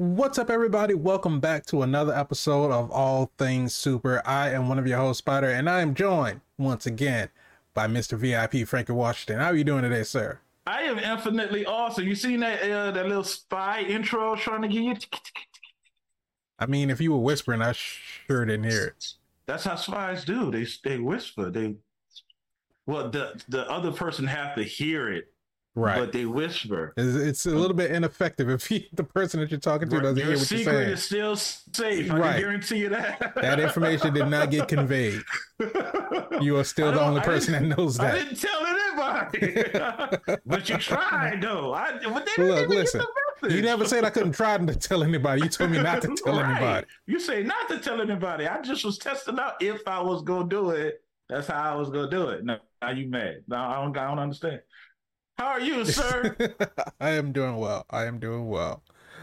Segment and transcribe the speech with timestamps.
[0.00, 0.94] What's up, everybody?
[0.94, 4.22] Welcome back to another episode of All Things Super.
[4.24, 7.28] I am one of your hosts, Spider, and I am joined once again
[7.74, 8.16] by Mr.
[8.16, 9.40] VIP Frankie Washington.
[9.40, 10.38] How are you doing today, sir?
[10.66, 12.06] I am infinitely awesome.
[12.06, 14.94] You seen that uh, that little spy intro trying to get you?
[16.58, 19.06] I mean, if you were whispering, I sure didn't hear it.
[19.44, 20.50] That's how spies do.
[20.50, 21.50] They they whisper.
[21.50, 21.74] They
[22.86, 25.30] well, the the other person have to hear it,
[25.76, 25.98] Right.
[26.00, 26.92] but they whisper.
[26.96, 30.16] It's, it's a little bit ineffective if you, the person that you're talking to doesn't
[30.16, 30.88] Your hear what you're secret saying.
[30.90, 32.10] is still safe.
[32.10, 32.32] I Right.
[32.32, 33.34] can guarantee you that.
[33.36, 35.22] That information did not get conveyed.
[36.40, 38.14] You are still the only I person that knows that.
[38.14, 41.74] I didn't tell anybody, but you tried though.
[41.74, 43.02] I but they didn't Look, listen.
[43.48, 45.42] You never said I couldn't try to tell anybody.
[45.42, 46.50] You told me not to tell Right.
[46.56, 46.86] anybody.
[47.06, 48.46] You say not to tell anybody.
[48.48, 51.02] I just was testing out if I was gonna do it.
[51.28, 52.44] That's how I was gonna do it.
[52.44, 53.42] No, now you mad?
[53.46, 53.96] No, I don't.
[53.98, 54.60] I don't understand.
[55.40, 56.36] How are you, sir?
[57.00, 57.86] I am doing well.
[57.88, 58.82] I am doing well.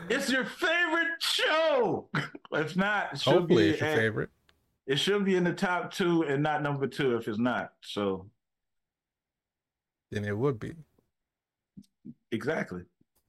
[0.10, 2.08] it's your favorite show.
[2.54, 4.30] If not, it should Hopefully, be it's your at- favorite.
[4.88, 7.74] It should be in the top two and not number two if it's not.
[7.82, 8.26] So
[10.12, 10.74] Then it would be.
[12.32, 12.82] exactly.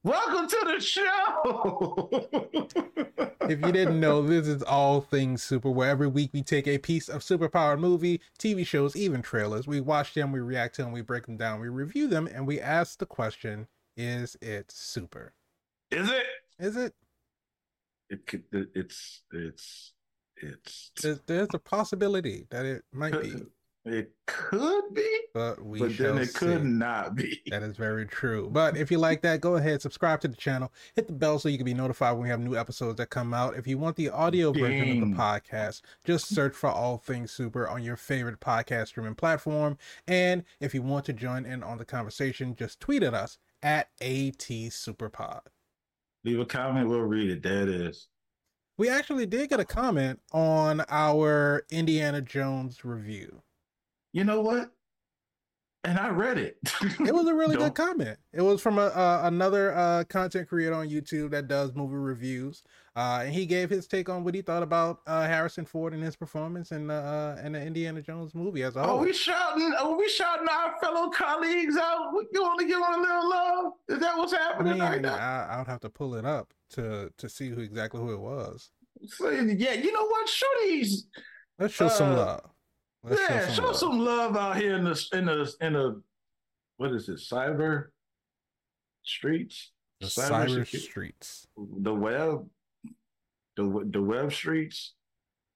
[0.08, 2.08] Welcome to the show.
[3.42, 5.70] If you didn't know, this is all things super.
[5.70, 9.66] Where every week we take a piece of superpowered movie, TV shows, even trailers.
[9.66, 12.46] We watch them, we react to them, we break them down, we review them, and
[12.46, 13.66] we ask the question:
[13.98, 15.34] Is it super?
[15.90, 16.24] is it?
[16.58, 16.94] Is it?
[18.08, 18.44] It could.
[18.50, 19.24] It's.
[19.30, 19.92] It's.
[20.38, 20.90] It's.
[21.02, 23.34] There's, there's a possibility that it might be,
[23.88, 27.40] It could be, but we but then it could not be.
[27.50, 28.48] That is very true.
[28.50, 31.48] But if you like that, go ahead, subscribe to the channel, hit the bell so
[31.48, 33.56] you can be notified when we have new episodes that come out.
[33.56, 37.66] If you want the audio version of the podcast, just search for All Things Super
[37.68, 39.78] on your favorite podcast streaming platform.
[40.06, 43.88] And if you want to join in on the conversation, just tweet at us at
[44.00, 45.40] ATSuperPod.
[46.24, 46.88] Leave a comment.
[46.88, 47.42] We'll read it.
[47.42, 48.08] There it is.
[48.76, 53.42] We actually did get a comment on our Indiana Jones review.
[54.12, 54.70] You know what?
[55.84, 56.58] And I read it.
[57.00, 58.18] It was a really good comment.
[58.32, 62.64] It was from a, uh, another uh, content creator on YouTube that does movie reviews,
[62.96, 66.02] uh, and he gave his take on what he thought about uh, Harrison Ford and
[66.02, 68.98] his performance in the uh, in the Indiana Jones movie as a Are whole.
[68.98, 69.72] we shouting?
[69.78, 72.10] Are we shouting our fellow colleagues out?
[72.12, 73.72] We want to give them a little love.
[73.88, 75.14] Is that what's happening I mean, right now?
[75.14, 78.20] I, I would have to pull it up to to see who exactly who it
[78.20, 78.70] was.
[79.06, 80.28] So, yeah, you know what?
[80.28, 81.06] Show these.
[81.58, 82.50] Let's show some Uh, love.
[83.04, 83.76] Let's yeah, show love.
[83.76, 86.02] some love out here in the in the in the
[86.76, 87.16] what is it?
[87.18, 87.86] Cyber
[89.02, 89.72] streets.
[90.00, 91.46] the Cyber cyber streets.
[91.56, 92.46] the web,
[93.56, 94.94] the the web streets,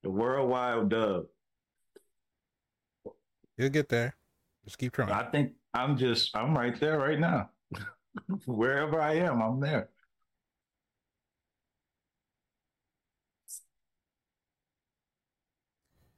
[0.02, 1.24] the world wide dub.
[3.58, 4.14] You'll get there.
[4.64, 5.10] Just keep trying.
[5.10, 7.50] I think I'm just I'm right there right now.
[8.46, 9.88] Wherever I am, I'm there.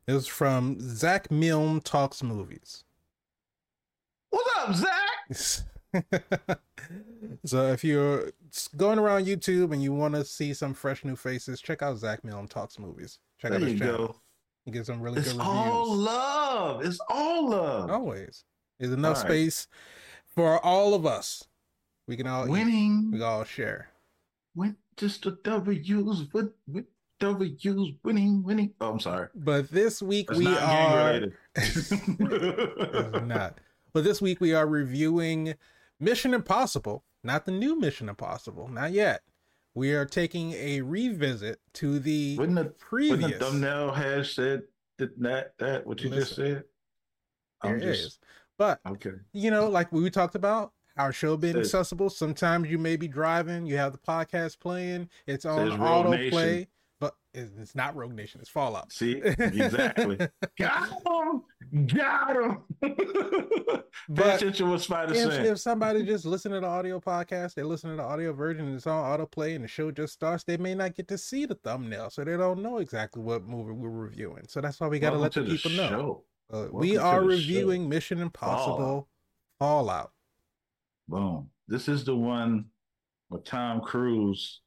[0.06, 2.84] It was from Zach Milne Talks Movies.
[4.31, 5.65] What's up, Zach?
[7.44, 8.31] so if you're
[8.76, 12.22] going around YouTube and you want to see some fresh new faces, check out Zach
[12.25, 13.19] Milne Talks Movies.
[13.38, 14.06] Check There out his channel.
[14.09, 14.20] go.
[14.66, 15.98] He gives some really It's good all reviews.
[16.06, 16.84] love.
[16.84, 17.91] It's all love.
[17.91, 18.44] Always.
[18.78, 19.31] There's enough All right.
[19.31, 19.69] space
[20.34, 21.44] for all of us.
[22.06, 22.50] We can all eat.
[22.50, 23.10] Winning.
[23.12, 23.88] We can all share.
[24.54, 26.32] Win, just the W's.
[26.32, 26.86] Win, win,
[27.21, 27.95] W's.
[28.03, 28.43] Winning.
[28.43, 28.73] Winning.
[28.81, 29.29] Oh, I'm sorry.
[29.35, 31.21] But this week That's we are
[33.25, 33.59] not.
[33.93, 35.55] But this week we are reviewing
[36.01, 39.23] Mission Impossible, not the new Mission Impossible, not yet.
[39.75, 42.73] We are taking a revisit to the Wouldn't the,
[43.11, 44.63] wouldn't the thumbnail have said
[44.99, 46.65] that, that, that what you just said?
[47.63, 48.19] There I'm it just is.
[48.57, 49.13] But okay.
[49.33, 52.11] you know, like we talked about, our show being accessible.
[52.11, 56.67] Sometimes you may be driving, you have the podcast playing, it's on autoplay,
[57.34, 58.92] it's it's not Rogue Nation, it's Fallout.
[58.92, 60.16] See, exactly.
[60.59, 61.86] Got him.
[61.86, 62.59] Got him.
[64.09, 67.91] But attention what Spider if, if somebody just listen to the audio podcast, they listen
[67.91, 70.75] to the audio version and it's on autoplay and the show just starts, they may
[70.75, 74.45] not get to see the thumbnail, so they don't know exactly what movie we're reviewing.
[74.48, 76.25] So that's why we got to let the people know.
[76.53, 79.09] Uh, we are reviewing Mission Impossible
[79.59, 80.13] Fallout.
[81.09, 81.48] Boom.
[81.66, 82.66] This is the one
[83.31, 84.60] with Tom Cruise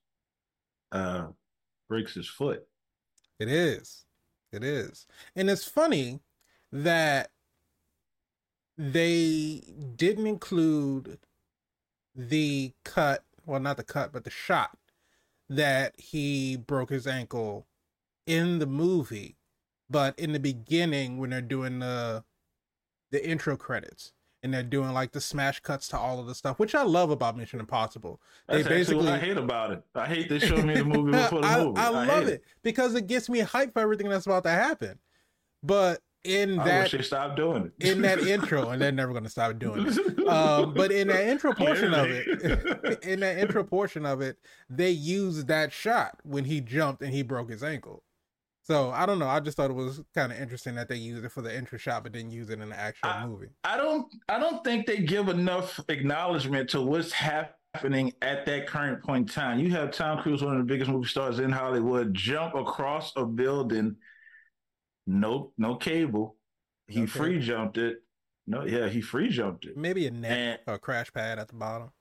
[0.93, 1.27] uh
[1.87, 2.67] breaks his foot.
[3.39, 4.05] It is.
[4.51, 5.05] It is.
[5.35, 6.21] And it's funny
[6.71, 7.31] that
[8.77, 9.63] they
[9.95, 11.19] didn't include
[12.15, 14.77] the cut, well, not the cut, but the shot
[15.49, 17.67] that he broke his ankle
[18.25, 19.37] in the movie.
[19.89, 22.23] But in the beginning, when they're doing the
[23.09, 24.11] the intro credits,
[24.47, 27.11] and they're doing like the smash cuts to all of the stuff, which I love
[27.11, 28.21] about Mission Impossible.
[28.47, 29.83] That's they basically what I hate about it.
[29.93, 31.77] I hate they showing me the movie before the I, movie.
[31.81, 32.35] I, love it.
[32.35, 32.43] it.
[32.63, 34.99] because it gets me hyped for everything that's about to happen.
[35.61, 37.89] But in I that wish they stopped doing it.
[37.89, 40.27] in that intro, and they're never going to stop doing it.
[40.27, 44.37] Um, but in that intro portion of it, in that intro portion of it,
[44.69, 48.01] they used that shot when he jumped and he broke his ankle.
[48.67, 49.29] So I don't know.
[49.29, 51.77] I just thought it was kind of interesting that they used it for the intro
[51.77, 53.47] shot, but didn't use it in the actual I- movie.
[53.63, 59.01] I don't I don't think they give enough acknowledgement to what's happening at that current
[59.01, 59.59] point in time.
[59.59, 63.25] You have Tom Cruise, one of the biggest movie stars in Hollywood, jump across a
[63.25, 63.95] building,
[65.05, 66.35] no no cable.
[66.87, 67.07] He Okay.
[67.07, 67.99] free jumped it.
[68.47, 69.77] No, yeah, he free jumped it.
[69.77, 71.91] Maybe a net And or a crash pad at the bottom.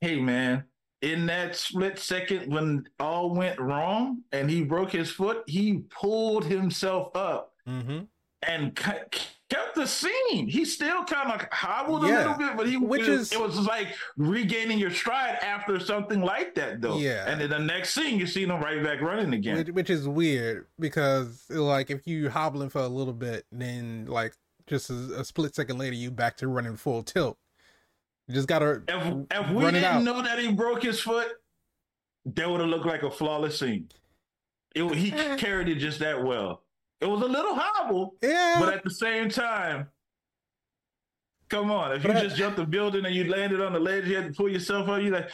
[0.00, 0.64] hey man,
[1.02, 6.44] in that split second when all went wrong and he broke his foot, he pulled
[6.44, 8.00] himself up Mm-hmm.
[8.42, 10.48] and kept the scene.
[10.48, 13.56] He still kind of hobbled a little bit, but he which it, is- it was
[13.66, 16.98] like regaining your stride after something like that, though.
[16.98, 17.24] Yeah.
[17.30, 19.58] and then the next scene, you see him right back running again.
[19.58, 24.34] Which, which is weird because like if you hobbling for a little bit, then like
[24.66, 27.38] just a, a split second later, you back to running full tilt.
[28.32, 31.28] You just gotta if if we it didn't know that he broke his foot,
[32.24, 33.90] that would have looked like a flawless scene.
[34.74, 36.62] It he carried it just that well.
[37.02, 38.56] It was a little hobble, yeah.
[38.58, 39.88] but at the same time.
[41.50, 41.92] Come on!
[41.92, 44.16] If you But I- just jumped the building and you landed on the ledge, you
[44.16, 45.02] had to pull yourself up.
[45.02, 45.28] You like,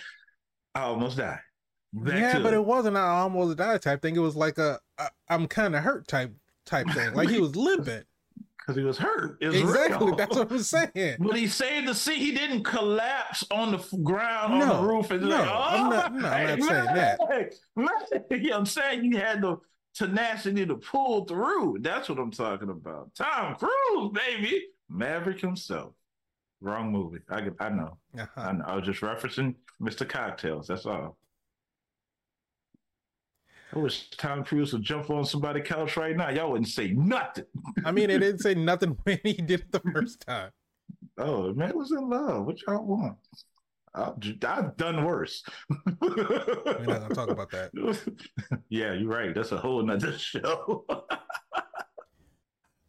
[0.75, 1.39] I almost died.
[1.93, 2.57] Back yeah, to but it.
[2.57, 4.17] it wasn't I almost died type thing.
[4.17, 6.35] It was like a, a I'm kind of hurt type
[6.67, 7.15] type thing.
[7.15, 8.03] Like he was limping.
[8.69, 9.39] Because he was hurt.
[9.41, 10.07] Was exactly.
[10.09, 10.17] real.
[10.17, 11.17] That's what I'm saying.
[11.21, 12.17] But he saved the scene.
[12.19, 16.15] He didn't collapse on the ground on the roof and no, like, oh, I'm not-
[16.15, 17.19] no, I'm not saying that.
[17.19, 18.31] that.
[18.43, 19.57] Yeah, I'm saying you had the
[19.95, 21.79] tenacity to pull through.
[21.81, 23.15] That's what I'm talking about.
[23.15, 25.95] Tom Cruise, baby, Maverick himself.
[26.61, 27.21] Wrong movie.
[27.31, 27.97] I I know.
[28.19, 28.53] I Uh-huh.
[28.53, 28.65] know.
[28.67, 30.07] I was just referencing Mr.
[30.07, 30.67] Cocktails.
[30.69, 31.17] That's all.
[33.75, 36.31] I wish Tom Cruise would jump on somebody's couch right now.
[36.31, 37.45] Y'all wouldn't say nothing.
[37.85, 40.51] I mean, it didn't say nothing when he did it the first time.
[41.19, 42.47] Oh, man was in love.
[42.47, 43.17] What y'all want?
[43.95, 44.15] I've,
[44.47, 45.43] I've done worse.
[46.01, 47.71] We're not gonna talk about that.
[48.69, 49.35] yeah, you're right.
[49.35, 50.85] That's a whole nother show.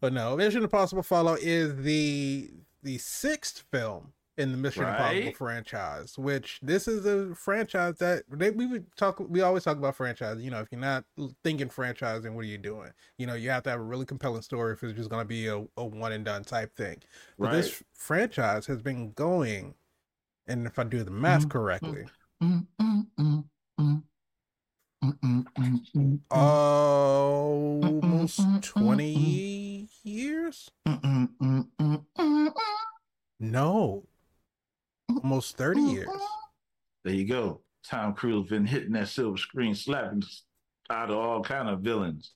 [0.02, 2.52] But no, Mission Impossible Fallout is the
[2.84, 6.18] the sixth film in the Mission Impossible franchise.
[6.18, 9.20] Which this is a franchise that they, we would talk.
[9.20, 10.42] We always talk about franchise.
[10.42, 11.04] You know, if you're not
[11.44, 12.92] thinking franchise, then what are you doing?
[13.18, 15.28] You know, you have to have a really compelling story if it's just going to
[15.28, 16.98] be a, a one and done type thing.
[17.38, 17.58] But right.
[17.58, 19.76] this franchise has been going,
[20.48, 21.50] and if I do the math Mhm.
[21.50, 22.06] correctly,
[22.42, 23.44] Mm, mm, mm,
[23.78, 24.04] mm.
[25.02, 30.70] Mm, mm, mm, mm, Uh, almost mm, mm, twenty years.
[30.86, 32.54] mm, mm, mm, mm, mm,
[33.40, 34.09] No,
[35.24, 36.10] almost thirty mm, years.
[37.04, 37.62] There you go.
[37.86, 40.24] Tom Cruise been hitting that silver screen, slapping
[40.90, 42.34] out of all kind of villains,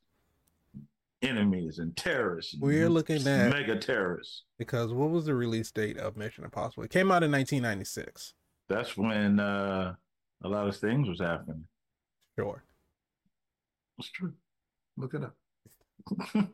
[1.21, 2.55] enemies, and terrorists.
[2.59, 4.43] We're looking at- mega terrorists.
[4.57, 6.83] Because what was the release date of Mission Impossible?
[6.83, 8.33] It came out in 1996.
[8.69, 9.95] That's when uh,
[10.43, 11.65] a lot of things was happening.
[12.37, 12.63] Sure.
[13.99, 14.33] It's true.
[14.97, 15.35] Look it up.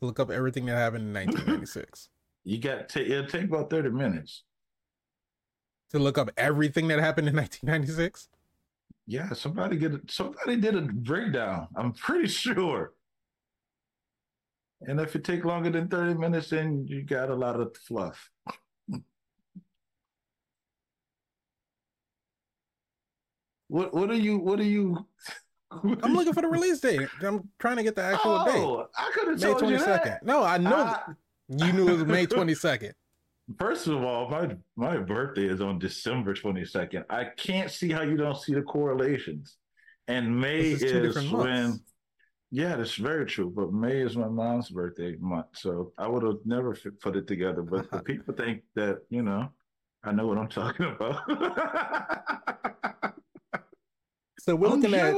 [0.00, 2.08] Look up everything that happened in 1996.
[2.44, 4.44] you got to, it'll take about 30 minutes.
[5.90, 8.28] To look up everything that happened in 1996.
[9.06, 11.68] Yeah, somebody get a, somebody did a breakdown.
[11.76, 12.92] I'm pretty sure.
[14.82, 18.30] And if it take longer than 30 minutes, then you got a lot of fluff.
[23.68, 25.06] what what are you what are you
[25.70, 27.08] I'm looking for the release date.
[27.22, 28.56] I'm trying to get the actual date.
[28.56, 30.24] oh, I could have told you that.
[30.24, 31.12] No, I know I-
[31.48, 32.92] you knew it was May 22nd.
[33.58, 37.04] First of all, my my birthday is on December 22nd.
[37.10, 39.56] I can't see how you don't see the correlations.
[40.08, 41.80] And May is is when.
[42.52, 43.52] Yeah, that's very true.
[43.54, 47.62] But May is my mom's birthday month, so I would have never put it together.
[47.62, 49.52] But the people think that you know,
[50.02, 51.22] I know what I'm talking about.
[54.40, 55.14] So we're I'm looking at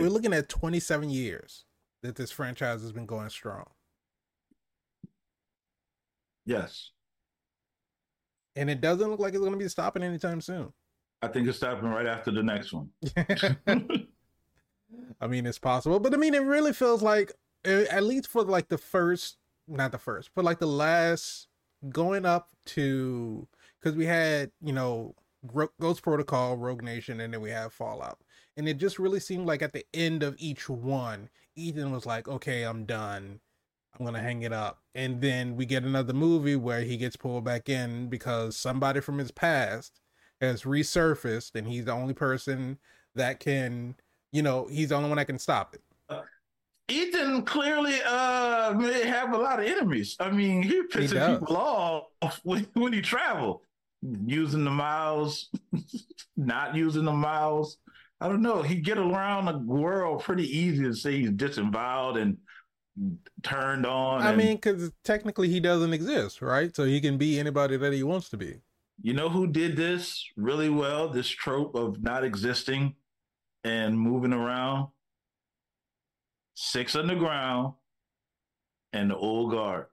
[0.00, 1.64] we're looking at 27 years
[2.02, 3.66] that this franchise has been going strong.
[6.46, 6.92] yes,
[8.56, 10.72] And it doesn't look like it's going to be stopping anytime soon.
[11.22, 12.90] I think it's stopping right after the next one.
[15.20, 17.32] I mean, it's possible, but I mean, it really feels like,
[17.64, 19.36] at least for like the first,
[19.68, 21.48] not the first, but like the last
[21.90, 23.46] going up to,
[23.78, 25.14] because we had, you know,
[25.80, 28.18] Ghost Protocol, Rogue Nation, and then we have Fallout.
[28.56, 32.28] And it just really seemed like at the end of each one, Ethan was like,
[32.28, 33.40] okay, I'm done.
[33.98, 34.80] I'm gonna hang it up.
[34.94, 39.18] And then we get another movie where he gets pulled back in because somebody from
[39.18, 40.00] his past
[40.40, 42.78] has resurfaced, and he's the only person
[43.14, 43.94] that can,
[44.32, 45.82] you know, he's the only one that can stop it.
[46.90, 50.16] Ethan clearly uh may have a lot of enemies.
[50.18, 53.62] I mean, he pissing He people off when, when he travel,
[54.02, 55.50] using the miles,
[56.36, 57.78] not using the miles.
[58.20, 58.60] I don't know.
[58.60, 62.36] He get around the world pretty easy to say he's disemboweled and
[63.42, 64.22] turned on.
[64.22, 66.74] I and- mean, because technically he doesn't exist, right?
[66.74, 68.60] So he can be anybody that he wants to be.
[69.02, 71.08] You know who did this really well?
[71.08, 72.96] This trope of not existing
[73.64, 74.88] and moving around?
[76.54, 77.74] Six Underground
[78.92, 79.86] and the Old Guard.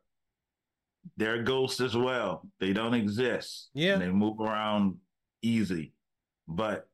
[1.16, 2.46] They're ghosts as well.
[2.60, 3.70] They don't exist.
[3.74, 3.94] Yeah.
[3.94, 4.98] And they move around
[5.42, 5.94] easy.
[6.50, 6.90] But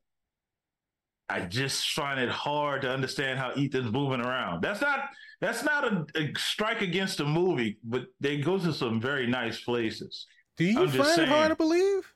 [1.34, 4.62] I just find it hard to understand how Ethan's moving around.
[4.62, 5.00] That's not
[5.42, 9.60] that's not a, a strike against the movie, but they go to some very nice
[9.60, 10.28] places.
[10.58, 12.14] Do you I'm find it hard to believe?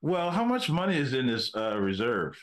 [0.00, 2.36] Well, how much money is in this uh, reserve?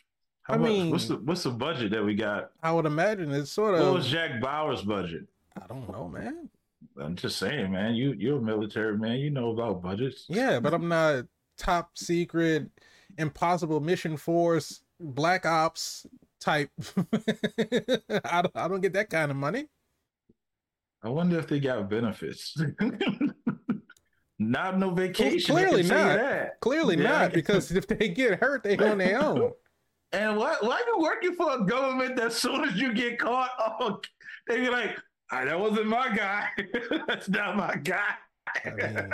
[0.44, 2.51] How I much, mean- what's the what's the budget that we got?
[2.63, 3.82] I would imagine it's sort of.
[3.82, 5.24] What was Jack Bauer's budget?
[5.62, 6.50] I don't know, man.
[6.98, 7.94] I'm just saying, man.
[7.96, 9.18] You you're a military man.
[9.20, 10.25] You know about budgets.
[10.29, 11.25] Yeah, but I'm not
[11.58, 12.70] top secret,
[13.18, 16.06] impossible mission force, black ops
[16.41, 16.70] type.
[17.08, 19.65] I, don't, I don't get that kind of money.
[21.03, 22.56] I wonder if they got benefits.
[24.39, 25.56] not no vacation.
[25.56, 26.48] I clearly can tell you not.
[26.62, 27.03] Clearly Yeah.
[27.10, 29.51] not, because if they get hurt, they on their own.
[30.12, 34.01] And why why you working for a government that soon as you get caught, oh,
[34.48, 34.98] they be like,
[35.32, 36.48] "Ah, that wasn't my guy.
[37.08, 38.15] That's not my guy.
[38.65, 39.12] I mean-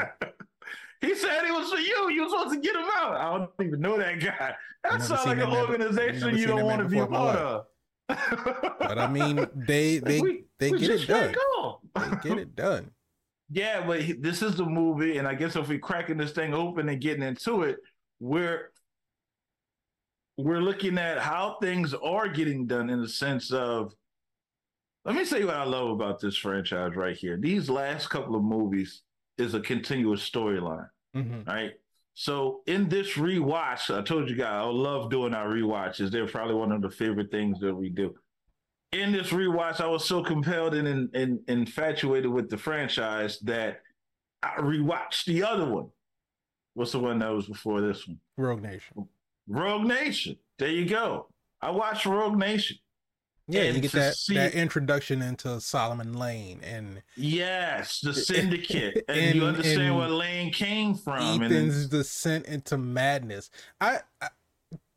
[1.05, 2.09] he said it was for you.
[2.11, 3.15] You were supposed to get him out.
[3.15, 4.53] I don't even know that guy.
[4.83, 7.37] That sounds like an organization you don't want to be a before in my part
[7.39, 8.77] of.
[8.79, 11.35] But I mean, they they We- they we get it done.
[11.95, 12.91] They get it done.
[13.51, 16.55] Yeah, but he- this is the movie, and I guess if we're cracking this thing
[16.55, 17.77] open and getting into it,
[18.19, 18.71] we're
[20.37, 23.93] we're looking at how things are getting done in the sense of.
[25.05, 27.37] Let me say what I love about this franchise right here.
[27.37, 29.03] These last couple of movies
[29.37, 31.71] is a continuous storyline, hmm right?
[32.13, 36.11] So in this rewatch, I told you guys I love doing our rewatches.
[36.11, 38.13] They're probably one of the favorite things that we do.
[38.93, 43.81] In this rewatch, I was so compelled and, and, and infatuated with the franchise that
[44.41, 45.89] I rewatched the other one.
[46.73, 48.19] What's the one that was before this one?
[48.37, 49.07] Rogue Nation.
[49.47, 50.37] Rogue Nation.
[50.57, 51.27] There you go.
[51.61, 52.77] I watched Rogue Nation.
[53.47, 59.05] Yeah, And you get that see- that introduction into Solomon Lane and Yes, the syndicate.
[59.07, 61.41] and, And- you understand and where Lane came from.
[61.41, 63.49] and Ethan's descent into madness.
[63.79, 64.29] I, I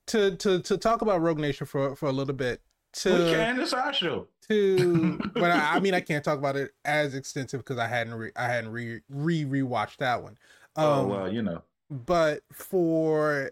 [0.06, 2.62] to to to talk about Rogue Nation for for a little bit.
[2.94, 4.28] To we can, it's our show.
[4.48, 8.14] to but I, I mean I can't talk about it as extensive because I hadn't
[8.14, 10.38] re, I hadn't re re rewatched that one.
[10.76, 11.62] oh, Um, well, you know.
[11.90, 13.50] but for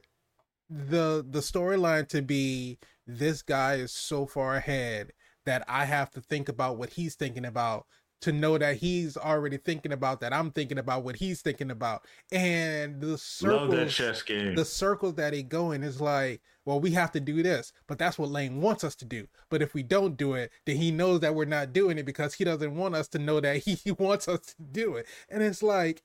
[0.70, 5.12] the the storyline to be this guy is so far ahead
[5.44, 7.86] that I have to think about what he's thinking about
[8.22, 12.04] to know that he's already thinking about that I'm thinking about what he's thinking about.
[12.32, 14.54] And the Love that circles chess game.
[14.54, 18.18] the circles that he going is like well we have to do this but that's
[18.18, 19.28] what Lane wants us to do.
[19.50, 22.34] But if we don't do it then he knows that we're not doing it because
[22.34, 25.06] he doesn't want us to know that he wants us to do it.
[25.28, 26.02] And it's like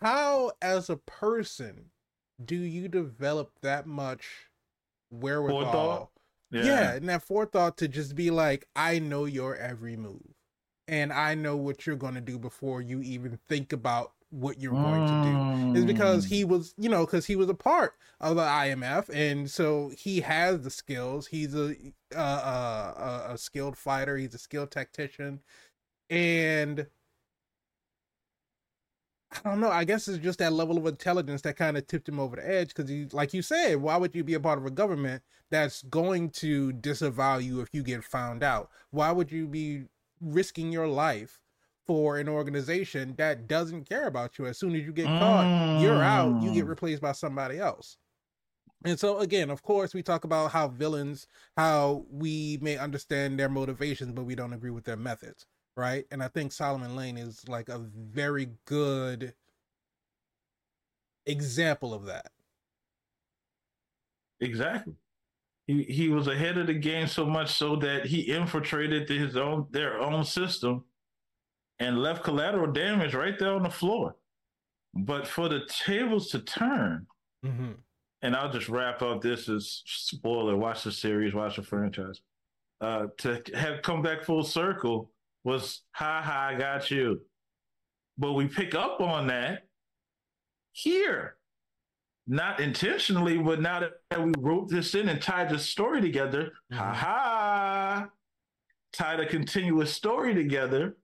[0.00, 1.90] how as a person
[2.44, 4.49] do you develop that much
[5.10, 6.10] wherewithal Forethought?
[6.50, 6.92] yeah.
[6.94, 10.34] and that forethought to just be like i know your every move
[10.88, 14.72] and i know what you're going to do before you even think about what you're
[14.72, 18.36] going to do is because he was, you know, because he was a part of
[18.36, 21.26] the IMF, and so he has the skills.
[21.26, 21.74] He's a
[22.14, 24.16] uh, uh, a, a skilled fighter.
[24.16, 25.40] He's a skilled tactician,
[26.08, 26.86] and
[29.32, 29.70] I don't know.
[29.70, 32.48] I guess it's just that level of intelligence that kind of tipped him over the
[32.48, 32.68] edge.
[32.68, 35.82] Because he, like you said, why would you be a part of a government that's
[35.82, 38.70] going to disavow you if you get found out?
[38.90, 39.84] Why would you be
[40.20, 41.40] risking your life?
[41.86, 46.02] For an organization that doesn't care about you, as soon as you get caught, you're
[46.02, 46.68] out you get Mm.
[46.68, 47.96] replaced by somebody else
[48.84, 53.48] and so again of course we talk about how villains how we may understand their
[53.48, 55.46] motivations but we don't agree with their methods
[55.76, 59.34] right and i think solomon lane is like a very good
[61.26, 62.30] example of that
[64.40, 64.94] Exactly.
[65.66, 69.66] He he was ahead of the game so much so that he infiltrated his own
[69.70, 70.84] their own system
[71.78, 74.16] and left collateral damage right there on the floor.
[74.94, 77.06] But for the tables to turn,
[77.44, 77.72] mm-hmm.
[78.22, 82.20] and I'll just wrap up this as spoiler, watch the series, watch the franchise.
[82.80, 85.12] Uh to have come back full circle
[85.44, 87.20] was ha ha, I got you.
[88.18, 89.62] But we pick up on that
[90.72, 91.36] here.
[92.26, 96.76] Not intentionally, but now that we wrote this in and tied the story together, mm-hmm.
[96.76, 98.08] ha ha,
[98.92, 100.96] tied a continuous story together.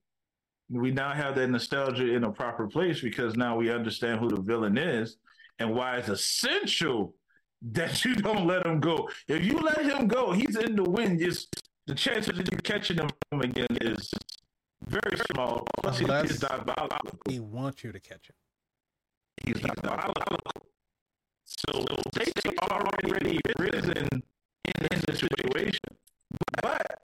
[0.69, 4.41] We now have that nostalgia in a proper place because now we understand who the
[4.41, 5.17] villain is
[5.59, 7.15] and why it's essential
[7.73, 9.09] that you don't let him go.
[9.29, 11.21] If you let him go, he's in the wind.
[11.21, 14.11] Just the chances of you catching him again is
[14.87, 15.67] very small.
[15.83, 16.45] Plus, Unless he's.
[17.29, 18.37] He wants you to catch him.
[19.45, 20.67] He's diabolical.
[21.45, 24.23] So stakes are already risen in,
[24.65, 25.81] in the situation.
[26.63, 26.99] But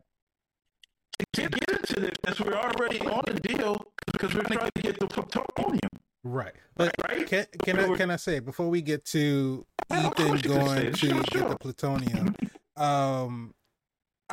[1.19, 5.07] to get into this, we're already on the deal because we're trying to get the
[5.07, 5.91] plutonium.
[6.25, 6.53] Right.
[6.77, 7.27] But right?
[7.27, 11.33] can can I can I say before we get to Ethan going to sure, get
[11.33, 11.49] sure.
[11.49, 12.35] the plutonium,
[12.77, 13.55] um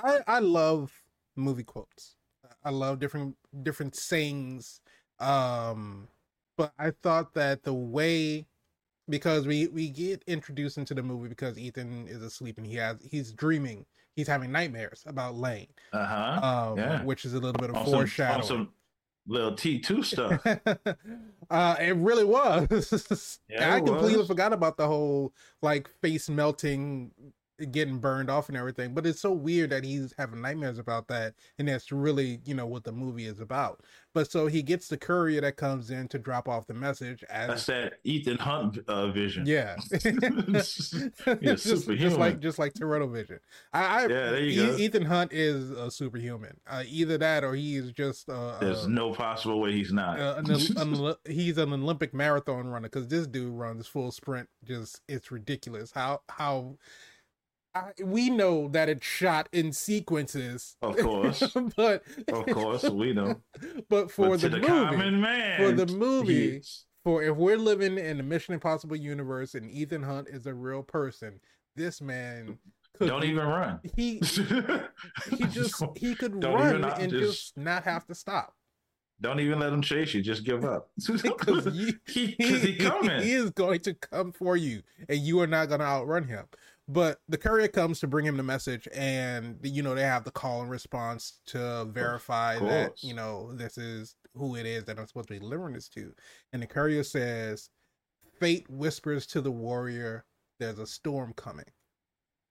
[0.03, 0.91] I I love
[1.35, 2.15] movie quotes.
[2.63, 4.81] I love different different sayings.
[5.19, 6.07] Um
[6.57, 8.45] but I thought that the way
[9.07, 12.97] because we we get introduced into the movie because Ethan is asleep and he has
[13.01, 15.67] he's dreaming he's having nightmares about Lane.
[15.93, 16.71] Uh-huh.
[16.71, 17.03] Um, yeah.
[17.03, 18.41] which is a little bit of awesome, foreshadowing.
[18.41, 18.69] Awesome
[19.29, 20.45] little T2 stuff.
[21.49, 23.39] uh, it really was.
[23.49, 24.27] yeah, I completely was.
[24.27, 27.11] forgot about the whole like face melting
[27.71, 28.93] getting burned off and everything.
[28.93, 32.67] But it's so weird that he's having nightmares about that, and that's really you know
[32.67, 33.81] what the movie is about.
[34.13, 37.23] But so he gets the courier that comes in to drop off the message.
[37.29, 39.45] As that's that Ethan Hunt uh, vision.
[39.45, 40.93] Yeah, just,
[41.31, 43.39] just, like just like Toretto vision.
[43.71, 44.77] I, I yeah, there you e- go.
[44.77, 46.57] Ethan Hunt is a superhuman.
[46.67, 48.29] Uh, either that or he is just.
[48.29, 50.19] Uh, There's uh, no possible way he's not.
[50.19, 54.49] Uh, an, an, he's an Olympic marathon runner because this dude runs full sprint.
[54.63, 56.77] Just it's ridiculous how how
[57.75, 61.43] I, we know that it's shot in sequences, of course,
[61.75, 63.41] but of course we know.
[63.89, 66.61] But for but the, the, movie, man, for the movie,
[67.03, 70.81] for if we're living in the Mission Impossible universe and Ethan Hunt is a real
[70.81, 71.39] person,
[71.75, 72.57] this man
[72.99, 73.79] don't even run.
[73.95, 74.15] He
[75.29, 78.55] he just he could run and just, just not have to stop.
[79.21, 80.21] Don't even let him chase you.
[80.21, 80.89] Just give up.
[81.21, 85.67] Because he, he, he, he is going to come for you, and you are not
[85.67, 86.45] going to outrun him.
[86.91, 90.31] But the courier comes to bring him the message, and you know they have the
[90.31, 95.05] call and response to verify that you know this is who it is that I'm
[95.05, 96.11] supposed to be delivering this to.
[96.51, 97.69] And the courier says,
[98.39, 100.25] "Fate whispers to the warrior,
[100.59, 101.69] there's a storm coming."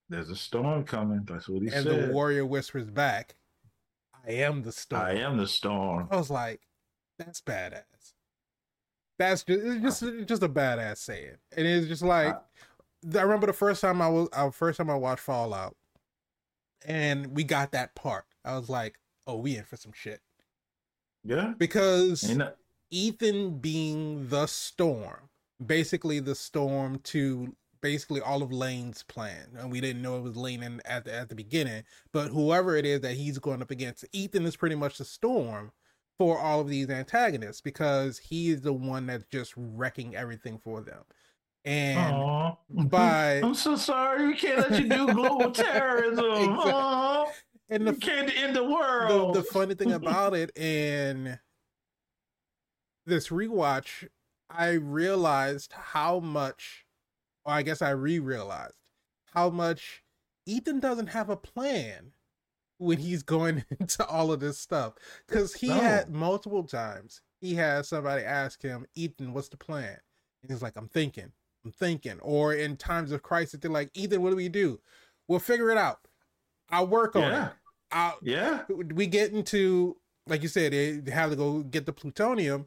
[0.08, 1.22] There's a storm coming.
[1.24, 1.86] That's what he and said.
[1.88, 3.34] And the warrior whispers back,
[4.24, 6.06] "I am the storm." I am the storm.
[6.12, 6.60] I was like,
[7.18, 8.14] "That's badass."
[9.18, 12.36] That's just it's just just a badass saying, and it's just like.
[13.14, 15.76] I, remember the first time I was, uh, first time I watched Fallout,
[16.86, 18.24] and we got that part.
[18.44, 20.20] I was like, "Oh, we in for some shit."
[21.24, 22.22] Yeah, because
[22.90, 25.28] Ethan being the storm,
[25.64, 30.36] basically the storm to basically all of Lane's plan, and we didn't know it was
[30.36, 31.84] Lane in, at the at the beginning.
[32.12, 35.72] But whoever it is that he's going up against, Ethan is pretty much the storm
[36.18, 41.04] for all of these antagonists because he's the one that's just wrecking everything for them.
[41.68, 42.56] And Aww.
[42.88, 46.24] by I'm so sorry, we can't let you do global terrorism.
[46.24, 47.34] exactly.
[47.68, 49.34] And the, you can't end the world.
[49.34, 51.38] The, the funny thing about it in
[53.04, 54.08] this rewatch,
[54.48, 56.86] I realized how much,
[57.44, 58.80] or I guess I re-realized
[59.34, 60.02] how much
[60.46, 62.12] Ethan doesn't have a plan
[62.78, 64.94] when he's going into all of this stuff
[65.26, 65.74] because he no.
[65.74, 69.98] had multiple times he had somebody ask him, "Ethan, what's the plan?"
[70.42, 71.32] And he's like, "I'm thinking."
[71.64, 72.18] I'm thinking.
[72.20, 74.80] Or in times of crisis, they're like, Ethan, what do we do?
[75.26, 75.98] We'll figure it out.
[76.70, 77.46] I'll work on yeah.
[77.46, 77.52] it.
[77.90, 78.62] I'll, yeah.
[78.68, 82.66] We get into, like you said, they have to go get the plutonium.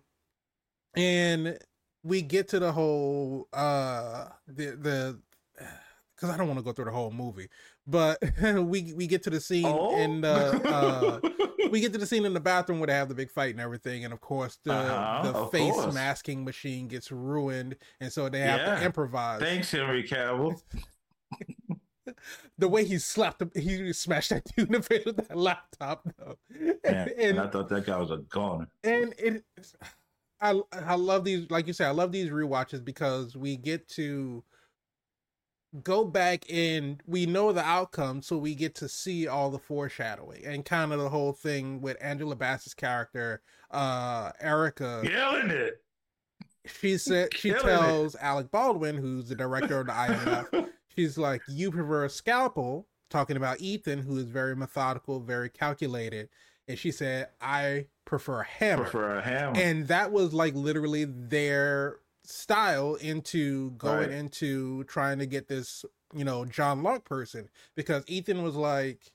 [0.96, 1.58] And
[2.04, 5.20] we get to the whole, uh, the, the,
[6.16, 7.50] because I don't want to go through the whole movie,
[7.88, 9.98] but we we get to the scene oh?
[9.98, 11.20] in the uh,
[11.72, 13.60] we get to the scene in the bathroom where they have the big fight and
[13.60, 15.94] everything, and of course the uh-huh, the face course.
[15.94, 18.76] masking machine gets ruined, and so they have yeah.
[18.76, 19.42] to improvise.
[19.42, 20.62] Thanks, Henry Cavill.
[22.58, 26.08] the way he slapped him, he smashed that dude in the face with that laptop
[26.18, 26.38] though.
[26.84, 28.68] and, and, I thought that guy was a goner.
[28.84, 29.44] And it,
[30.40, 34.44] I I love these, like you said, I love these re-watches because we get to
[35.84, 40.46] go back and we know the outcome, so we get to see all the foreshadowing
[40.46, 45.02] and kind of the whole thing with Angela Bassett's character, uh, Erica.
[45.04, 45.82] Killing it.
[46.66, 48.22] She said she tells it.
[48.22, 53.36] Alec Baldwin, who's the director of the IMF, she's like, "You prefer a scalpel." Talking
[53.36, 56.30] about Ethan, who is very methodical, very calculated,
[56.68, 59.60] and she said, "I prefer a hammer." Prefer a hammer.
[59.60, 61.98] and that was like literally their
[62.32, 64.12] style into going Right.
[64.12, 69.12] into trying to get this you know john lark person because ethan was like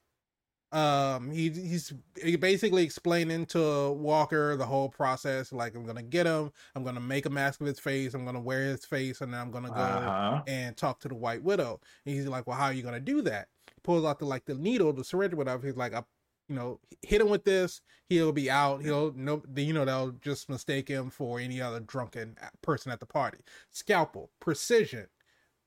[0.73, 1.93] um he, he's
[2.41, 7.25] basically explaining to walker the whole process like i'm gonna get him i'm gonna make
[7.25, 9.75] a mask of his face i'm gonna wear his face and then i'm gonna go
[9.75, 10.43] uh-huh.
[10.49, 13.23] and talk to the white widow and he's like well how are you gonna do
[13.23, 16.03] that he pulls out the like the needle the syringe whatever he's like I,
[16.49, 20.49] you know hit him with this he'll be out he'll no you know they'll just
[20.49, 23.39] mistake him for any other drunken person at the party
[23.71, 25.07] scalpel precision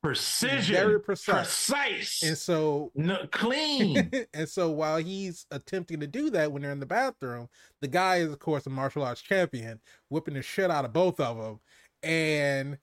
[0.02, 0.74] Precision.
[0.76, 1.34] very precise
[1.68, 2.22] Precise.
[2.22, 4.10] and so no, clean.
[4.34, 7.48] and so while he's attempting to do that when they're in the bathroom
[7.82, 11.20] the guy is of course a martial arts champion whipping the shit out of both
[11.20, 11.60] of them
[12.02, 12.78] and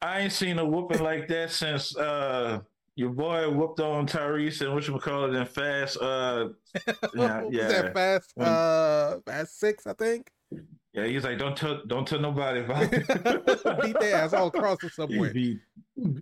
[0.00, 2.60] I ain't seen a whooping like that since uh
[3.00, 6.48] your boy whooped on Tyrese and what you call it in fast uh
[7.14, 7.68] Yeah, yeah.
[7.68, 10.30] that fast When- uh fast six i think
[10.92, 13.06] yeah he's like don't tell don't tell nobody about it.
[13.82, 15.58] beat their ass all across the subway He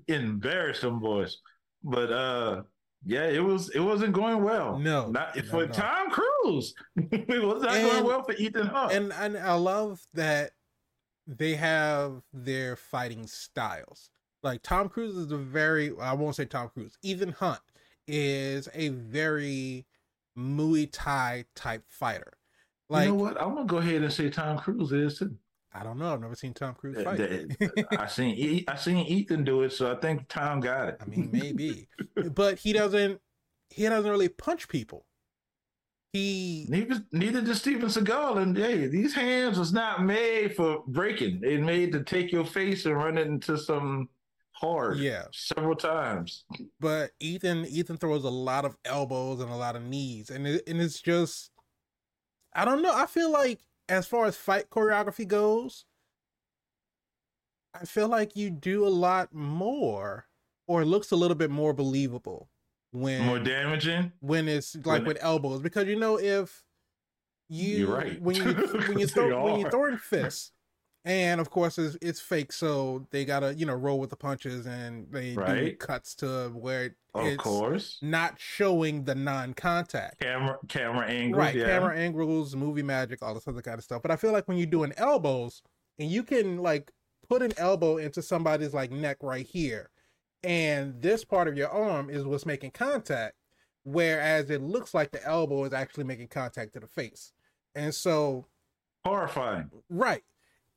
[0.08, 1.38] embarrassed them boys.
[1.82, 2.62] But uh
[3.04, 4.76] yeah, it was it wasn't going well.
[4.78, 5.72] No, Not no, for no.
[5.72, 6.74] Tom Cruise.
[6.96, 8.92] it was not And- going well for Ethan Hawke.
[8.92, 10.50] and and I love that
[11.26, 14.10] they have their fighting styles.
[14.42, 16.96] Like Tom Cruise is a very I won't say Tom Cruise.
[17.02, 17.60] Ethan Hunt
[18.06, 19.86] is a very
[20.36, 22.34] Muay Thai type fighter.
[22.88, 23.40] Like you know what?
[23.40, 25.36] I'm gonna go ahead and say Tom Cruise is too.
[25.74, 26.12] I don't know.
[26.12, 27.20] I've never seen Tom Cruise fight.
[27.98, 30.96] I seen E- I seen Ethan do it, so I think Tom got it.
[31.00, 31.88] I mean, maybe,
[32.32, 33.20] but he doesn't.
[33.70, 35.04] He doesn't really punch people.
[36.12, 38.38] He Neither, neither did Steven Seagal.
[38.38, 41.40] And hey, these hands was not made for breaking.
[41.40, 44.08] They made to take your face and run it into some
[44.60, 44.98] hard.
[44.98, 45.24] Yeah.
[45.32, 46.44] several times.
[46.80, 50.62] but Ethan Ethan throws a lot of elbows and a lot of knees, and it,
[50.68, 51.50] and it's just
[52.54, 52.92] I don't know.
[52.94, 55.84] I feel like as far as fight choreography goes,
[57.74, 60.26] I feel like you do a lot more,
[60.66, 62.48] or it looks a little bit more believable
[62.90, 64.12] when More damaging.
[64.20, 66.64] when it's like When- with elbows because you know if
[67.50, 68.20] you You're right.
[68.20, 69.70] when you when you throw when you are.
[69.70, 70.52] throw in fists
[71.04, 74.66] and of course it's, it's fake so they gotta you know roll with the punches
[74.66, 77.98] and they do cuts to where it, Of it's course.
[78.02, 81.38] not showing the non-contact Camera camera angle.
[81.40, 81.66] right yeah.
[81.66, 84.58] camera angles movie magic all this other kind of stuff but i feel like when
[84.58, 85.62] you're doing elbows
[85.98, 86.90] and you can like
[87.28, 89.90] put an elbow into somebody's like neck right here
[90.42, 93.34] and this part of your arm is what's making contact
[93.84, 97.32] whereas it looks like the elbow is actually making contact to the face
[97.74, 98.46] and so
[99.04, 99.70] Horrifying.
[99.88, 100.22] right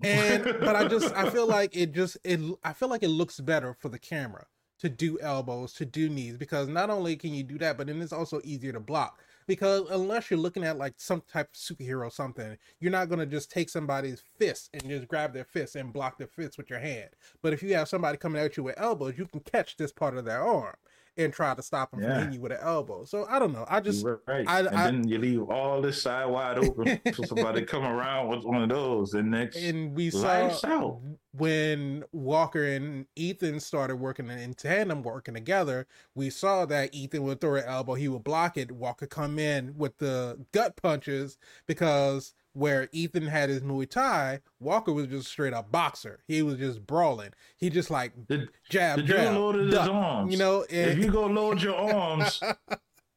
[0.04, 3.40] and but i just i feel like it just it i feel like it looks
[3.40, 4.46] better for the camera
[4.82, 8.02] to do elbows to do knees because not only can you do that but then
[8.02, 9.20] it's also easier to block.
[9.48, 13.20] Because unless you're looking at like some type of superhero or something you're not going
[13.20, 16.70] to just take somebody's fist and just grab their fist and block their fist with
[16.70, 17.10] your hand.
[17.44, 20.18] But if you have somebody coming at you with elbows you can catch this part
[20.18, 20.76] of their arm
[21.24, 22.08] and try to stop him Yeah.
[22.10, 24.48] from hitting you with an elbow so i don't know i just You're right.
[24.48, 27.84] I- and I- then you leave all this side wide open for somebody to come
[27.84, 29.14] around with one of those.
[29.14, 31.00] And next and we saw out.
[31.34, 35.88] when Walker and Ethan started working in tandem, working together.
[36.16, 38.72] We saw that Ethan would throw an elbow, he would block it.
[38.72, 44.92] Walker come in with the gut punches because where Ethan had his Muay Thai, Walker
[44.92, 46.20] was just straight up boxer.
[46.28, 47.32] He was just brawling.
[47.58, 50.32] He just like the, jab, the jab, loaded his duck, arms.
[50.32, 50.66] you know.
[50.70, 52.42] if you go load your arms,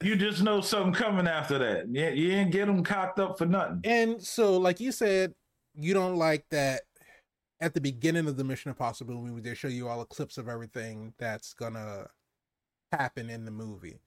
[0.02, 1.88] you just know something coming after that.
[1.88, 3.80] You, you ain't get them cocked up for nothing.
[3.84, 5.34] and so, like you said,
[5.74, 6.82] you don't like that
[7.60, 10.48] at the beginning of the Mission Impossible movie, they show you all the clips of
[10.48, 12.08] everything that's gonna
[12.92, 14.00] happen in the movie.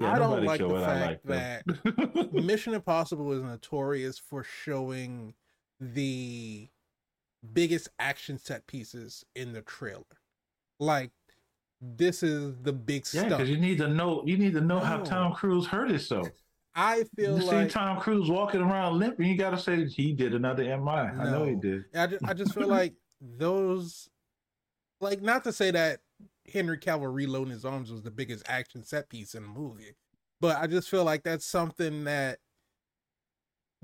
[0.00, 2.28] I don't like the fact like, though.
[2.40, 5.34] Mission Impossible is notorious for showing
[5.80, 6.68] the
[7.52, 10.04] biggest action set pieces in the trailer.
[10.78, 11.10] Like
[11.80, 13.38] this is the big yeah, stuff.
[13.38, 14.22] because you need to know.
[14.26, 16.28] You need to know how Tom Cruise hurt himself.
[16.74, 20.12] I feel You see like Tom Cruise walking around limping, you got to say he
[20.12, 20.90] did another MI.
[20.90, 21.84] I know he did.
[21.94, 24.08] I just, I just feel like those,
[25.00, 26.00] like, not to say that
[26.52, 29.94] Henry Cavill reloading his arms was the biggest action set piece in the movie,
[30.40, 32.38] but I just feel like that's something that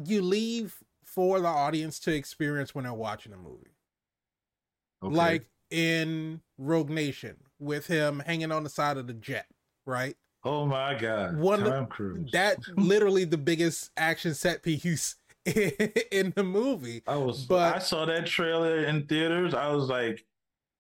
[0.05, 3.77] you leave for the audience to experience when they're watching a movie.
[5.03, 5.15] Okay.
[5.15, 9.47] Like in Rogue Nation with him hanging on the side of the jet,
[9.85, 10.17] right?
[10.45, 12.31] oh my God, One Tom Cruise.
[12.33, 17.03] That literally the biggest action set piece in the movie.
[17.07, 19.55] I was, but- I saw that trailer in theaters.
[19.55, 20.25] I was like,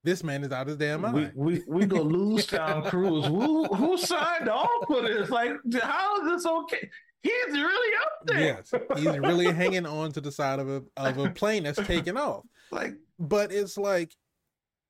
[0.07, 1.33] This man is out his damn we mind.
[1.35, 3.27] we we gonna lose Tom Cruise.
[3.27, 5.29] Who who signed off for this?
[5.31, 5.51] Like,
[5.83, 6.89] how is this okay?
[7.25, 8.41] He's really up there.
[8.41, 12.17] Yes, he's really hanging on to the side of a of a plane that's taking
[12.17, 12.45] off.
[12.71, 14.15] Like, But it's like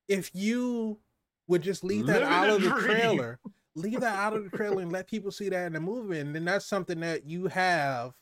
[0.06, 0.98] if you
[1.48, 2.82] would just leave that out of the dream.
[2.82, 3.38] trailer,
[3.74, 6.34] leave that out of the trailer and let people see that in the movie, and
[6.34, 8.12] then that's something that you have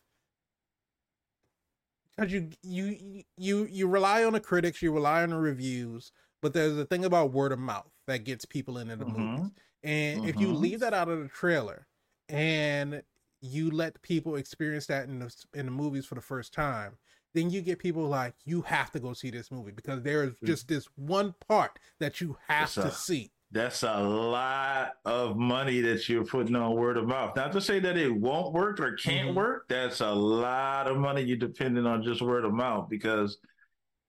[2.16, 6.12] because you you you you rely on the critics, you rely on the reviews,
[6.44, 9.12] but there's a thing about word of mouth that gets people into the Mhm.
[9.16, 9.50] movies.
[9.82, 10.60] And if you Mhm.
[10.60, 11.86] leave that out of the trailer
[12.28, 13.02] and
[13.40, 16.98] you let people experience that in the in the movies for the first time,
[17.32, 20.34] then you get people like you have to go see this movie because there is
[20.44, 23.32] just this one part that you have It's to a- see.
[23.50, 27.34] that's a lot of money that you're putting on word of mouth.
[27.36, 29.34] Not to say that it won't work or can't Mhm.
[29.34, 29.66] work.
[29.68, 33.38] That's a lot of money you're depending on just word of mouth because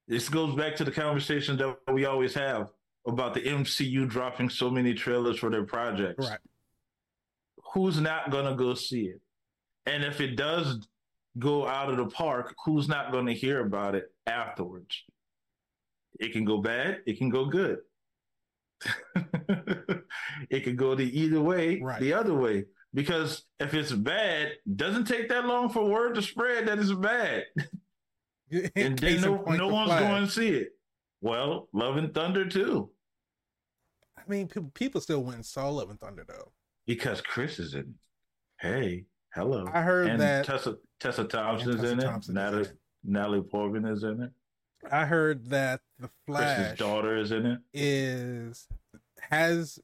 [0.08, 2.72] this goes back to the conversation that we always have
[3.08, 6.28] about the MCU dropping so many trailers for their projects.
[6.28, 6.40] Right.
[7.74, 9.22] Who's not going to go see it?
[9.86, 10.88] And if it does
[11.38, 15.04] go out of the park, who's not going to hear about it afterwards?
[16.20, 17.80] It can go bad, it can go good.
[20.50, 22.00] it could go the either way, Right.
[22.00, 22.66] the other way.
[22.94, 27.44] Because if it's bad, doesn't take that long for word to spread that it's bad.
[28.52, 30.00] And then Case no, no one's Flash.
[30.02, 30.70] going to see it.
[31.22, 32.90] Well, Love and Thunder too.
[34.18, 36.52] I mean, pe- people still went and saw Love and Thunder though.
[36.86, 37.88] Because Chris is in it.
[38.60, 39.66] Hey, hello.
[39.74, 42.04] I heard and that Tessa Tessa Thompson's Tessa in it.
[42.04, 42.78] Thompson is in Natalie it.
[43.04, 44.32] Natalie Portman is in it.
[44.92, 47.60] I heard that the Flash Chris's daughter is in it.
[47.74, 48.68] is
[49.30, 49.80] has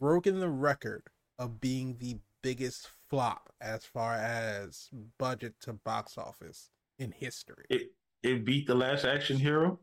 [0.00, 1.02] broken the record
[1.38, 7.64] of being the biggest flop as far as budget to box office in history.
[7.70, 9.78] It it beat the last action hero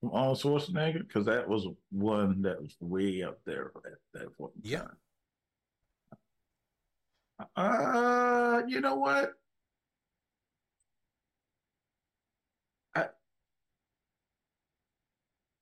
[0.00, 4.52] from Arnold Schwarzenegger because that was one that was way up there at that point.
[4.64, 4.78] in Yeah.
[4.78, 4.96] time.
[7.56, 9.32] Uh, you know what?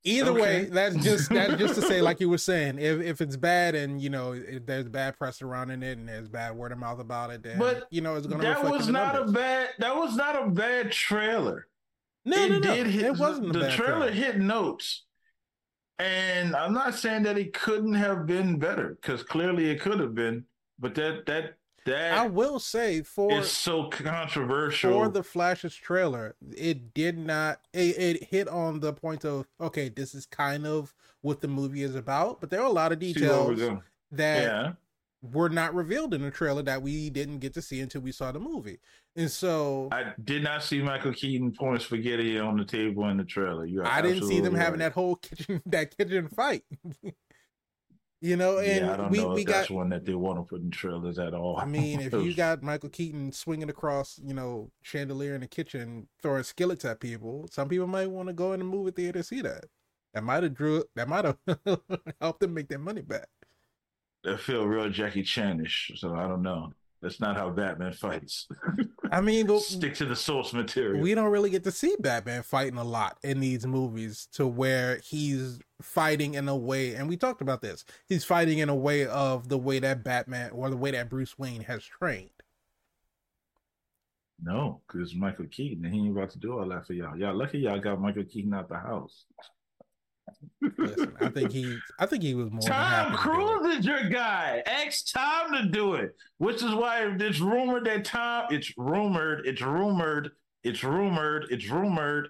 [0.09, 0.41] Either Okay.
[0.41, 3.75] way, that's just that's just to say, like you were saying, if if it's bad
[3.75, 7.01] and you know if there's bad press surrounding it and there's bad word of mouth
[7.01, 9.69] about it, then But you know it's going to That was not a bad.
[9.79, 11.67] That was not a bad trailer.
[12.25, 13.05] no, it no, no, did hit.
[13.05, 14.11] it wasn't the trailer trailer.
[14.11, 15.05] hit notes,
[15.99, 20.15] and I'm not saying that it couldn't have been better because clearly it could have
[20.15, 20.45] been.
[20.79, 21.58] But that that
[21.97, 24.91] I will say for is so controversial.
[24.91, 27.61] for the Flash's trailer, it did not.
[27.73, 31.83] It, it hit on the point of okay, this is kind of what the movie
[31.83, 34.73] is about, but there are a lot of See where we're details that Yeah,
[35.33, 38.33] were not revealed in the trailer that we didn't get to see until we saw
[38.33, 38.79] the movie,
[39.17, 43.25] and so I did not see Michael Keaton pouring spaghetti on the table in the
[43.25, 43.65] trailer.
[43.65, 46.65] You I didn't see them absolutely having that whole kitchen that kitchen fight.
[48.21, 50.15] you know, and yeah, I don't we know we if got that's one that they
[50.15, 51.57] want to put in trailers at all.
[51.59, 56.09] I mean, if you got Michael Keaton swinging across, you know, chandelier in the kitchen,
[56.23, 59.25] throwing skillets at people, some people might want to go in the movie theater to
[59.25, 59.67] see that.
[60.15, 60.85] That might have drew.
[60.97, 61.39] That might have
[62.21, 63.29] helped them make their money back.
[64.25, 66.73] that feel real Jackie Chanish, so I don't know.
[67.01, 68.49] That's not how Batman fights.
[69.13, 71.03] I mean, but Stick to the source material.
[71.03, 75.01] we don't really get to see Batman fighting a lot in these movies, to where
[75.05, 77.85] he's fighting in a way, and we talked about this.
[78.09, 81.39] He's fighting in a way of the way that Batman or the way that Bruce
[81.39, 82.31] Wayne has trained.
[84.43, 87.17] No, because Michael Keaton, he ain't about to do all that for y'all.
[87.19, 89.25] Y'all lucky y'all got Michael Keaton out the house.
[90.77, 93.19] Listen, I think he, I think he was more Tom to.
[93.19, 94.63] Cruise is your guy.
[94.67, 98.47] Ask Tom to do it, which is why it's rumored that Tom.
[98.51, 99.47] It's rumored.
[99.47, 100.31] It's rumored.
[100.65, 101.47] It's rumored.
[101.51, 102.29] It's rumored.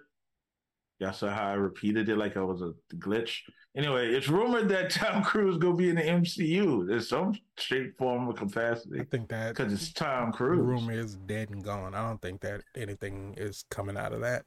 [1.01, 3.39] Y'all saw how I repeated it like I was a glitch.
[3.77, 8.27] Anyway, it's rumored that Tom Cruise gonna be in the MCU in some shape, form,
[8.29, 9.01] or capacity.
[9.01, 10.59] I think that because it's Tom Cruise.
[10.59, 11.95] rumor is dead and gone.
[11.95, 14.45] I don't think that anything is coming out of that.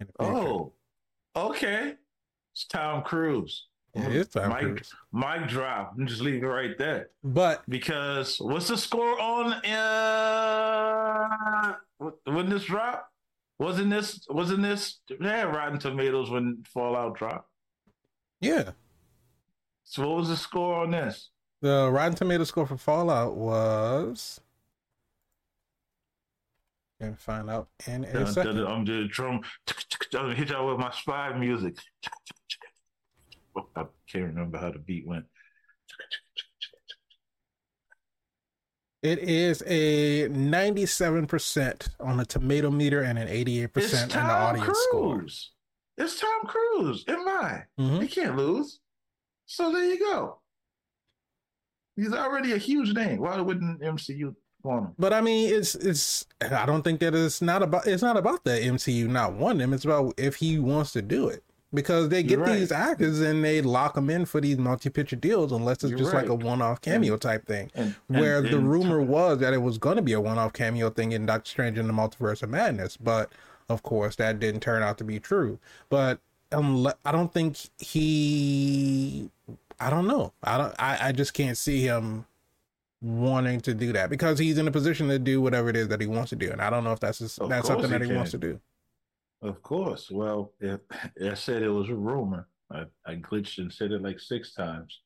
[0.00, 0.38] in the future.
[0.38, 0.72] Oh,
[1.34, 1.94] okay.
[2.60, 3.68] It's Tom Cruise.
[3.94, 4.92] it is Tom Mike, Cruise.
[5.14, 5.94] Mic drop.
[5.98, 7.08] I'm just leaving it right there.
[7.24, 11.28] But Because what's the score on uh
[12.26, 13.08] when this drop?
[13.58, 17.48] Wasn't this wasn't this had Rotten Tomatoes when Fallout dropped?
[18.42, 18.72] yeah,
[19.84, 21.30] So what was the score on this?
[21.62, 24.38] the Rotten Tomato score for Fallout was.
[27.00, 28.56] Can find out in a Dun, second.
[28.56, 29.40] dun, I'm the drum.
[29.68, 29.74] I'm
[30.12, 31.76] gonna hit y'all with my spy music.
[33.74, 35.24] I can't remember how the beat went.
[39.02, 44.26] It is a ninety-seven percent on the tomato meter and an eighty-eight It's percent on
[44.26, 44.86] the audience.
[44.90, 45.52] Cruise.
[45.96, 47.04] It's Tom Cruise.
[47.08, 47.62] Am I?
[47.78, 48.02] Mhm.
[48.02, 48.78] He can't lose.
[49.46, 50.42] So there you go.
[51.96, 53.20] He's already a huge name.
[53.20, 54.94] Why wouldn't MCU on.
[54.98, 56.26] But I mean, it's it's.
[56.40, 57.86] I don't think that it's not about.
[57.86, 59.72] It's not about the MCU not wanting him.
[59.72, 61.42] It's about if he wants to do it
[61.72, 62.58] because they get right.
[62.58, 66.12] these actors and they lock them in for these multi-picture deals unless it's You're just
[66.12, 67.70] like a one-off cameo type thing.
[67.74, 70.52] And, Where and- the and- rumor was that it was going to be a one-off
[70.52, 73.30] cameo thing in Doctor Strange in the Multiverse of Madness, but
[73.68, 75.58] of course that didn't turn out to be true.
[75.88, 76.18] But
[76.52, 79.30] um, I don't think he.
[79.78, 80.32] I don't know.
[80.42, 80.74] I don't.
[80.78, 82.26] I, I just can't see him
[83.02, 86.00] wanting to do that because he's in a position to do whatever it is that
[86.00, 88.30] he wants to do, and I don't know if that's that's something that he wants
[88.32, 88.60] to do.
[89.42, 90.10] Of course.
[90.10, 90.80] Well, if,
[91.24, 92.48] I said it was a rumor.
[92.70, 95.00] I, I glitched and said it like six times,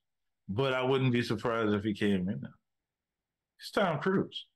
[0.49, 2.49] but I wouldn't be surprised if he came in now.
[3.59, 4.47] It's Tom Cruise.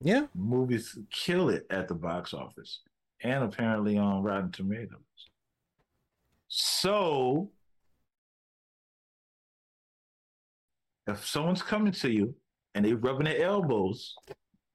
[0.00, 2.80] Yeah, Movies kill it at the box office
[3.22, 5.00] and apparently on Rotten Tomatoes.
[6.48, 7.50] So,
[11.06, 12.34] if someone's coming to you
[12.74, 14.14] and they're rubbing their elbows,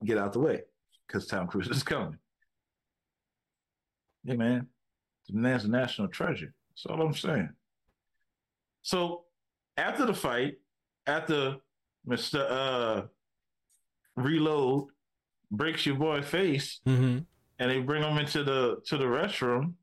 [0.06, 0.62] get out the way
[1.08, 2.18] because Tom Cruise is coming.
[4.26, 4.68] Hey man,
[5.28, 6.54] the man's a national treasure.
[6.72, 7.50] That's all I'm saying.
[8.82, 9.24] So
[9.78, 10.56] after the fight,
[11.08, 11.58] after
[12.08, 12.46] Mr.
[12.50, 13.02] Uh
[14.16, 14.88] Reload
[15.52, 17.20] breaks your boy face mm-hmm.
[17.60, 19.74] and they bring him into the to the restroom.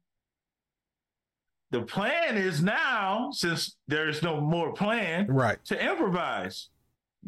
[1.72, 5.58] The plan is now, since there's no more plan, right.
[5.64, 6.68] to improvise.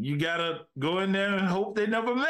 [0.01, 2.29] You gotta go in there and hope they never met.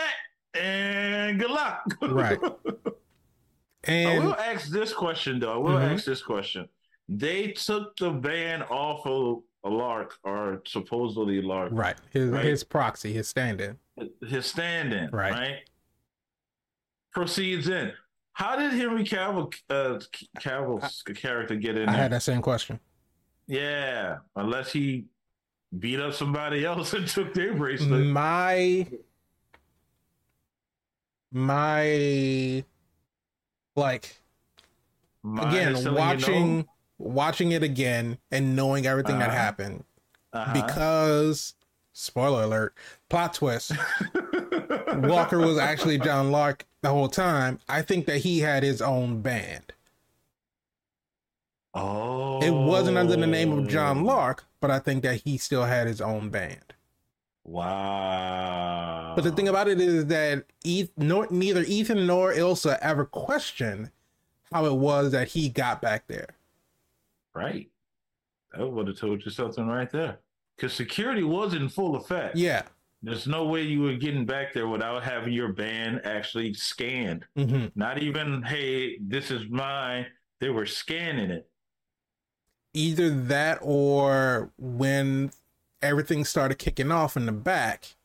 [0.55, 1.83] And good luck.
[2.03, 2.39] Right.
[3.87, 5.53] I And will ask this question though.
[5.53, 5.93] I will Mhm.
[5.95, 6.69] ask this question.
[7.09, 12.45] They took the ban off of a Lark or supposedly Lark, right, his Right.
[12.45, 13.79] his proxy, his stand-in.
[14.27, 15.33] his stand-in, Right.
[15.33, 15.69] right?
[17.13, 17.93] Proceeds in.
[18.33, 19.99] How did Henry Cavill, uh,
[20.39, 22.03] Cavill's character get in I there?
[22.03, 22.79] had that same question.
[23.47, 25.07] Yeah, unless he
[25.77, 28.07] beat up somebody else and took their bracelet.
[28.07, 28.87] My
[31.33, 32.65] my
[33.77, 34.17] like
[35.23, 39.39] Mine again telling you watching watching it again and knowing everything that Uh-huh.
[39.39, 39.85] happened
[40.33, 40.53] Uh-huh.
[40.55, 41.55] because
[41.93, 42.75] spoiler alert
[43.11, 43.73] plot twist
[44.97, 49.21] walker was actually john lark the whole time i think that he had his own
[49.21, 49.73] band
[51.75, 55.65] oh, it wasn't under the name of john lark but i think that he still
[55.65, 56.75] had his own band
[57.45, 59.13] Wow.
[59.17, 63.91] but the thing about it is that Eth- nor, neither ethan nor ilsa ever questioned
[64.53, 66.29] how it was that he got back there
[67.35, 67.69] right,
[68.57, 70.19] that would have told you something right there.
[70.57, 72.35] Because security was in full effect.
[72.37, 72.63] yeah
[73.01, 77.25] There's no way you were getting back there without having your band actually scanned.
[77.37, 80.07] hmm Not even, hey, this is mine.
[80.41, 81.49] They were scanning it.
[82.75, 85.31] Either that or when
[85.83, 87.97] everything started kicking off in the back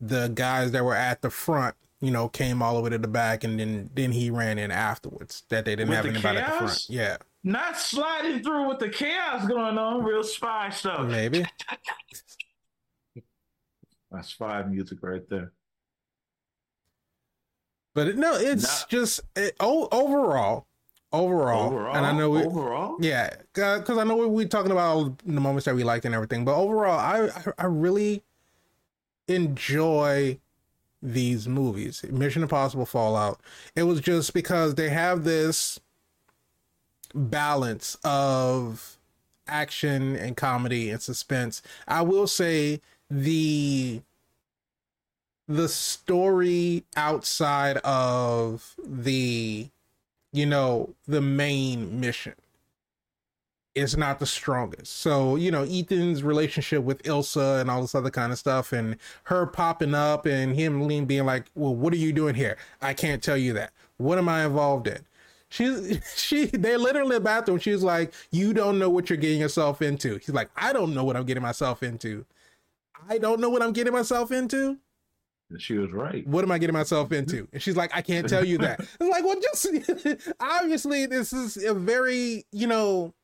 [0.00, 3.08] the guys that were at the front you know came all the way to the
[3.08, 6.38] back and then then he ran in afterwards that they didn't With have the anybody
[6.38, 6.86] at the front chaos?
[6.90, 11.06] yeah Not sliding through with the chaos going on, real spy stuff.
[11.08, 11.44] maybe
[14.10, 15.52] That's spy music right there.
[17.94, 20.66] but it- no it's Not- just it, oh, overall
[21.20, 25.18] overall Overall, and i know we, overall, Yeah, because I know we we talking about
[25.24, 28.22] the moments that we liked and everything, but overall, I I, I really
[29.28, 30.38] enjoy
[31.02, 32.04] these movies.
[32.10, 33.40] Mission Impossible Fallout.
[33.74, 35.78] It was just because they have this
[37.14, 38.98] balance of
[39.46, 41.62] action and comedy and suspense.
[41.86, 44.02] I will say the
[45.48, 49.68] the story outside of the
[50.36, 52.34] you know the main mission
[53.76, 54.96] is not the strongest.
[54.96, 58.96] So, you know, Ethan's relationship with Ilsa and all this other kind of stuff and
[59.24, 62.56] her popping up and him being like, Well, what are you doing here?
[62.80, 63.72] I can't tell you that.
[63.98, 65.04] What am I involved in?
[65.50, 67.58] She's she they literally in the bathroom.
[67.58, 70.16] She's like, You don't know what you're getting yourself into.
[70.16, 72.24] He's like, I don't know what I'm getting myself into.
[73.08, 74.78] I don't know what I'm getting myself into.
[75.50, 76.26] And she was right.
[76.26, 77.46] What am I getting myself into?
[77.52, 78.80] And she's like, I can't tell you that.
[79.00, 83.14] It's like, well, just obviously this is a very, you know,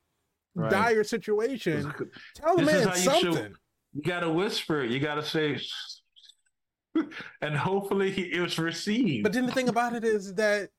[0.55, 0.71] Right.
[0.71, 1.93] dire situation.
[2.35, 3.55] Tell the man you should- something.
[3.95, 4.91] You gotta whisper it.
[4.91, 5.59] You gotta say,
[7.41, 9.23] and hopefully he, it was received.
[9.23, 10.71] But then the thing about it is that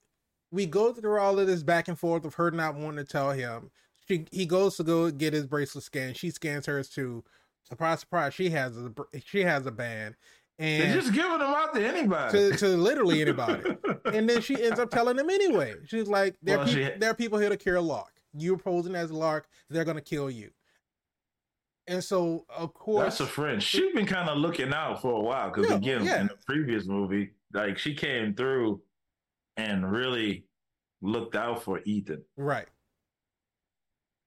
[0.51, 3.31] we go through all of this back and forth of her not wanting to tell
[3.31, 3.71] him.
[4.07, 6.17] She he goes to go get his bracelet scanned.
[6.17, 7.23] She scans hers too.
[7.63, 8.33] Surprise, surprise.
[8.33, 8.91] She has a
[9.25, 10.15] she has a band,
[10.59, 12.51] They're and just giving them out to anybody.
[12.51, 13.75] to to literally anybody.
[14.05, 15.73] and then she ends up telling them anyway.
[15.85, 18.21] She's like, "There, are Well, she- there are people here to kill Lark.
[18.33, 19.47] You're posing as Lark.
[19.69, 20.51] They're gonna kill you."
[21.87, 23.61] And so, of course, that's a friend.
[23.61, 26.21] She's been kind of looking out for a while because Yeah, again, yeah.
[26.21, 28.81] in the previous movie, like she came through
[29.57, 30.45] and really
[31.01, 32.23] looked out for Ethan.
[32.37, 32.67] Right.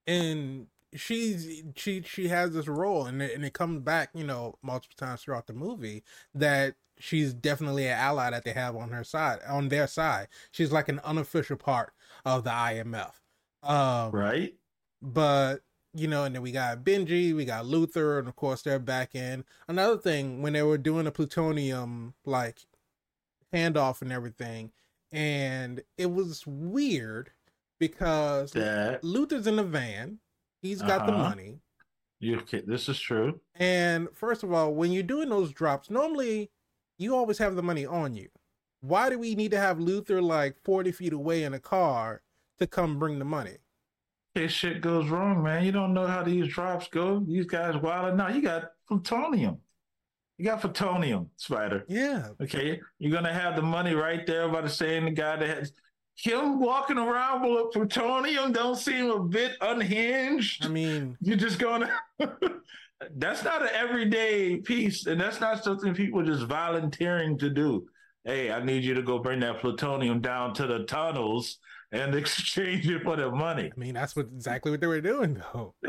[0.05, 0.67] And
[0.97, 4.95] she's she she has this role and it, and it comes back, you know, multiple
[4.97, 9.39] times throughout the movie that she's definitely an ally that they have on her side,
[9.47, 10.27] on their side.
[10.51, 11.93] She's like an unofficial part
[12.25, 13.13] of the IMF.
[13.63, 14.53] Um Right?
[15.01, 15.61] but
[15.93, 19.15] you know, and then we got Benji, we got Luther, and of course they're back
[19.15, 19.43] in.
[19.67, 22.59] Another thing, when they were doing the plutonium like
[23.53, 24.71] handoff and everything,
[25.11, 27.31] and it was weird
[27.79, 30.19] because That Luther's in the van,
[30.67, 31.29] he's got the Uh-huh.
[31.29, 31.59] money,
[32.19, 33.39] you okay, this is true.
[33.55, 36.51] and first of all, when you're doing those drops, normally
[36.97, 38.29] you always have the money on you.
[38.81, 42.21] Why do we need to have Luther like 40 feet away in a car
[42.59, 43.57] to come bring the money?
[44.35, 45.63] This shit goes wrong, man.
[45.65, 47.19] You don't know how these drops go.
[47.27, 48.35] These guys wilding out.
[48.35, 49.57] You got plutonium.
[50.37, 51.83] You got plutonium, Spider.
[51.87, 55.73] Yeah, Okay, you're gonna have the money right there by the same guy that has
[56.17, 58.51] him walking around with plutonium.
[58.51, 60.65] Don't seem a bit unhinged.
[60.65, 61.91] I mean, You're just gonna.
[63.15, 67.87] that's not an everyday piece, and that's not something people just volunteering to do.
[68.25, 71.59] Hey, I need you to go bring that plutonium down to the tunnels
[71.91, 73.71] and exchange it for the money.
[73.75, 75.75] I mean that's what exactly what they were doing though.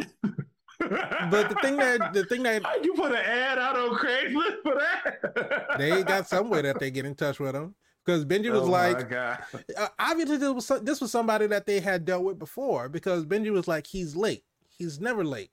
[0.80, 4.76] But the thing that the thing that you put an ad out on Craigslist for
[4.76, 5.76] that?
[5.76, 7.74] they got some way that they get in touch with him
[8.08, 9.36] because Benji was Oh like, uh,
[9.98, 13.68] obviously this was this was somebody that they had dealt with before because Benji was
[13.68, 15.50] like, he's late, he's never late.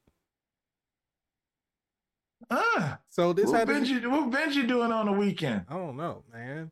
[2.49, 5.65] Ah, So this what had to be- Benji, what Benji doing on the weekend?
[5.67, 6.71] I don't know, man.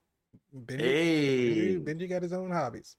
[0.56, 2.96] Benji, Hey, Benji, Benji got his own hobbies,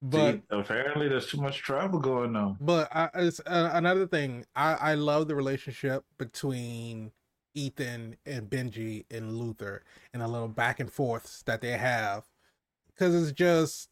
[0.00, 2.56] but See, apparently there's too much travel going on.
[2.62, 4.46] but I, it's uh, another thing.
[4.56, 7.10] I I love the relationship between
[7.54, 9.82] Ethan and Benji and Luther
[10.12, 12.24] and a little back and forths that they have
[12.88, 13.88] because it's just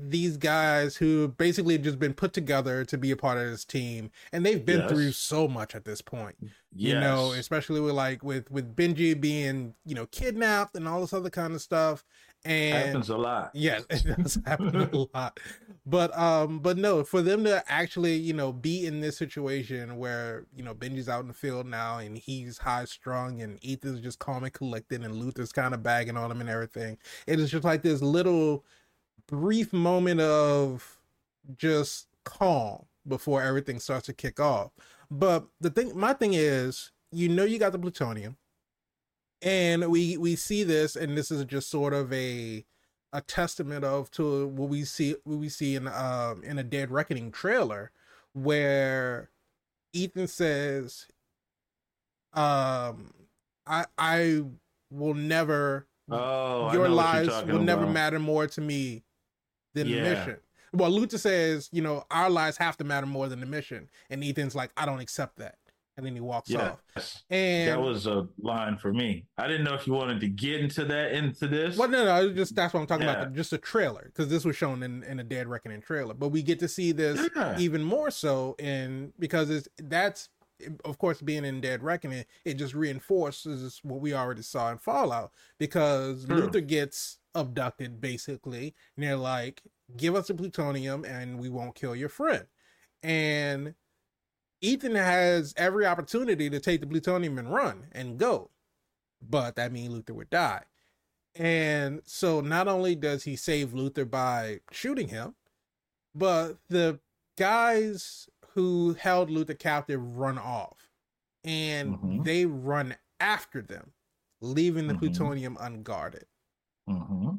[0.00, 4.10] these guys who basically just been put together to be a part of this team
[4.32, 4.90] and they've been Yes.
[4.90, 6.50] through so much at this point Yes.
[6.72, 11.12] you know especially with like with with benji being you know kidnapped and all this
[11.12, 12.04] other kind of stuff
[12.44, 13.50] and happens a lot.
[13.54, 15.38] Yes, it does happen a lot.
[15.86, 20.46] But um, but no, for them to actually, you know, be in this situation where,
[20.54, 24.18] you know, Benji's out in the field now and he's high strung and Ethan's just
[24.18, 26.98] calm and collected and Luther's kind of bagging on him and everything.
[27.26, 28.64] It is just like this little
[29.26, 30.98] brief moment of
[31.56, 34.72] just calm before everything starts to kick off.
[35.10, 38.36] But the thing my thing is, you know you got the plutonium
[39.42, 42.64] and we we see this and this is just sort of a
[43.12, 46.90] a testament of to what we see what we see in um in a dead
[46.90, 47.90] reckoning trailer
[48.32, 49.30] where
[49.92, 51.06] ethan says
[52.34, 53.12] um
[53.66, 54.42] i i
[54.90, 57.92] will never Oh, your know what you're lives will never about.
[57.92, 59.02] matter more to me
[59.74, 60.36] than the mission.
[60.72, 63.90] Well luther says you know our lives have to matter more than the mission.
[64.08, 65.57] And ethan's like i don't accept that
[65.98, 69.26] and then he walks off Yes, and that was a line for me.
[69.36, 71.76] I didn't know if you wanted to get into that into this.
[71.76, 73.20] Well, no, no, just that's what I'm talking Yeah.
[73.22, 73.34] about.
[73.34, 76.42] Just a trailer because this was shown in in a Dead Reckoning trailer, but we
[76.42, 77.58] get to see this Yeah.
[77.58, 80.28] even more so in because it's that's
[80.84, 85.32] of course being in Dead Reckoning, it just reinforces what we already saw in Fallout
[85.58, 86.36] because True.
[86.36, 89.62] Luther gets abducted basically, and they're like,
[89.96, 92.46] "Give us the plutonium, and we won't kill your friend,"
[93.02, 93.74] and
[94.60, 98.50] Ethan has every opportunity to take the plutonium and run and go,
[99.22, 100.62] but that means Luther would die.
[101.34, 105.34] And so not only does he save Luther by shooting him,
[106.14, 106.98] but the
[107.36, 110.90] guys who held Luther captive run off
[111.44, 112.24] and Mhm.
[112.24, 113.92] they run after them,
[114.40, 114.98] leaving the Mhm.
[114.98, 116.26] plutonium unguarded.
[116.86, 117.36] hmm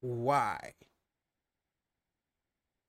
[0.00, 0.74] Why?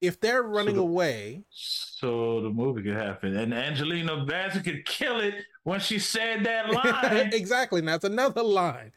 [0.02, 5.20] If they're running the- away, So the movie could happen, and Angelina Bassett could kill
[5.20, 7.30] it when she said that line.
[7.34, 8.91] exactly, and that's another line.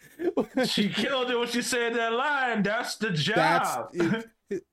[0.67, 2.63] she killed it when she said that line.
[2.63, 3.93] That's the job.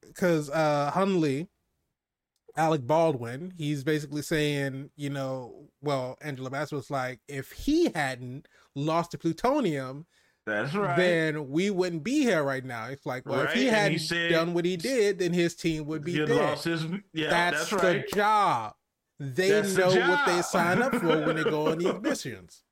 [0.01, 1.47] Because uh Hunley,
[2.55, 8.47] Alec Baldwin, he's basically saying, you know, well, Angela Bassett was like, if he hadn't
[8.75, 10.05] lost the plutonium,
[10.45, 10.97] That's right.
[10.97, 12.87] then we wouldn't be here right now.
[12.87, 15.55] It's like, well, if Right, he he hadn't said- done what he did, then his
[15.55, 16.29] team would be dead.
[16.29, 16.83] lost his.
[17.13, 18.05] Yeah, that's, that's, right.
[18.09, 18.73] the job.
[19.19, 22.63] They That's the know what they sign up for when they go on these missions.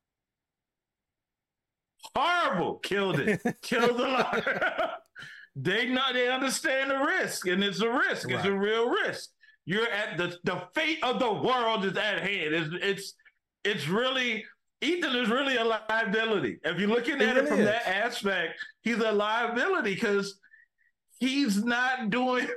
[2.16, 2.76] Horrible.
[2.80, 3.42] Killed it.
[3.62, 4.92] Killed the liar.
[5.56, 6.14] they not.
[6.14, 8.32] They understand the risk, and it's a risk.
[8.32, 9.30] It's a real risk.
[9.66, 12.56] You're at the the fate of the world is at hand.
[12.56, 13.14] It's it's
[13.64, 14.44] it's really
[14.82, 16.60] Ethan is really a liability.
[16.64, 17.66] If you're looking at it, it from is.
[17.66, 20.40] that aspect, he's a liability because
[21.20, 22.48] he's not doing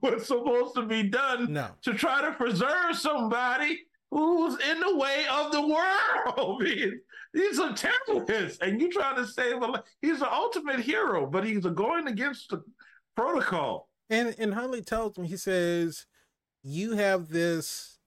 [0.00, 1.68] what's supposed to be done no.
[1.82, 6.62] to try to preserve somebody who's in the way of the world.
[7.32, 9.82] he's a terrorist, and you're trying to save a life.
[10.00, 12.62] He's the ultimate hero, but he's going against the
[13.16, 13.88] protocol.
[14.08, 16.06] And and Hunley tells him, he says,
[16.62, 17.98] "You have this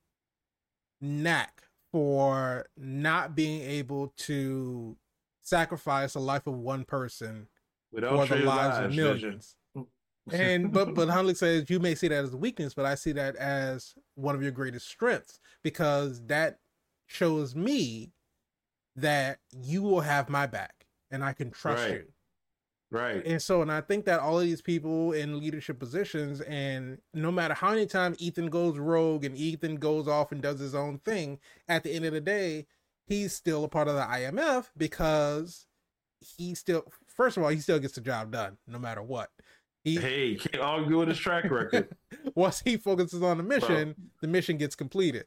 [1.01, 1.56] knack
[1.91, 4.97] for not being able to
[5.41, 7.47] sacrifice the life of one person
[7.91, 9.55] Without for the lives, of millions.
[10.31, 13.13] and but but Hunley says you may see that as a weakness, but I see
[13.13, 16.59] that as one of your greatest strengths because that
[17.07, 18.11] shows me
[18.97, 21.93] that you will have my back and I can trust right.
[21.93, 22.03] you.
[22.89, 23.25] Right.
[23.25, 27.31] And so, and I think that all of these people in leadership positions, and no
[27.31, 30.99] matter how many times Ethan goes rogue and Ethan goes off and does his own
[30.99, 32.65] thing, at the end of the day,
[33.05, 35.65] he's still a part of the IMF because
[36.37, 39.31] he still, first of all, he still gets the job done no matter what.
[39.83, 41.89] He, hey, can't argue with his track record.
[42.35, 44.05] once he focuses on the mission, Bro.
[44.21, 45.25] the mission gets completed.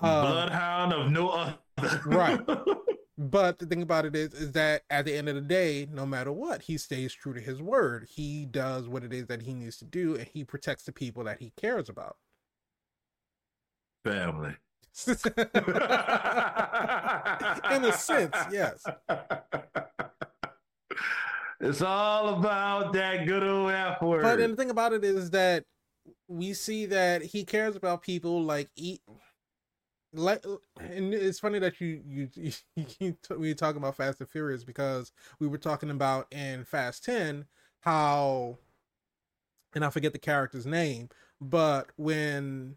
[0.00, 1.56] Um, Bloodhound of no other.
[2.04, 2.40] right.
[3.18, 6.04] But the thing about it is, is that at the end of the day, no
[6.04, 8.06] matter what, he stays true to his word.
[8.10, 11.24] He does what it is that he needs to do, and he protects the people
[11.24, 12.16] that he cares about.
[14.04, 14.54] Family.
[15.06, 15.14] In
[17.84, 18.84] a sense, yes.
[21.60, 24.22] It's all about that good old F word.
[24.22, 25.64] But the thing about it is that
[26.28, 29.00] we see that he cares about people like eat.
[30.16, 30.44] Like,
[30.80, 32.28] and it's funny that you you,
[32.76, 37.04] you, you we talking about Fast and Furious because we were talking about in Fast
[37.04, 37.46] Ten
[37.80, 38.58] how,
[39.74, 41.08] and I forget the character's name,
[41.40, 42.76] but when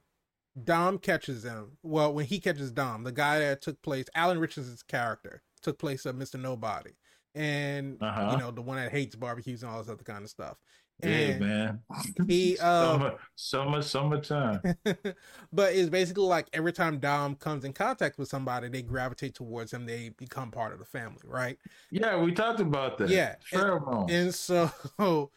[0.63, 4.83] Dom catches him, well, when he catches Dom, the guy that took place, Alan Ritchson's
[4.83, 6.91] character took place of Mister Nobody
[7.35, 8.29] and uh-huh.
[8.31, 10.57] you know the one that hates barbecues and all this other kind of stuff.
[11.01, 11.79] Yeah, man.
[12.27, 14.61] He um, summer, summer, summertime.
[15.53, 19.73] but it's basically like every time Dom comes in contact with somebody, they gravitate towards
[19.73, 19.85] him.
[19.85, 21.57] They become part of the family, right?
[21.91, 23.09] Yeah, we talked about that.
[23.09, 23.35] Yeah.
[23.51, 24.71] And, and so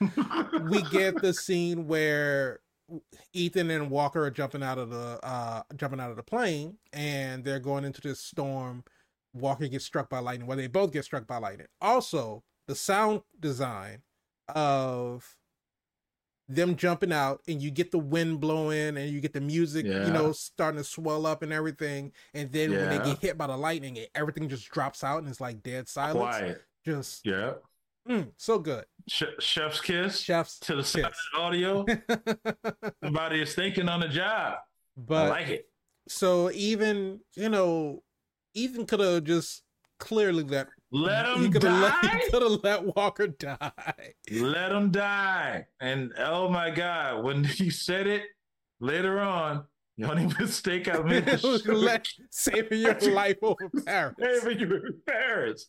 [0.71, 2.61] we get the scene where
[3.33, 7.45] Ethan and Walker are jumping out of the uh jumping out of the plane, and
[7.45, 8.85] they're going into this storm
[9.35, 11.69] Walker gets struck by lightning, Well, they both get struck by lightning.
[11.81, 14.03] Also, the sound design
[14.49, 15.37] of
[16.55, 20.07] them jumping out and you get the wind blowing and you get the music, yeah.
[20.07, 22.13] you know, starting to swell up and everything.
[22.35, 22.79] And then yeah.
[22.79, 25.89] when they get hit by the lightning, everything just drops out and it's like dead
[25.89, 26.37] silence.
[26.37, 26.63] Quiet.
[26.85, 27.53] Just yeah.
[28.09, 28.85] Mm, so good.
[29.09, 30.19] chef's kiss.
[30.19, 31.85] Chef's to the side audio.
[33.05, 34.57] Somebody is thinking on the job.
[34.97, 35.69] But I like it.
[36.09, 38.03] So even, you know,
[38.55, 39.63] Ethan could have just
[40.01, 41.81] clearly let let him die.
[41.81, 43.73] Let, he could have let Walker die.
[44.31, 45.67] Let him die.
[45.81, 48.25] And oh my God, when he said it
[48.81, 49.65] later on,
[49.99, 51.27] the only mistake I made
[51.67, 54.15] let, saving your life over Paris.
[54.21, 55.67] Saving your Paris.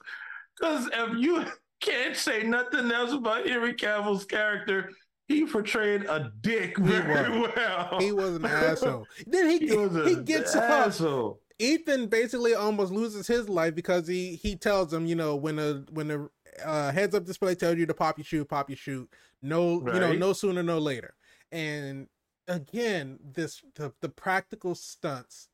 [0.57, 1.45] Because if you
[1.81, 4.89] can't say nothing else about Henry Cavill's character,
[5.27, 7.97] he portrayed a dick very he well.
[7.99, 9.07] He was an asshole.
[9.25, 11.41] Then he, he, he gets asshole.
[11.59, 15.85] Ethan basically almost loses his life because he he tells him, you know, when the
[15.91, 16.29] when the
[16.63, 19.09] uh, heads up display tells you to pop your shoot, pop your shoot.
[19.41, 19.95] No, right.
[19.95, 21.15] you know, no sooner, no later.
[21.51, 22.07] And
[22.47, 25.49] again, this the, the practical stunts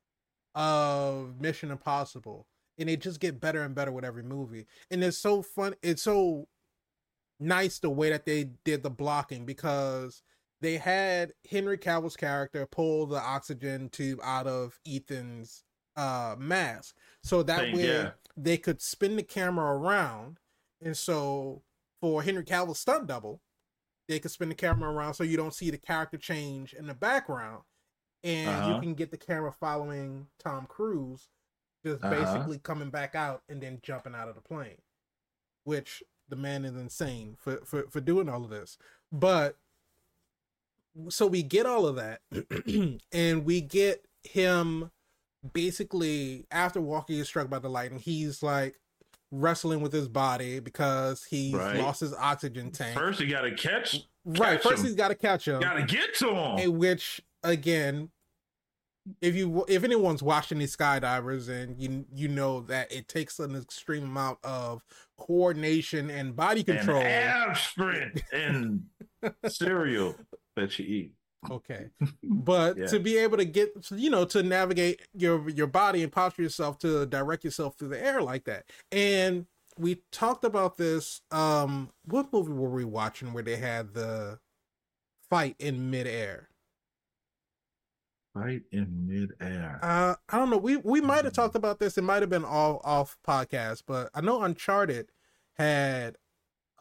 [0.56, 2.48] of Mission Impossible,
[2.78, 4.66] and they just get better and better with every movie.
[4.90, 5.76] And it's so fun.
[5.82, 6.48] It's so
[7.40, 10.22] nice the way that they did the blocking because
[10.62, 15.64] they had Henry Cavill's character pull the oxygen tube out of Ethan's
[16.00, 18.12] uh mask so that Thing, way yeah.
[18.38, 20.40] they could spin the camera around
[20.82, 21.62] and so
[22.00, 23.42] for henry cavill's stunt double
[24.08, 26.94] they could spin the camera around so you don't see the character change in the
[26.94, 27.64] background
[28.24, 28.76] and uh-huh.
[28.76, 31.28] you can get the camera following tom cruise
[31.86, 32.16] just uh-huh.
[32.16, 34.78] basically coming back out and then jumping out of the plane
[35.66, 38.78] which the man is insane for for, for doing all of this
[39.12, 39.58] but
[41.10, 42.22] so we get all of that
[43.12, 44.92] and we get him
[45.54, 48.80] basically after Walker is struck by the lightning, he's like
[49.32, 51.78] wrestling with his body because he's right.
[51.78, 52.98] lost his oxygen tank.
[52.98, 54.02] First, you got to catch.
[54.26, 54.62] Right.
[54.62, 54.86] First, him.
[54.86, 55.60] he's got to catch him.
[55.62, 56.60] Got to get to him.
[56.60, 58.10] In which, again,
[59.22, 63.56] if you if anyone's watching these skydivers and you you know that it takes an
[63.56, 64.84] extreme amount of
[65.18, 68.84] coordination and body control, and ab sprint and
[69.48, 70.16] cereal
[70.56, 71.14] that you eat.
[71.50, 71.90] Okay,
[72.24, 72.86] but Yeah.
[72.88, 76.78] to be able to get, you know, to navigate your your body and posture yourself
[76.80, 79.46] to direct yourself through the air like that, and
[79.78, 81.22] we talked about this.
[81.32, 84.40] Um, what movie were we watching where they had the
[85.30, 86.50] fight in midair?
[88.34, 89.80] fight in midair.
[89.82, 90.58] Uh, I don't know.
[90.58, 91.38] We we might have Mhm.
[91.38, 91.98] talked about this.
[91.98, 95.12] It might have been all off podcast, but I know Uncharted
[95.54, 96.18] had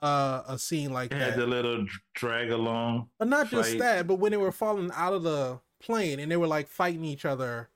[0.02, 1.30] uh a scene like It that.
[1.32, 3.08] had the little drag along.
[3.18, 6.36] But not just that, but when they were falling out of the plane and they
[6.36, 7.68] were like fighting each other.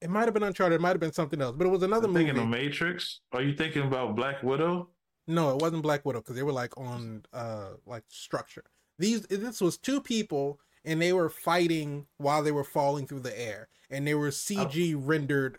[0.00, 2.06] It might have been Uncharted, it might have been something else, but it was another
[2.06, 2.26] movie.
[2.26, 3.20] thinking of Matrix.
[3.32, 4.90] Are you thinking about Black Widow?
[5.26, 8.64] No, it wasn't Black Widow because they were like on uh like structure.
[8.98, 13.38] These this was two people and they were fighting while they were falling through the
[13.40, 15.58] air and they were CG rendered.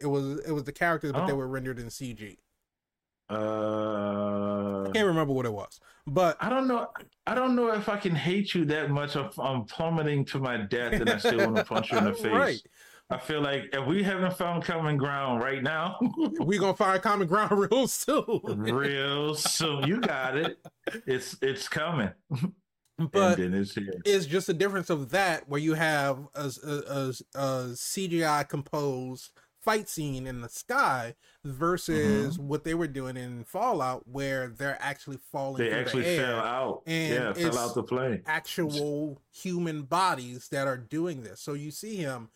[0.00, 1.36] It was it was the characters, but they Oh.
[1.36, 2.38] were rendered in CG.
[3.30, 6.88] Uh, I can't remember what it was, but I don't know.
[7.26, 10.56] I don't know if I can hate you that much if I'm plummeting to my
[10.58, 12.24] death and I still want to punch you in the face.
[12.32, 12.60] Right.
[13.12, 15.98] I feel like if we haven't found common ground right now,
[16.40, 18.40] we gonna find common ground real soon.
[18.44, 20.58] real soon, you got it.
[21.06, 22.10] It's it's coming,
[22.98, 23.94] But and then it's here.
[24.04, 29.30] is just a difference of that where you have a, a, a, a CGI composed
[29.62, 32.48] fight scene in the sky versus mm-hmm.
[32.48, 36.26] what they were doing in Fallout where they're actually falling They actually the air.
[36.26, 36.82] fell out.
[36.86, 38.22] and yeah, it's- fell out the plane.
[38.26, 41.40] actual human bodies that are doing this.
[41.40, 42.30] So you see him,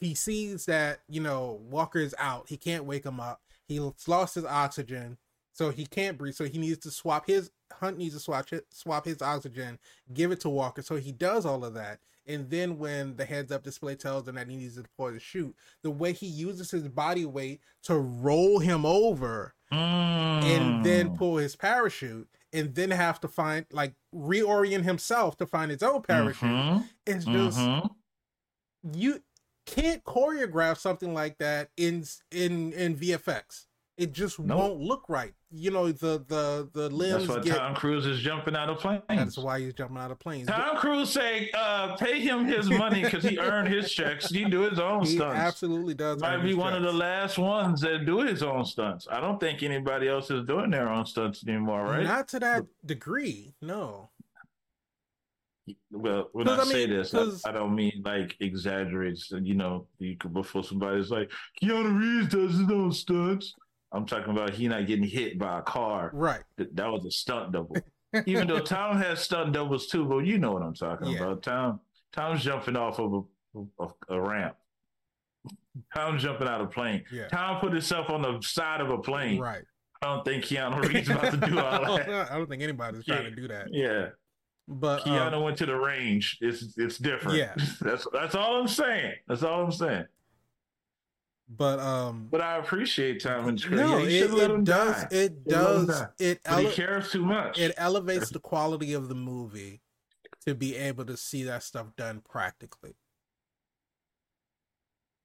[0.00, 2.48] he sees that, you know, Walker's out.
[2.48, 3.40] He can't wake him up.
[3.68, 5.18] He's lost his oxygen,
[5.52, 6.34] so he can't breathe.
[6.34, 9.78] So he needs to swap his Hunt needs to swap it, swap his oxygen,
[10.12, 10.82] give it to Walker.
[10.82, 12.00] So he does all of that.
[12.26, 15.18] And then when the heads up display tells him that he needs to deploy the
[15.18, 21.16] chute, the way he uses his body weight to roll him over and then Mm.
[21.16, 26.02] pull his parachute and then have to find like reorient himself to find his own
[26.02, 26.50] parachute.
[26.50, 27.90] Mhm, It's just mhm.
[28.94, 29.22] you
[29.66, 33.66] can't choreograph something like that in in in VFX.
[33.98, 34.58] It just Nope.
[34.58, 35.34] won't look right.
[35.50, 37.56] You know the the the limbs That's why get.
[37.58, 39.02] Tom Cruise is jumping out of planes.
[39.06, 40.48] That's why he's jumping out of planes.
[40.48, 44.30] Tom Cruise say, uh, pay him his money because he earned his checks.
[44.30, 45.38] He do his own He stunts.
[45.38, 46.22] absolutely does.
[46.22, 49.06] Might earn be his one of the last ones that do his own stunts.
[49.10, 52.04] I don't think anybody else is doing their own stunts anymore, right?
[52.04, 53.52] Not to that degree.
[53.60, 54.08] No.
[55.90, 59.30] well, when I, I say this, I, I don't mean like exaggerates.
[59.30, 61.30] You know, you could before somebody's like
[61.62, 63.54] Keanu Reeves does his own stunts.
[63.92, 66.10] I'm talking about he not getting hit by a car.
[66.14, 66.40] Right.
[66.56, 67.76] That, that was a stunt double.
[68.26, 71.18] Even though Tom has stunt doubles too, but you know what I'm talking Yeah.
[71.24, 71.42] about.
[71.42, 71.80] Tom,
[72.12, 74.56] Tom's jumping off of a, a, a ramp.
[75.94, 77.04] Tom's jumping out of a plane.
[77.12, 77.28] Yeah.
[77.28, 79.40] Tom put himself on the side of a plane.
[79.40, 79.62] Right.
[80.02, 82.30] I don't think Keanu Reeves about to do all that.
[82.30, 83.30] I don't think anybody's trying Yeah.
[83.30, 83.68] to do that.
[83.72, 84.08] Yeah,
[84.68, 86.38] But um, Keanu went to the range.
[86.40, 87.38] It's it's different.
[87.38, 87.54] Yeah.
[87.80, 89.14] that's that's all I'm saying.
[89.28, 90.04] That's all I'm saying.
[91.48, 93.80] But um But I appreciate Tom and Chris.
[93.80, 97.58] no, yeah, it, it does it let him does it But he cares too much.
[97.58, 99.80] it elevates the quality of the movie
[100.46, 102.94] to be able to see that stuff done practically.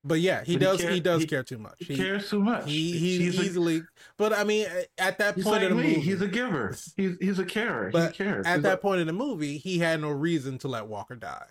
[0.03, 0.81] But yeah, he But he does.
[0.81, 1.75] care- he does he- care too much.
[1.79, 2.65] he cares too much.
[2.69, 3.81] He he's, he's a, easily.
[4.17, 4.65] but I mean,
[4.97, 5.87] at that point like in the me.
[5.89, 6.75] movie, He's a giver.
[6.95, 7.89] He's he's a carer.
[7.91, 8.45] But he cares.
[8.45, 11.15] at He's that a- point in the movie, he had no reason to let Walker
[11.15, 11.47] die.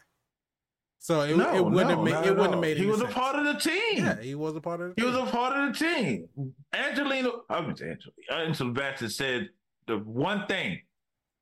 [1.06, 3.12] So it, no, it wouldn't no, have made it wouldn't have made He was sense.
[3.12, 4.04] a part of the team.
[4.04, 5.28] Yeah, he was a part of the He was team.
[5.28, 6.28] a part of the team.
[6.74, 7.96] Angelina, I mean, Angelina,
[8.28, 9.48] uh, Angela Bassett said
[9.86, 10.80] the one thing: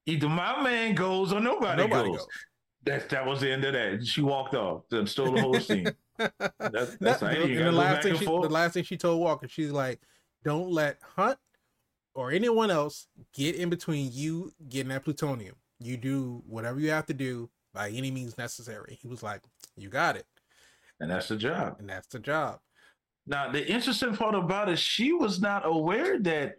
[0.04, 2.18] either my man goes or nobody, Nobody goes.
[2.18, 2.28] goes.
[2.82, 4.06] That that was the end of that.
[4.06, 5.88] She walked off and stole the whole scene.
[6.18, 8.42] That's, that's ain't the last thing she, forth.
[8.42, 9.98] the last thing she told Walker, she's like,
[10.44, 11.38] "Don't let Hunt
[12.14, 15.54] or anyone else get in between you getting that plutonium.
[15.80, 19.40] You do whatever you have to do by any means necessary." He was like,
[19.76, 20.26] "You got it,"
[21.00, 21.76] and that's the job.
[21.78, 22.60] and that's the job.
[23.26, 26.56] Now, the interesting part about it, she was not aware that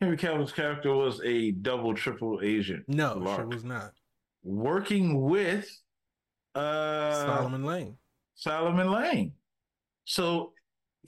[0.00, 2.84] Henry Cavill's character was a double, triple agent.
[2.88, 3.92] No, she was not.
[4.44, 5.68] working with
[6.54, 7.96] uh Solomon Lane.
[8.34, 9.32] Solomon Lane.
[10.04, 10.52] So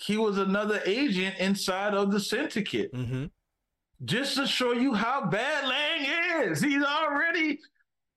[0.00, 2.92] he was another agent inside of the syndicate.
[2.92, 3.26] Mm-hmm.
[4.04, 6.60] Just to show you how bad Lane is.
[6.60, 7.60] He's already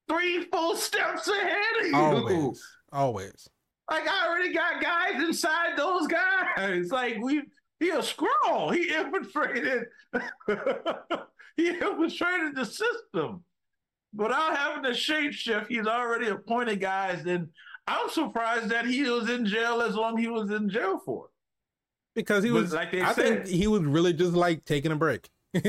[0.09, 1.95] three, full steps ahead of you.
[1.95, 3.47] Always, always.
[3.89, 6.89] Like I already got guys inside those guys.
[6.91, 7.43] Like we
[7.79, 8.69] he a scroll.
[8.71, 9.85] He infiltrated
[11.55, 13.43] he infiltrated the system.
[14.15, 17.25] Without having to shape shift, he's already appointed guys.
[17.25, 17.49] And
[17.87, 21.27] I'm surprised that he was in jail as long as he was in jail for.
[22.15, 24.91] Because he But was, like they I said- think he was really just like taking
[24.91, 25.29] a break.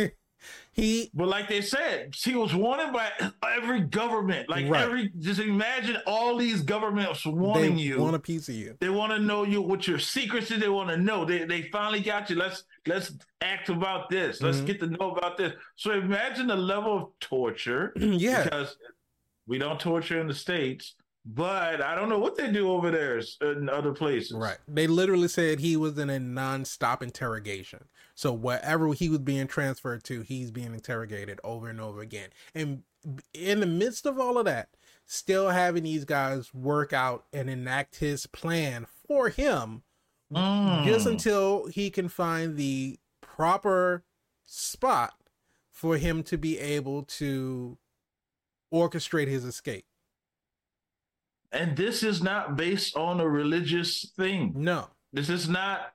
[0.79, 3.11] he but like they said, he was wanted by
[3.57, 4.49] every government.
[4.49, 4.83] Like right.
[4.83, 8.01] every just imagine all these governments wanting they you.
[8.01, 8.77] Want a piece of you.
[8.79, 10.61] They want to know you what your secrets is.
[10.61, 11.25] They want to know.
[11.25, 12.37] They they finally got you.
[12.37, 14.41] Let's let's act about this.
[14.41, 14.67] Let's mm-hmm.
[14.67, 15.53] get to know about this.
[15.75, 17.93] So imagine the level of torture.
[17.97, 18.45] yeah.
[18.45, 18.77] Because
[19.49, 20.95] we don't torture in the States
[21.31, 24.33] but I don't know what they do over there in other places.
[24.33, 24.57] Right.
[24.67, 27.85] They literally said he was in a non-stop interrogation.
[28.19, 32.31] So wherever he was being transferred to, he's being interrogated over and over again.
[32.53, 32.83] And
[33.33, 34.71] in the midst of all of that,
[35.07, 39.85] still having these guys work out and enact his plan for him
[40.35, 40.85] mm.
[40.85, 44.03] just until he can find the proper
[44.45, 45.15] spot
[45.71, 47.79] for him to be able to
[48.75, 49.85] orchestrate his escape.
[51.53, 54.55] And this is not based on a religious thing.
[54.57, 54.89] No.
[55.13, 55.93] This is not,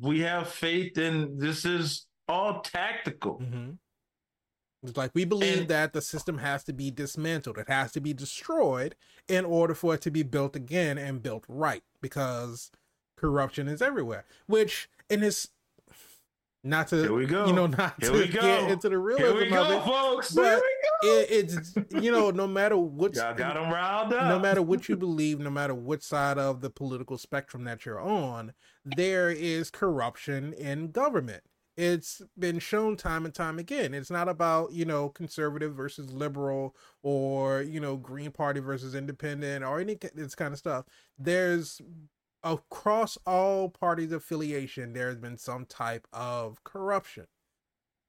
[0.00, 3.40] we have faith in this is all tactical.
[3.40, 3.70] Mm-hmm.
[4.84, 8.00] It's like we believe and, that the system has to be dismantled, it has to
[8.00, 8.96] be destroyed
[9.28, 12.70] in order for it to be built again and built right because
[13.16, 14.24] corruption is everywhere.
[14.46, 15.48] Which in this
[16.64, 17.46] not to Here we go.
[17.46, 20.32] you know not Here to get into the realism Here we go, of it, folks.
[20.32, 20.62] but
[21.02, 24.28] it, it's you know no matter what y'all got them riled up.
[24.28, 28.00] No matter what you believe, no matter what side of the political spectrum that you're
[28.00, 28.52] on,
[28.84, 31.42] there is corruption in government.
[31.74, 33.94] It's been shown time and time again.
[33.94, 39.64] It's not about you know conservative versus liberal or you know Green Party versus Independent
[39.64, 40.84] or any this kind of stuff.
[41.18, 41.80] There's
[42.42, 47.26] across all parties affiliation, there has been some type of corruption.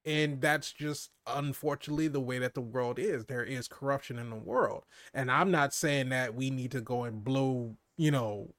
[0.05, 3.25] And that's just unfortunately the way that the world is.
[3.25, 4.83] There is corruption in the world.
[5.13, 8.53] And I'm not saying that we need to go and blow, you know.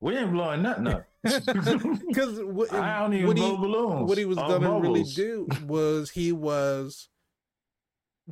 [0.00, 1.04] We ain't blowing nothing up.
[1.24, 4.08] Because what, I don't even what blow he, balloons.
[4.08, 7.08] What he was going to really do was he was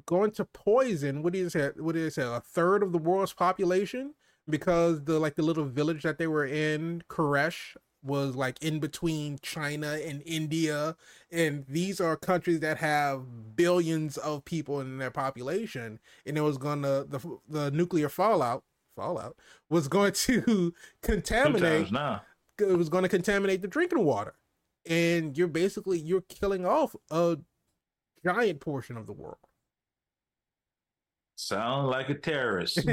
[0.06, 1.70] going to poison, what did he say?
[1.76, 2.22] What did he say?
[2.22, 4.14] A third of the world's population
[4.48, 9.38] because the like the little village that they were in, Koresh, was like in between
[9.42, 10.96] China and India,
[11.30, 16.58] and these are countries that have billions of people in their population, and it was
[16.58, 18.64] gonna the the nuclear fallout
[18.96, 19.36] fallout
[19.68, 21.90] was going to contaminate.
[22.58, 24.34] It was going to contaminate the drinking water,
[24.86, 27.38] and you're basically you're killing off a
[28.24, 29.38] giant portion of the world.
[31.40, 32.78] Sounds like a terrorist.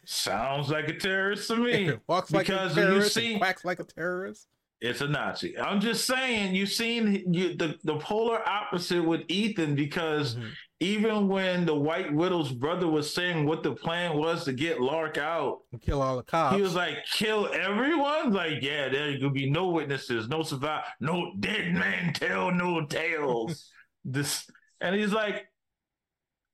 [0.06, 1.92] Sounds like a terrorist to me.
[2.08, 4.48] Walks like because a terrorist, you see, quacks like a terrorist.
[4.80, 5.58] It's a Nazi.
[5.58, 10.48] I'm just saying, you've seen you, the, the polar opposite with Ethan because mm-hmm.
[10.80, 15.18] even when the White Widow's brother was saying what the plan was to get Lark
[15.18, 18.32] out, and kill all the cops, he was like, kill everyone?
[18.32, 23.70] Like, yeah, there could be no witnesses, no survive, no dead man tell no tales.
[24.04, 25.46] this, and he's like,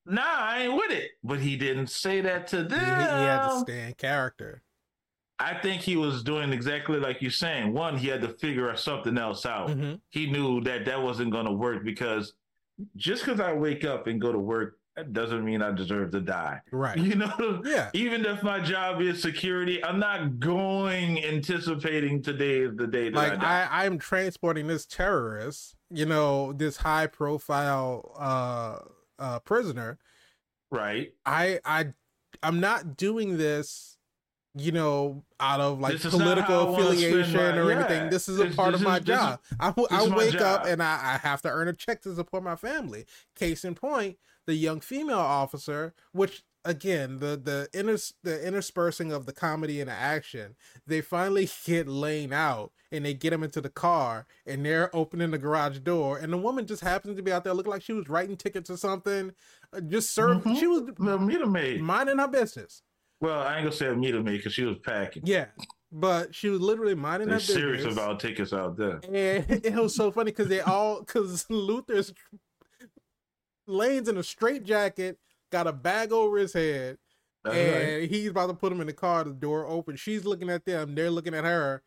[0.06, 1.10] nah, I ain't with it.
[1.22, 2.80] But he didn't say that to them.
[2.80, 4.62] He, he had to stay in character.
[5.38, 7.72] I think he was doing exactly like you're saying.
[7.72, 9.70] One, he had to figure something else out.
[9.70, 9.94] Mm-hmm.
[10.10, 12.34] He knew that that wasn't going to work because
[12.96, 16.20] just because I wake up and go to work, that doesn't mean I deserve to
[16.20, 16.60] die.
[16.70, 16.98] Right.
[17.02, 17.62] You know?
[17.64, 17.90] Yeah.
[17.92, 23.14] Even if my job is security, I'm not going anticipating today is the day that
[23.14, 28.86] like I, I I'm transporting this terrorist, you know, this high profile uh
[29.22, 29.98] uh, prisoner,
[30.70, 31.12] right?
[31.24, 31.94] I I
[32.42, 33.96] I'm not doing this,
[34.54, 37.78] you know, out of like political affiliation my, or yeah.
[37.78, 38.10] anything.
[38.10, 39.40] This is a this, part this of my is, job.
[39.60, 42.56] I, I wake up and I, I have to earn a check to support my
[42.56, 43.06] family.
[43.36, 49.26] Case in point, the young female officer, which again the the inter the interspersing of
[49.26, 50.54] the comedy and the action
[50.86, 55.30] they finally get lane out and they get him into the car and they're opening
[55.30, 57.92] the garage door and the woman just happens to be out there looking like she
[57.92, 59.32] was writing tickets or something
[59.72, 60.54] uh, just serving mm-hmm.
[60.54, 62.82] she was the meter maid minding her business
[63.20, 65.46] well i ain't gonna say a meter maid because she was packing yeah
[65.90, 67.56] but she was literally minding They're her business.
[67.56, 72.12] serious about tickets out there and it was so funny because they all because luther's
[73.66, 75.18] lane's in a straight jacket
[75.52, 76.98] got a bag over his head,
[77.44, 78.10] That's and right.
[78.10, 79.22] he's about to put him in the car.
[79.22, 79.94] The door open.
[79.96, 80.96] She's looking at them.
[80.96, 81.82] They're looking at her,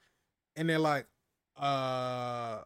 [0.56, 1.08] and they're like,
[1.58, 2.62] "Uh."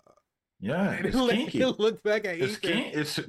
[0.62, 1.64] Yeah, it's look, kinky.
[1.66, 2.78] look back at it's Ethan.
[2.94, 3.20] It's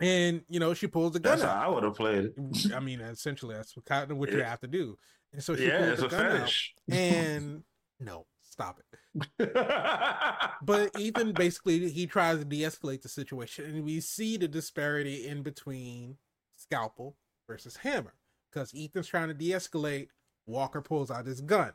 [0.00, 1.38] and you know she pulls the gun.
[1.38, 1.56] That's out.
[1.56, 2.72] how I would have played it.
[2.74, 4.98] I mean, essentially, that's kind of what it, you have to do.
[5.32, 6.74] And so she yeah, pulls the gun fetish.
[6.90, 6.96] out.
[6.96, 7.62] And
[8.00, 8.86] no, stop it.
[10.62, 15.42] but Ethan basically he tries to de-escalate the situation, and we see the disparity in
[15.42, 16.16] between
[16.72, 17.16] scalpel
[17.46, 18.14] versus hammer
[18.50, 20.08] because Ethan's trying to de-escalate.
[20.46, 21.72] Walker pulls out his gun,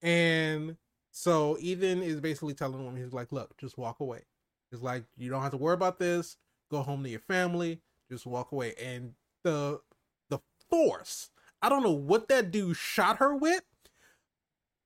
[0.00, 0.76] and
[1.10, 4.22] so Ethan is basically telling him he's like, "Look, just walk away.
[4.70, 6.36] It's like you don't have to worry about this.
[6.70, 7.80] Go home to your family.
[8.10, 8.74] Just walk away.
[8.80, 9.80] And the
[10.28, 10.38] the
[10.70, 11.30] force.
[11.60, 13.64] I don't know what that dude shot her with,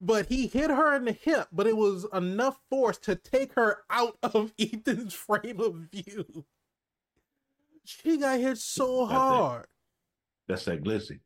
[0.01, 1.49] but he hit her in the hip.
[1.53, 6.47] But it was enough force to take her out of Ethan's frame of view.
[7.85, 9.67] She got hit so hard.
[10.49, 11.21] That's that glizzy.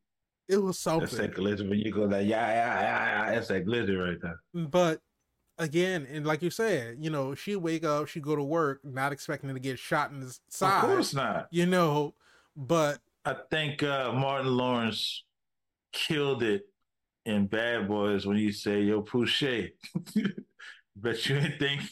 [0.49, 1.01] It was something.
[1.01, 3.35] That's that glizzy when you go like yeah yeah yeah yeah.
[3.35, 4.41] That's that glizzy right there.
[4.55, 5.01] But
[5.59, 9.13] again, and like you said, you know, she wake up, she go to work, not
[9.13, 10.85] expecting to get shot in the side.
[10.85, 11.49] Of course not.
[11.51, 12.15] You know,
[12.57, 15.25] but I think uh, Martin Lawrence
[15.93, 16.63] killed it
[17.25, 19.43] in Bad Boys when he said, "Yo, Pouche,
[20.97, 21.83] bet you didn't think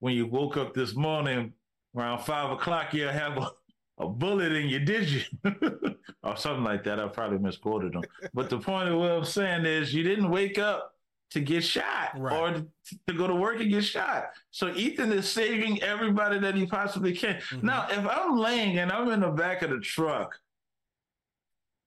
[0.00, 1.52] when you woke up this morning
[1.96, 3.50] around five o'clock you'll have a,
[3.98, 5.22] a bullet in you, did you?"
[6.22, 7.00] or something like that.
[7.00, 8.02] I probably misquoted him.
[8.34, 10.92] But the point of what I'm saying is, you didn't wake up
[11.30, 12.38] to get shot Right.
[12.38, 12.64] or
[13.06, 14.30] to, go to work and get shot.
[14.50, 17.36] So Ethan is saving everybody that he possibly can.
[17.50, 17.62] Mhm.
[17.64, 20.38] Now, if I'm laying and I'm in the back of the truck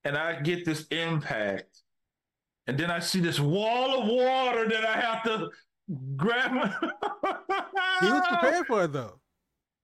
[0.03, 1.81] and I get this impact,
[2.67, 5.49] and then I see this wall of water that I have to
[6.15, 6.51] grab.
[6.51, 6.67] My...
[8.01, 9.19] he was prepared for it though.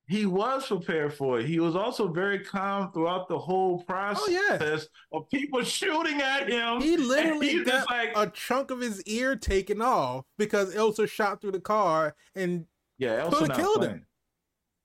[0.09, 1.47] He was prepared for it.
[1.47, 4.77] He was also very calm throughout the whole process Oh yeah.
[5.11, 6.81] of people shooting at him.
[6.81, 11.41] He literally got just like, a chunk of his ear taken off because Ilsa shot
[11.41, 12.65] through the car and
[12.97, 14.05] Yeah, Ilsa killed him.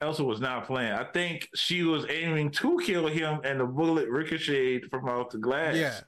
[0.02, 0.92] Ilsa was not playing.
[0.92, 5.38] I think she was aiming to kill him, and the bullet ricocheted from off the
[5.38, 5.76] glass.
[5.76, 6.00] yeah.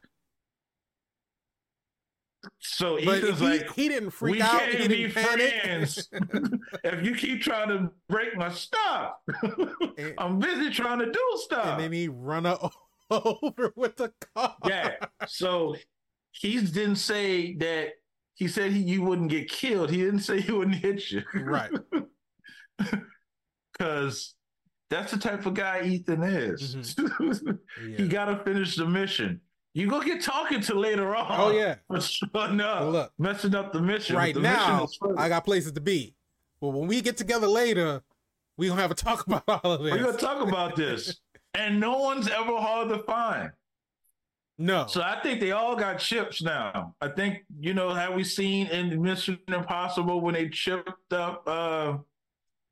[2.58, 4.60] So Ethan's he, like, he didn't freak we out.
[4.60, 5.54] can't He be didn't panic.
[5.62, 6.08] friends
[6.84, 9.12] if you keep trying to break my stuff.
[9.98, 11.66] and, I'm busy trying to do stuff.
[11.66, 12.46] and then he run
[13.10, 14.56] over with the car.
[14.66, 14.92] yeah.
[15.26, 15.76] So
[16.32, 17.90] he didn't say that.
[18.36, 19.90] He said he, you wouldn't get killed.
[19.90, 21.22] He didn't say he wouldn't hit you.
[21.34, 21.70] Right.
[23.72, 24.34] Because
[24.90, 26.74] that's the type of guy Ethan is.
[26.96, 27.50] Mm-hmm.
[27.90, 27.96] Yeah.
[27.96, 29.40] He got to finish the mission.
[29.76, 31.26] You go get talking to later on.
[31.30, 31.76] Oh yeah.
[31.88, 34.14] For showing up, Well, look, messing up the mission.
[34.16, 35.18] right the now is first.
[35.18, 36.14] I got places to be.
[36.60, 38.02] But when we get together later,
[38.56, 39.92] we gonna have a talk about all of this.
[39.92, 41.20] We're gonna talk about this,
[41.54, 43.50] and no one's ever hard to find.
[44.58, 44.86] no.
[44.86, 46.94] So I think they all got chips now.
[47.00, 51.96] I think you know have we seen in Mission Impossible when they chipped up uh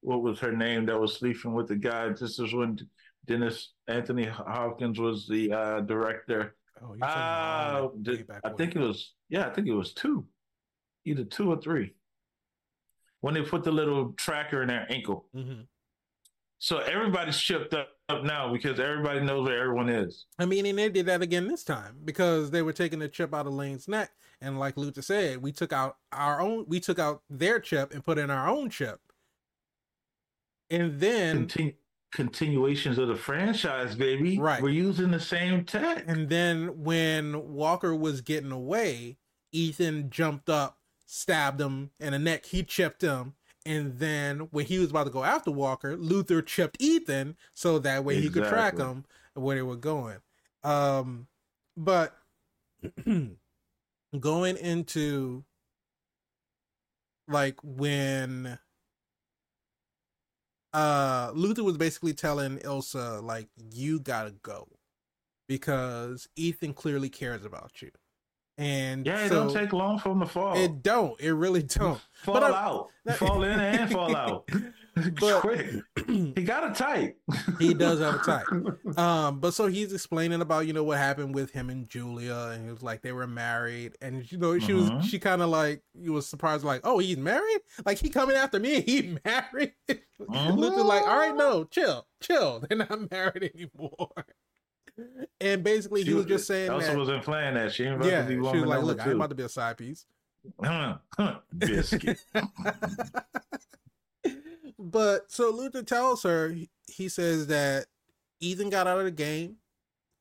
[0.03, 2.09] what was her name that was sleeping with the guy?
[2.11, 2.78] This is when
[3.26, 6.55] Dennis Anthony Hopkins was the uh director.
[6.83, 9.66] Oh, you're Uh, talking about way did- back I think it was yeah, I think
[9.68, 10.26] it was two,
[11.05, 11.95] either two or three.
[13.20, 15.66] When they put the little tracker in their ankle, Mhm.
[16.59, 20.26] so everybody's chipped up, up now because everybody knows where everyone is.
[20.39, 23.33] I mean, and they did that again this time because they were taking the chip
[23.33, 24.11] out of Lane's neck,
[24.41, 28.05] and like Luther said, we took out our own, we took out their chip and
[28.05, 29.01] put in our own chip,
[30.68, 31.76] and then Continu-
[32.12, 34.38] continuations of the franchise, baby.
[34.38, 34.62] Right.
[34.62, 36.04] We're using the same tech.
[36.06, 39.16] and then when Walker was getting away,
[39.50, 42.46] Ethan jumped up, stabbed him in the neck.
[42.46, 43.34] He chipped him.
[43.64, 48.04] And then when he was about to go after Walker, Luther chipped Ethan so that
[48.04, 48.84] way he could track Exactly.
[48.84, 49.04] him
[49.34, 50.18] where they were going.
[50.64, 51.28] Um,
[51.76, 52.16] but
[54.18, 55.44] going into
[57.28, 58.58] like when
[60.73, 64.66] uh Luther was basically telling Ilsa like you gotta go
[65.49, 67.91] because Ethan clearly cares about you.
[68.59, 70.57] And yeah, it so don't take long for them to fall.
[70.57, 71.18] it don't.
[71.20, 72.01] It really don't.
[72.12, 72.89] fall out.
[73.05, 74.49] that- fall in and fall out.
[75.20, 75.70] But- Quick.
[76.09, 77.16] He got a type.
[77.59, 78.99] He does have a type.
[78.99, 82.64] Um, but so he's explaining about you know what happened with him and Julia, and
[82.66, 84.99] he was like they were married, and you know she Mhm.
[84.99, 88.36] was she kind of like he was surprised like oh he's married, like he coming
[88.36, 89.72] after me, and he married.
[90.18, 94.11] Luther's like all right, no, chill, chill, they're not married anymore.
[95.40, 96.97] And basically, he was just saying Ilsa that.
[96.99, 97.72] wasn't playing that.
[97.72, 100.05] She ain't yeah, she was like, "Look, I'm about to be a side piece."
[100.62, 102.18] Huh, huh, Biscuit.
[104.83, 106.49] But so Luther tells her,
[106.87, 107.87] he- says that
[108.41, 109.57] Ethan got out of the game.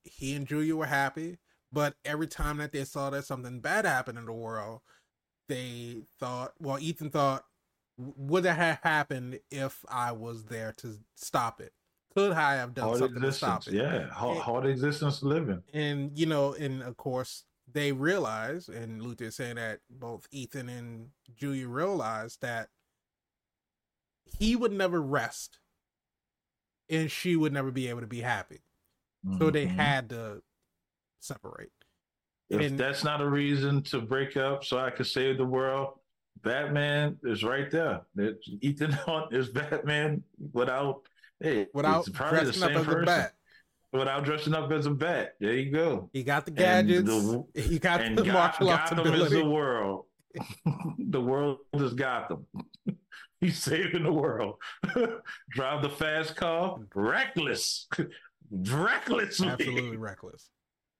[0.03, 1.37] He and Julia were happy,
[1.71, 4.81] but every time that they saw that something bad happened in the world,
[5.47, 7.43] they thought, well, Ethan thought,
[7.97, 11.73] would that have happened if I was there to stop it?
[12.15, 13.73] Could I have done hard something to stop it?
[13.73, 15.61] Yeah, hard, And- hard existence living.
[15.73, 20.67] and you know, and of course they realize, and Luther is saying that both Ethan
[20.67, 22.69] and Julia realized that
[24.39, 25.59] he would never rest,
[26.89, 28.61] and she would never be able to be happy.
[29.37, 29.75] So they Mhm.
[29.75, 30.41] had to
[31.19, 31.71] separate.
[32.49, 35.99] If and- that's not a reason to break up so I could save the world,
[36.41, 38.01] Batman is right there.
[38.17, 40.23] It's Ethan Hunt is Batman
[40.53, 41.03] without
[41.39, 43.03] hey, without dressing up as person.
[43.03, 43.35] a bat.
[43.93, 45.35] Without dressing up as a bat.
[45.39, 46.09] There you go.
[46.13, 47.05] He got the gadgets.
[47.07, 49.23] The, he got the martial arts ability.
[49.23, 50.05] Is the world.
[50.97, 52.45] The world is Gotham.
[53.39, 54.55] He's saving the world.
[55.49, 57.87] Drive the fast car, reckless,
[58.51, 60.49] recklessly, absolutely reckless.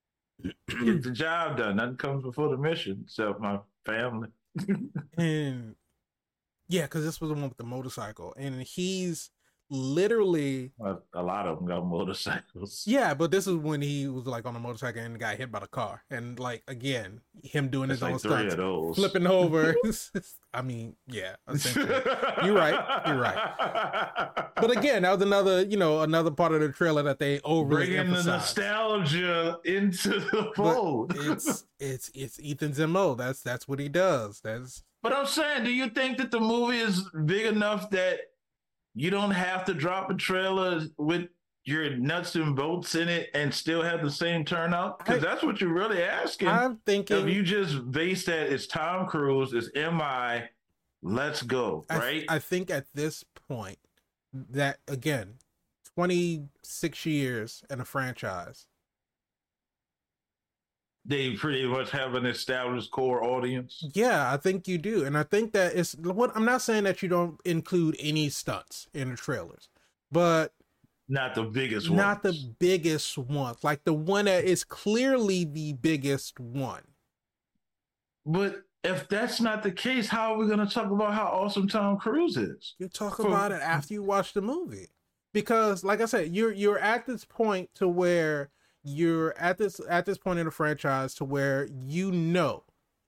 [0.43, 1.75] Get the job done.
[1.75, 4.29] Nothing comes before the mission, except my family.
[5.17, 5.75] and
[6.67, 9.29] yeah, because this was the one with the motorcycle, and he's
[9.71, 10.71] literally
[11.13, 12.83] a lot of them got motorcycles.
[12.91, 15.59] Yeah, but this is when he was like on a motorcycle and got hit by
[15.59, 19.75] the car, and like again, him doing his like own stunts, flipping over.
[20.53, 21.35] I mean, yeah,
[22.43, 24.49] you're right, you're right.
[24.55, 27.75] But again, that was another, you know, another part of the trailer that they over
[27.75, 31.13] bringing the nostalgia into the fold.
[31.15, 33.17] it's it's it's Ethan Zemo.
[33.17, 34.41] That's that's what he does.
[34.41, 34.83] That's.
[35.03, 38.19] But I'm saying, do you think that the movie is big enough that
[38.93, 41.27] you don't have to drop a trailer with
[41.63, 44.99] your nuts and bolts in it and still have the same turnout?
[44.99, 46.47] Because that's what you're really asking.
[46.47, 50.49] I'm thinking if you just base that it's Tom Cruise, it's MI,
[51.01, 52.25] let's go, I, right?
[52.29, 53.79] I think at this point
[54.33, 55.35] that again,
[55.95, 58.65] 26 years in a franchise
[61.03, 63.83] they pretty much have an established core audience.
[63.93, 67.01] Yeah, I think you do, and I think that it's what I'm not saying that
[67.01, 69.69] you don't include any stunts in the trailers,
[70.11, 70.53] but
[71.09, 71.97] not the biggest ones.
[71.97, 76.83] Not the biggest ones, like the one that is clearly the biggest one.
[78.25, 81.67] But if that's not the case, how are we going to talk about how awesome
[81.67, 82.75] Tom Cruise is?
[82.77, 83.27] You talk For...
[83.27, 84.89] about it after you watch the movie,
[85.33, 88.51] because, like I said, you're you're at this point to where
[88.83, 92.63] you're at this at this point in the franchise to where you know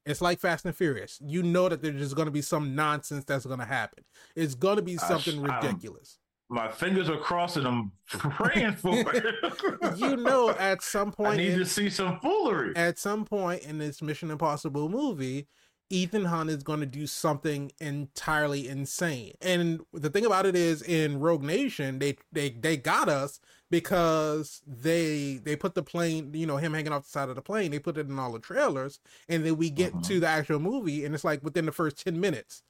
[0.06, 1.20] it's like Fast and Furious.
[1.26, 4.04] You know that there's just going to be some nonsense that's going to happen.
[4.36, 6.18] It's going to be something I, ridiculous.
[6.50, 7.66] my fingers are crossing.
[7.66, 9.98] I'm praying for it.
[9.98, 12.76] you know, at some point, I need in, to see some foolery.
[12.76, 15.48] At some point in this Mission Impossible movie,
[15.90, 19.34] Ethan Hunt is going to do something entirely insane.
[19.42, 23.40] And the thing about it is, in Rogue Nation, they they they got us
[23.74, 27.42] because they they put the plane, you know, him hanging off the side of the
[27.42, 27.72] plane.
[27.72, 30.04] They put it in all the trailers, and then we get uh-huh.
[30.04, 32.62] to the actual movie, and it's like within the first ten minutes,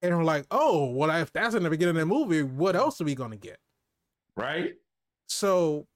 [0.00, 2.98] and we're like, oh, well, if that's in the beginning of the movie, what else
[3.02, 3.58] are we gonna get?
[4.34, 4.76] Right.
[5.26, 5.86] So,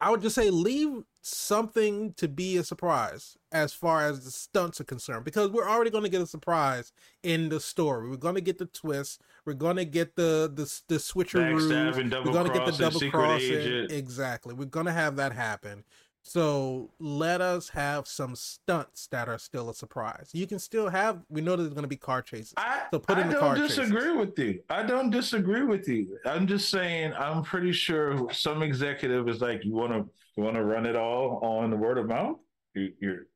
[0.00, 4.80] I would just say leave something to be a surprise as far as the stunts
[4.80, 6.92] are concerned because we're already going to get a surprise
[7.22, 10.64] in the story we're going to get the twist we're going to get the the,
[10.88, 15.32] the switcheroo we're going to get the double crossing exactly we're going to have that
[15.32, 15.84] happen
[16.24, 20.30] so let us have some stunts that are still a surprise.
[20.32, 21.18] You can still have.
[21.28, 22.54] We know there's going to be car chases.
[22.56, 24.16] I, so put in I the don't disagree chases.
[24.16, 24.62] with you.
[24.70, 26.18] I don't disagree with you.
[26.24, 27.12] I'm just saying.
[27.14, 30.96] I'm pretty sure some executive is like, you want to you want to run it
[30.96, 32.38] all on the word of mouth.
[32.74, 33.26] You you're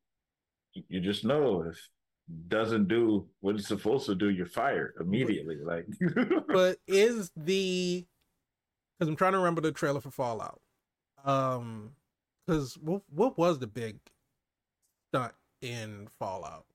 [0.89, 1.89] you just know if
[2.49, 5.57] doesn't do what it's supposed to do, you're fired immediately.
[5.57, 5.87] Like,
[6.49, 8.07] but is the
[8.99, 10.61] because I'm trying to remember the trailer for Fallout.
[11.25, 11.93] Um,
[12.47, 13.99] because what what was the big
[15.11, 16.67] stunt in Fallout?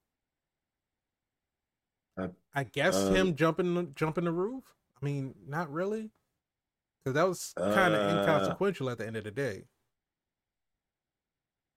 [2.17, 4.63] Uh, I guess uh, him jumping jumping the roof.
[5.01, 6.11] I mean, not really,
[7.03, 9.63] because that was kind of uh, inconsequential at the end of the day.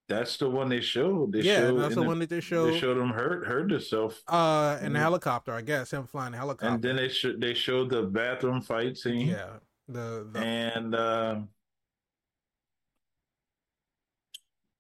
[0.09, 1.33] That's the one they showed.
[1.33, 2.73] They yeah, showed that's the, the, one that they showed.
[2.73, 4.23] They showed him hurt hurt himself.
[4.29, 6.75] Uh, in the helicopter, I guess him flying the helicopter.
[6.75, 9.29] And then they sh- they showed the bathroom fight scene.
[9.29, 9.55] Yeah,
[9.89, 10.39] the, the...
[10.41, 11.37] and uh,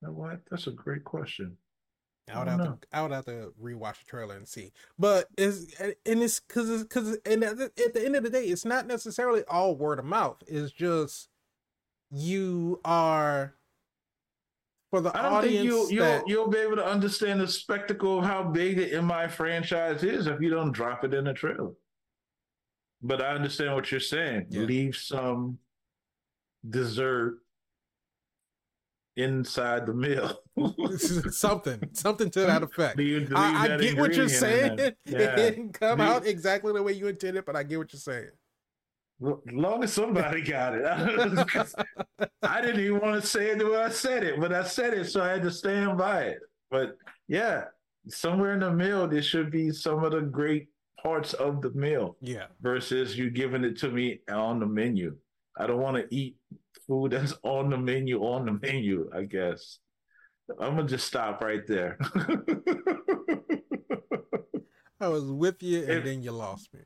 [0.01, 0.41] what?
[0.51, 1.57] That's a great question.
[2.33, 2.64] I would I have know.
[2.66, 4.72] to I would have to rewatch the trailer and see.
[4.99, 8.31] But it's and it's because it's because and at the, at the end of the
[8.31, 10.43] day, it's not necessarily all word of mouth.
[10.47, 11.29] It's just
[12.11, 13.55] you are
[14.95, 15.57] for the I don't audience.
[15.57, 19.03] Think you, you'll, that, you'll be able to understand the spectacle of how big the
[19.03, 21.72] MI franchise is if you don't drop it in the trailer.
[23.03, 24.47] But I understand what you're saying.
[24.51, 24.61] Yeah.
[24.62, 25.59] Leave some
[26.68, 27.38] dessert
[29.16, 30.38] inside the mill.
[31.32, 32.97] something, something to that effect.
[33.34, 34.78] I, I get what you're saying.
[35.07, 35.18] Yeah.
[35.18, 38.30] It didn't come out exactly the way you intended, but I get what you're saying.
[39.22, 40.84] As long as somebody got it.
[42.42, 44.94] I didn't even want to say it the way I said it, but I said
[44.94, 46.38] it, so I had to stand by it.
[46.70, 46.96] But
[47.28, 47.64] yeah,
[48.08, 50.68] somewhere in the meal, there should be some of the great
[51.02, 52.16] parts of the meal.
[52.20, 52.46] Yeah.
[52.60, 55.16] Versus you giving it to me on the menu.
[55.58, 56.36] I don't want to eat
[56.86, 59.78] food that's on the menu on the menu, I guess.
[60.60, 61.98] I'm gonna just stop right there.
[65.00, 66.80] I was with you, and if, then you lost me.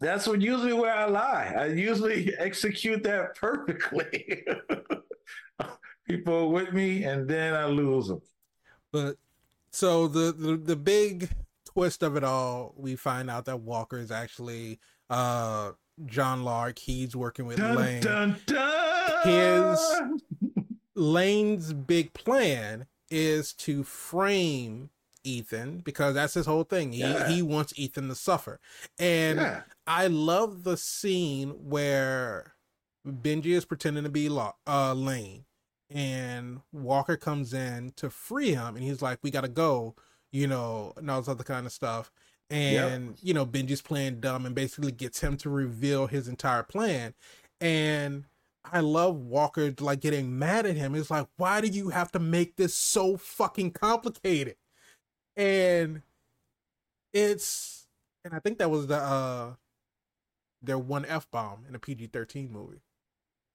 [0.00, 1.54] That's what usually where I lie.
[1.56, 4.44] I usually execute that perfectly.
[6.08, 8.22] People are with me, and then I lose them.
[8.92, 9.16] But
[9.70, 11.28] so the, the the big
[11.66, 14.80] twist of it all, we find out that Walker is actually
[15.10, 15.72] uh
[16.06, 16.78] John Lark.
[16.78, 18.02] He's working with dun, Lane.
[18.02, 19.22] Dun, dun.
[19.24, 19.80] His
[20.94, 24.90] Lane's big plan is to frame
[25.24, 26.92] Ethan because that's his whole thing.
[26.92, 27.28] He yeah.
[27.28, 28.60] he wants Ethan to suffer.
[28.98, 29.62] And yeah.
[29.86, 32.54] I love the scene where
[33.06, 34.28] Benji is pretending to be
[34.66, 35.44] uh, Lane
[35.90, 39.94] and Walker comes in to free him and he's like, We gotta go,
[40.32, 42.10] you know, and all this other kind of stuff.
[42.48, 43.16] And yep.
[43.22, 47.14] you know, Benji's playing dumb and basically gets him to reveal his entire plan.
[47.60, 48.24] And
[48.64, 50.94] I love Walker like getting mad at him.
[50.94, 54.56] It's like, why do you have to make this so fucking complicated?
[55.40, 56.02] And
[57.14, 57.86] it's
[58.26, 59.54] and I think that was the uh
[60.60, 62.82] their one F bomb in a PG thirteen movie.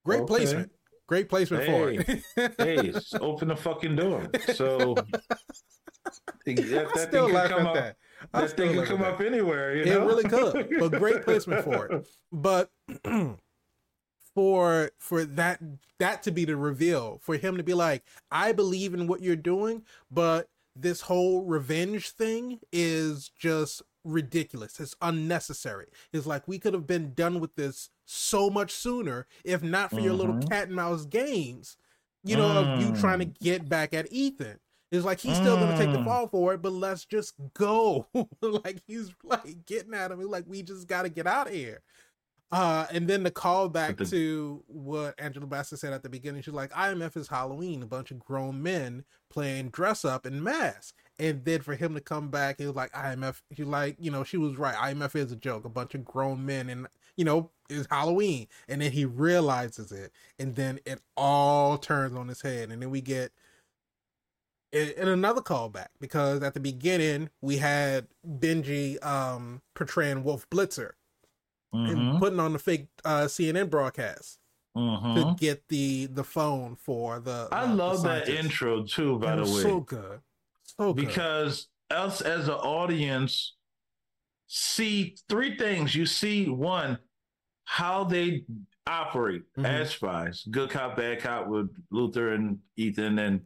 [0.04, 0.28] Great okay.
[0.28, 0.72] placement.
[1.08, 2.54] Great placement hey, for it.
[2.58, 4.28] hey, open the fucking door.
[4.56, 4.96] So
[6.46, 7.76] that, that thing could come up.
[7.76, 7.98] That,
[8.34, 9.76] that thing could come up anywhere.
[9.76, 10.02] You know?
[10.02, 10.70] It really could.
[10.80, 12.08] But great placement for it.
[12.32, 12.72] But
[14.34, 15.62] for for that
[16.00, 19.36] that to be the reveal, for him to be like, I believe in what you're
[19.36, 24.80] doing, but this whole revenge thing is just ridiculous.
[24.80, 25.88] It's unnecessary.
[26.14, 29.98] It's like we could have been done with this so much sooner if not for
[29.98, 30.06] mm-hmm.
[30.06, 30.48] your little mm-hmm.
[30.48, 31.78] cat and mouse games,
[32.24, 32.74] you know, mm.
[32.74, 33.40] of you trying to mm.
[33.40, 34.60] get back at Ethan.
[34.92, 35.62] It's like he's still mm.
[35.62, 36.06] gonna take the mm.
[36.06, 38.08] fall for it, but let's just go.
[38.42, 40.20] like he's like getting at him.
[40.20, 41.82] He's like, we just gotta get out of here.
[42.52, 44.06] Uh, and then the callback the...
[44.06, 48.12] to what Angela Bassett said at the beginning, she's like, IMF is Halloween, a bunch
[48.12, 50.94] of grown men playing dress up in masks.
[51.18, 54.24] And then for him to come back, he was like, IMF, he like, you know,
[54.24, 54.76] she was right.
[54.76, 58.48] IMF is a joke, a bunch of grown men and you know, is Halloween.
[58.68, 60.12] And then he realizes it.
[60.40, 62.72] And then it all turns on his head.
[62.72, 63.32] And then we get
[64.72, 70.92] in another callback because at the beginning we had Benji um portraying Wolf Blitzer
[71.76, 71.92] mm-hmm.
[71.92, 74.40] and putting on the fake uh, CNN broadcast
[74.76, 75.16] mm-hmm.
[75.16, 77.48] to get the the phone for the.
[77.52, 79.20] I love the that intro too.
[79.20, 80.20] By the way, so good,
[80.64, 81.06] so good.
[81.06, 83.56] Because us as an audience
[84.48, 85.96] see three things.
[85.96, 87.00] You see one
[87.66, 88.44] how they
[88.88, 89.66] operate mm-hmm.
[89.66, 93.42] as spies, good cop, bad cop with Luther and Ethan, and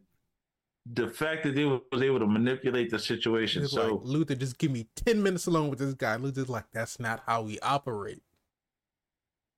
[0.94, 3.68] the fact that they was able to manipulate the situation.
[3.68, 6.16] So like, Luther, just give me ten minutes alone with this guy.
[6.16, 8.24] Luther's like, that's not how we operate.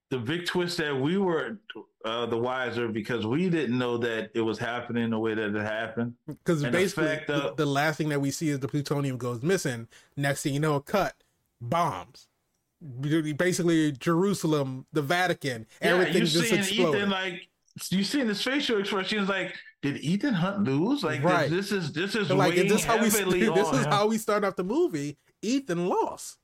[0.10, 1.60] The big twist that we were
[2.04, 5.62] uh, the wiser because we didn't know that it was happening the way that it
[5.62, 6.16] happened.
[6.28, 9.88] Because basically, the, the, the, last thing that we see is the plutonium goes missing.
[10.18, 11.16] Next thing you know, a cut
[11.62, 12.28] bombs.
[13.38, 16.96] Basically, Jerusalem, the Vatican, yeah, everything just exploded.
[16.96, 17.48] Ethan, like
[17.90, 21.04] you see in his facial expression, like did Ethan Hunt lose?
[21.04, 21.50] Like right.
[21.50, 24.44] this, this is this is like is this how we this is how we start
[24.44, 25.18] off the movie.
[25.42, 26.38] Ethan lost.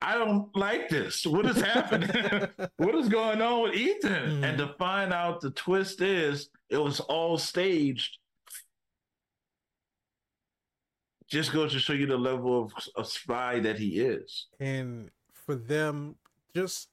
[0.00, 1.24] I don't like this.
[1.24, 2.10] What is happening?
[2.76, 4.40] what is going on with Ethan?
[4.40, 4.44] Mm.
[4.44, 8.18] And to find out the twist is it was all staged.
[11.28, 14.48] Just goes to show you the level of, of spy that he is.
[14.58, 16.16] And for them,
[16.54, 16.88] just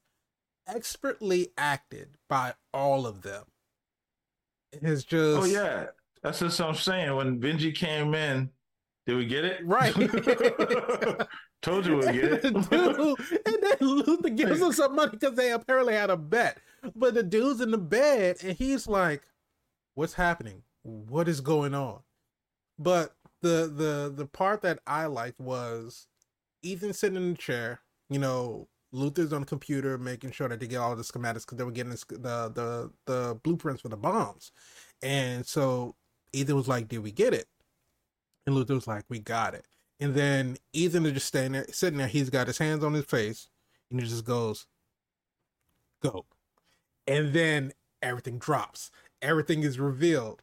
[0.68, 3.46] expertly acted by all of them.
[4.72, 5.88] It's oh, just oh yeah,
[6.22, 7.16] that's just what I'm saying.
[7.16, 8.50] When Benji came in,
[9.06, 9.66] did we get it?
[9.66, 9.94] Right.
[11.62, 12.42] Told you we'd get it.
[12.70, 16.60] Dude, and then Luther gives him some money because they apparently had a bet.
[16.96, 19.24] But the dude's in the bed and he's like,
[19.96, 20.64] "What's happening?
[20.84, 22.00] What is going on?"
[22.78, 26.08] But the the the part that I liked was
[26.62, 27.82] Ethan sitting in the chair.
[28.10, 31.58] You know, Luther's on the computer making sure that they get all the schematics because
[31.58, 34.52] they were getting the the the blueprints for the bombs.
[35.02, 35.96] And so
[36.34, 37.48] Ethan was like, "Did we get it?"
[38.46, 39.66] And Luther was like, "We got it."
[40.00, 42.08] And then Ethan is just standing there, sitting there.
[42.08, 43.50] He's got his hands on his face,
[43.92, 44.66] and he just goes,
[46.02, 46.26] "Go,"
[47.06, 48.92] and then everything drops.
[49.22, 50.42] Everything is revealed,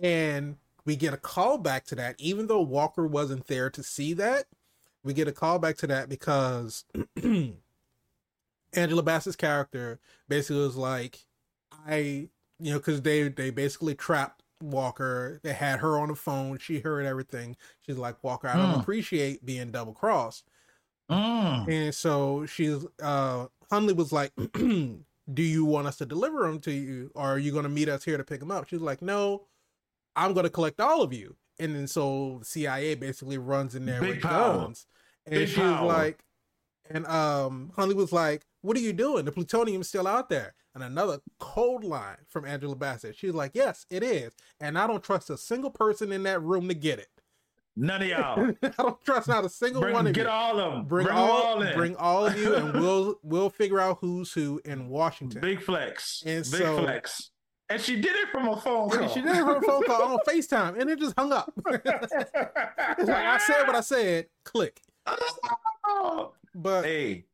[0.00, 2.16] and we get a call back to that.
[2.18, 4.46] Even though Walker wasn't there to see that,
[5.04, 6.84] we get a call back to that because
[8.78, 11.18] Angela Bassett's character basically was like,
[11.86, 12.28] I,
[12.58, 15.40] you know, because they they basically trapped Walker.
[15.42, 16.58] They had her on the phone.
[16.58, 17.56] She heard everything.
[17.82, 18.80] She's like, Walker, I don't mm.
[18.80, 20.44] appreciate being double crossed.
[21.10, 21.68] Mm.
[21.68, 26.72] And so she's uh Hunley was like, Do you want us to deliver them to
[26.72, 28.68] you, or are you going to meet us here to pick them up?
[28.68, 29.46] She's like, No,
[30.16, 31.36] I'm going to collect all of you.
[31.58, 34.58] And then so CIA basically runs in there Big with power.
[34.58, 34.86] guns
[35.26, 35.86] And Big she was power.
[35.86, 36.18] like,
[36.88, 39.24] and um, Hunley was like, "What are you doing?
[39.24, 43.16] The plutonium's still out there." And another cold line from Angela Bassett.
[43.16, 46.68] She's like, "Yes, it is, and I don't trust a single person in that room
[46.68, 47.08] to get it.
[47.76, 48.50] None of y'all.
[48.62, 50.30] I don't trust not a single Bring, one of get you.
[50.30, 50.84] all of them.
[50.86, 51.76] Bring, Bring, all, all in.
[51.76, 56.22] bring all of you, and we'll we'll figure out who's who in Washington." Big flex.
[56.26, 57.30] And Big so- flex.
[57.70, 59.08] And she did it from a phone call.
[59.10, 61.52] She did her phone call on FaceTime, and it just hung up.
[61.66, 64.26] like I said what I said.
[64.42, 64.80] Click.
[66.54, 67.24] But hey,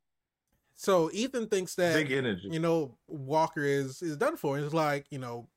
[0.74, 2.48] so Ethan thinks that big energy.
[2.50, 4.58] you know Walker is is done for.
[4.58, 5.48] It's like you know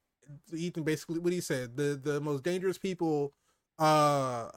[0.53, 1.77] Ethan basically what he said.
[1.77, 3.33] The the most dangerous people
[3.79, 4.49] uh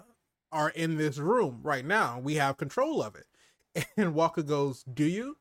[0.52, 2.18] are in this room right now.
[2.18, 3.26] We have control of it.
[3.96, 5.36] And Walker goes, "Do you?"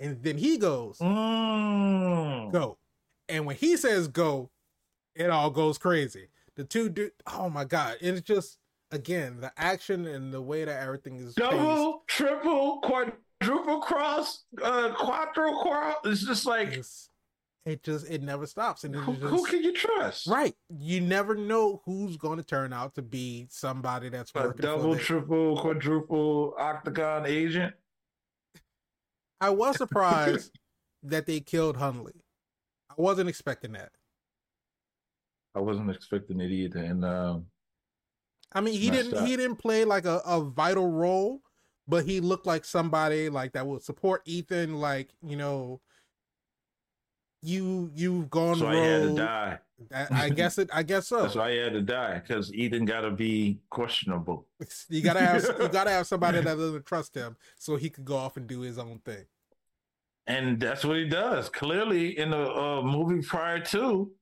[0.00, 2.52] And then he goes, Mm.
[2.52, 2.78] "Go."
[3.28, 4.50] And when he says "go,"
[5.14, 6.28] it all goes crazy.
[6.56, 7.10] The two do.
[7.32, 7.98] Oh my god!
[8.02, 8.58] And it's just
[8.90, 11.50] again the action and the way that everything is paced.
[11.50, 13.20] Double, triple, quadruple
[13.80, 15.96] cross, uh, quadruple cross.
[16.04, 17.08] It's just like It's,
[17.64, 20.26] it just it never stops, and who, just, who can you trust?
[20.26, 20.54] Right.
[20.68, 24.96] You never know who's going to turn out to be somebody that's A working double,
[24.96, 27.74] triple, quadruple octagon agent.
[29.40, 30.58] I was surprised
[31.04, 32.20] that they killed Hunley.
[32.90, 33.90] I wasn't expecting that.
[35.54, 36.80] I wasn't expecting it either.
[36.80, 37.46] And um,
[38.52, 41.40] I mean, he didn't he didn't play like a, a vital role,
[41.86, 44.80] but he looked like somebody like that would support Ethan.
[44.80, 45.80] Like you know,
[47.42, 49.58] you you've gone so I had to die.
[49.92, 50.70] I, I guess it.
[50.72, 51.22] I guess so.
[51.22, 54.46] That's why I had to die because Ethan got to be questionable.
[54.88, 58.16] You gotta have you gotta have somebody that doesn't trust him, so he could go
[58.16, 59.24] off and do his own thing.
[60.26, 61.48] And that's what he does.
[61.48, 64.12] Clearly, in the uh, movie prior to,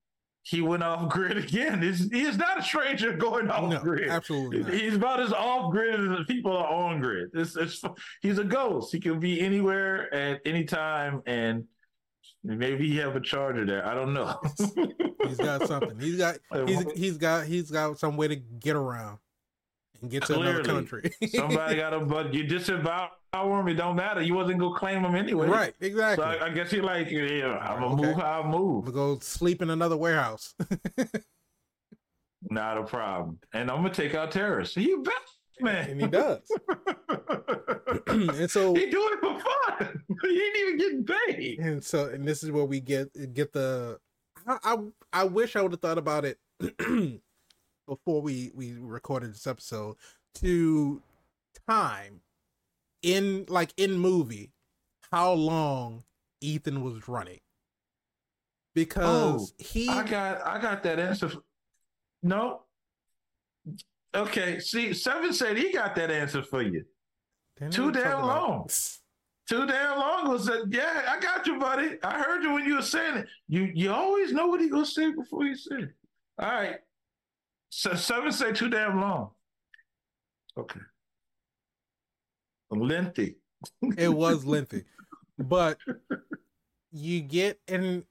[0.43, 1.83] he went off grid again.
[1.83, 4.09] He's, he is not a stranger going off no, grid.
[4.09, 4.73] absolutely not.
[4.73, 7.31] He's about as off grid as the people are on grid.
[7.35, 7.83] It's, it's,
[8.23, 8.93] he's a ghost.
[8.93, 11.65] He can be anywhere at any time, and
[12.43, 13.87] maybe he have a charger there.
[13.87, 14.41] I don't know.
[15.27, 15.99] He's got something.
[15.99, 19.19] He's got he's he's got he's got some way to get around
[20.01, 20.87] and get to another Clearly.
[20.87, 21.13] country.
[21.29, 23.69] Somebody got a but you disavow him.
[23.69, 24.21] It don't matter.
[24.23, 25.49] You wasn't gonna claim him anyway.
[25.49, 26.25] right, So exactly.
[26.25, 28.07] I, I guess he like, yeah, I'm gonna Okay.
[28.07, 28.85] move how I move.
[28.85, 30.55] We'll go sleep in another warehouse.
[32.51, 33.39] Not a problem.
[33.53, 34.77] And I'm gonna take out terrorists.
[34.77, 35.15] You bet,
[35.61, 35.91] man.
[35.91, 36.41] and he does.
[38.07, 40.03] and so he do it for fun.
[40.23, 41.59] he ain't even getting paid.
[41.59, 43.99] and so and this is where we get get the
[44.47, 44.77] I I,
[45.13, 46.39] I wish I would have thought about it
[47.87, 49.97] before we we recorded this episode
[50.37, 51.03] to
[51.69, 52.21] time
[53.03, 54.53] in like in movie
[55.11, 56.05] how long
[56.41, 57.41] Ethan was running
[58.75, 61.31] because oh, he I got I got that answer.
[62.23, 62.63] No.
[64.15, 66.85] Okay, see, Seven said he got that answer for you.
[67.59, 68.69] Damn, too you damn long.
[69.49, 70.67] Too damn long was that?
[70.71, 71.99] Yeah, I got you, buddy.
[72.05, 73.27] I heard you when you were saying it.
[73.49, 75.91] You you always know what he gonna say before he say it.
[76.39, 76.77] All right.
[77.71, 79.31] So seven say too damn long.
[80.57, 80.79] Okay.
[82.71, 83.37] Lengthy.
[83.99, 84.85] it was lengthy
[85.39, 85.79] but
[86.93, 88.05] you get and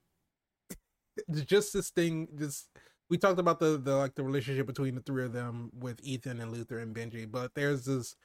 [1.46, 2.68] just this thing this
[3.10, 6.40] we talked about the the like the relationship between the three of them with ethan
[6.40, 8.16] and luther and benji but there's this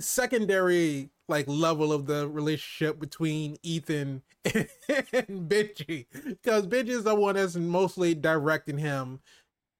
[0.00, 7.34] secondary like level of the relationship between ethan and benji because benji is the one
[7.34, 9.20] that's mostly directing him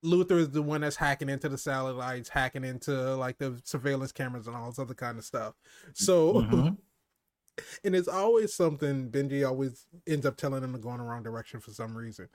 [0.03, 4.47] luther is the one that's hacking into the satellites hacking into like the surveillance cameras
[4.47, 5.55] and all this other kind of stuff
[5.93, 6.77] so Mhm.
[7.83, 11.21] and it's always something Benji always ends up telling him to go in the wrong
[11.23, 12.27] direction for some reason.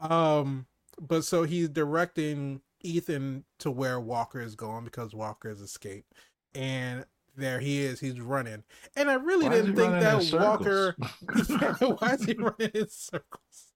[0.00, 0.66] Um,
[1.00, 6.12] but so he's directing Ethan to where Walker is going because Walker has escaped,
[6.56, 7.04] and
[7.36, 8.00] there he is.
[8.00, 8.64] He's running,
[8.96, 10.32] and I really Why didn't think that?
[10.32, 10.96] Walker.
[12.00, 13.70] why is he running in circles?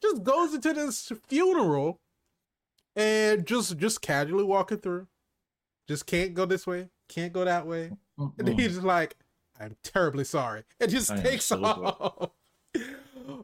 [0.00, 2.00] just goes into this funeral
[2.96, 5.06] and just just casually walking through.
[5.88, 7.90] Just can't go this way, can't go that way.
[8.18, 8.58] And Mhm.
[8.60, 9.16] he's just like,
[9.58, 10.64] I'm terribly sorry.
[10.78, 12.30] It just I takes off.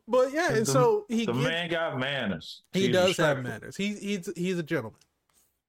[0.08, 2.62] But yeah, and The- so he the gets, man got manners.
[2.72, 3.42] he He's does have respectful.
[3.60, 3.76] manners.
[3.76, 4.98] He, he's he's a gentleman.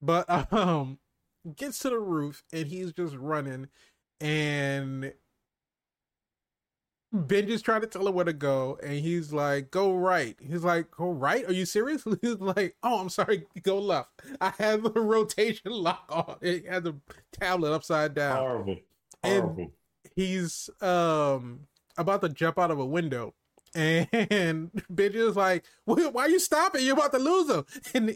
[0.02, 0.99] But um
[1.56, 3.68] gets to the roof and he's just running
[4.20, 5.14] and
[7.16, 10.92] Benji's trying to tell him where to go, and he's like, "Go right." He's like,
[10.92, 11.46] "Go right?
[11.48, 13.46] Are you serious?" He's like, "Oh, I'm sorry.
[13.64, 14.10] Go left.
[14.42, 16.38] I have the rotation lock on.
[16.42, 16.96] It has the
[17.32, 18.78] tablet upside down." Horrible.
[19.24, 19.72] And- Horrible.
[20.16, 21.62] he's um
[21.98, 23.34] about to jump out of a window
[23.76, 26.84] and Benji is like, "Why why are you stopping?
[26.86, 28.16] You're about to lose him." And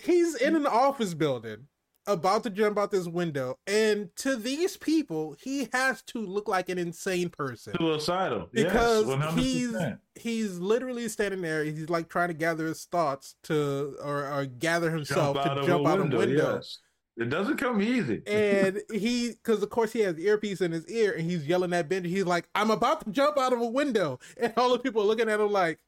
[0.00, 1.66] he's in an office building
[2.06, 6.68] about to jump out this window, and to these people, he has to look like
[6.68, 8.48] an insane person Suicidal.
[8.52, 9.38] because yes, 100%.
[9.38, 9.76] he's
[10.14, 11.64] he's literally standing there.
[11.64, 16.00] He's like trying to gather his thoughts to or, or gather himself to jump out
[16.00, 16.54] of a window.
[16.56, 16.78] yes.
[17.16, 18.22] It doesn't come easy.
[18.26, 21.72] And he, because of course he has the earpiece in his ear, and he's yelling
[21.74, 22.06] at Benji.
[22.06, 25.06] He's like, "I'm about to jump out of a window," and all the people are
[25.06, 25.78] looking at him like,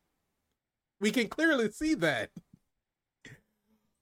[1.01, 2.31] "We can clearly see that."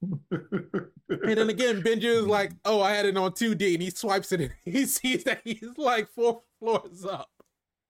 [0.03, 4.33] And then again, Benji is like, "Oh, I had it on 2D," and he swipes
[4.33, 7.29] it, and he sees that he's like four floors up.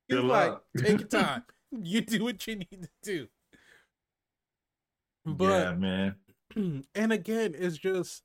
[0.09, 0.65] He's Good like, luck.
[0.79, 1.45] "Take your time.
[1.71, 3.29] You do what you need to do."
[5.27, 6.15] yeah, But man.
[6.95, 8.23] and again, it's just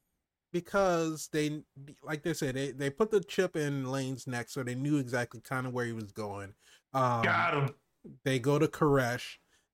[0.51, 1.61] because they,
[2.03, 5.41] like they said, they they put the chip in Lane's neck, so they knew exactly
[5.41, 6.53] kind of where he was going.
[6.93, 7.69] Um, Got him.
[8.23, 9.19] they go to Kashmir.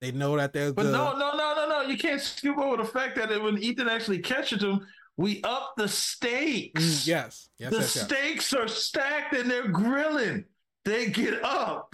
[0.02, 1.82] They know that there's But the no, no, no, no, no.
[1.84, 5.88] You can't skip over the fact that when Ethan actually catches him, we up the
[5.88, 6.82] stakes.
[6.82, 8.06] Mm, yes, yes, the yes, yes.
[8.06, 10.46] stakes are stacked and they're grilling.
[10.86, 11.94] They get up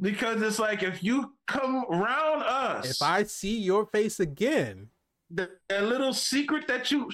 [0.00, 4.88] because it's like if you come around us, If I see your face again,
[5.30, 7.10] that, that little secret that you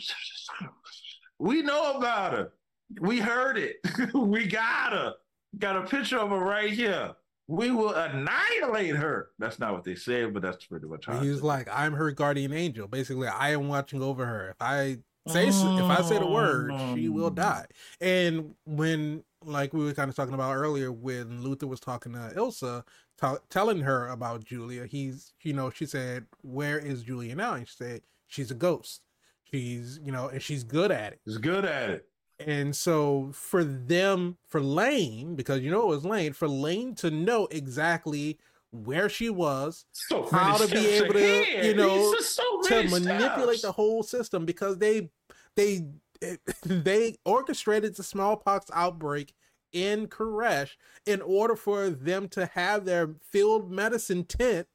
[1.38, 2.52] we know about her.
[3.00, 3.76] We heard it.
[4.14, 5.14] we got her.
[5.58, 7.14] Got a picture of her right here.
[7.50, 9.30] We will annihilate her.
[9.38, 12.12] That's not what they said, but that's pretty much how he was like, "I'm her
[12.12, 14.50] guardian angel." Basically, I am watching over her.
[14.50, 17.34] If I say s if I say the word, she will Um.
[17.34, 17.66] die.
[18.00, 22.32] And when, like we were kind of talking about earlier, when Luther was talking to
[22.36, 22.84] Ilsa,
[23.20, 27.66] t- telling her about Julia, he's, you know, she said, "Where is Julia now?" And
[27.66, 29.02] she said, "She's a ghost.
[29.42, 32.08] She's, you know, and she's good at it." She's good at it.
[32.46, 37.10] And so for them, for Lane, because you know it was Lane, for Lane to
[37.10, 38.38] know exactly
[38.72, 43.62] where she was, So How to be able to, you know, so to manipulate steps.
[43.62, 45.10] the whole system because they
[45.56, 45.86] they
[46.62, 49.32] they orchestrated the smallpox outbreak
[49.72, 50.68] in Kashmir
[51.06, 54.66] in order for them to have their field medicine tent.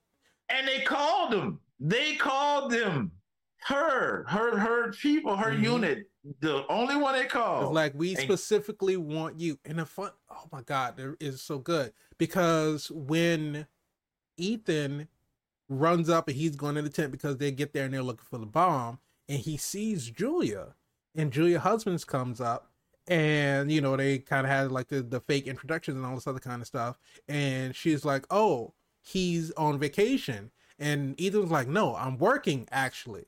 [0.50, 1.60] and they called them.
[1.80, 3.12] They called them.
[3.60, 5.64] Her, her, her people, her Mhm.
[5.64, 6.10] unit.
[6.40, 7.64] The only one they call.
[7.64, 9.60] It's like we and- specifically want you.
[9.66, 13.68] And the fun, oh my god, it is so good because when
[14.38, 15.08] Ethan
[15.70, 18.26] runs up and he's going to the tent because they get there and they're looking
[18.30, 20.76] for the bomb, and he sees Julia,
[21.16, 22.72] and Julia husbands comes up,
[23.08, 26.28] and you know they kind of had like the the fake introductions and all this
[26.28, 26.98] other kind of stuff,
[27.28, 33.26] and she's like, oh, he's on vacation, and Ethan's like, no, I'm working actually.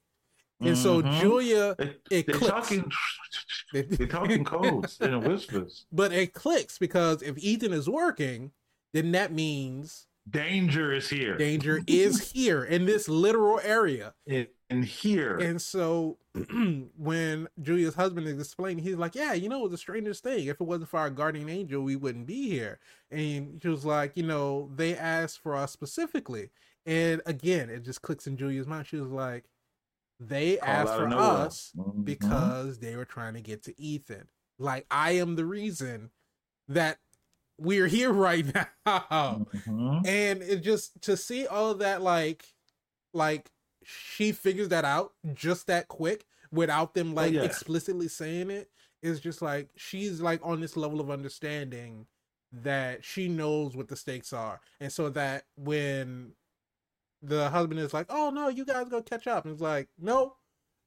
[0.59, 1.19] And so Mhm.
[1.19, 2.51] Julia, They, it they're clicks.
[2.51, 2.91] talking.
[3.73, 5.85] They're talking codes and whispers.
[5.91, 8.51] But it clicks because if Ethan is working,
[8.93, 11.37] then that means Danger is here.
[11.37, 14.13] danger is here in this literal area.
[14.25, 15.37] in, in here.
[15.37, 16.17] And so
[16.97, 20.47] when Julia's husband is explaining, he's like, Yeah, you know, the strangest thing.
[20.47, 22.79] If it wasn't for our guardian angel, we wouldn't be here.
[23.11, 26.49] And she was like, You know, they asked for us specifically.
[26.85, 28.87] And again, it just clicks in Julia's mind.
[28.87, 29.45] She was like,
[30.19, 32.05] They Call asked for us Mhm.
[32.05, 34.27] because they were trying to get to Ethan.
[34.57, 36.11] Like I am the reason
[36.67, 36.97] that
[37.59, 39.45] we're here right now.
[39.53, 40.05] Mhm.
[40.07, 42.45] And it just to see all of that like
[43.13, 43.51] like
[43.83, 47.43] she figures that out just that quick without them like yeah.
[47.43, 48.69] explicitly saying it
[49.01, 52.07] is just like she's like on this level of understanding
[52.51, 54.59] that she knows what the stakes are.
[54.79, 56.33] And so that when
[57.21, 60.35] the husband is like, "Oh no, you guys go catch up." And it's like, "No,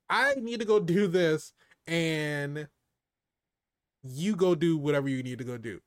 [0.09, 1.52] I need to go do this,
[1.86, 2.69] and
[4.02, 5.81] you go do whatever you need to go do."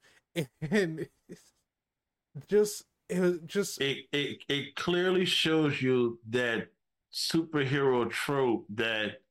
[0.61, 1.07] And
[2.47, 6.69] just it was just It, it it clearly shows you that
[7.13, 9.21] superhero trope that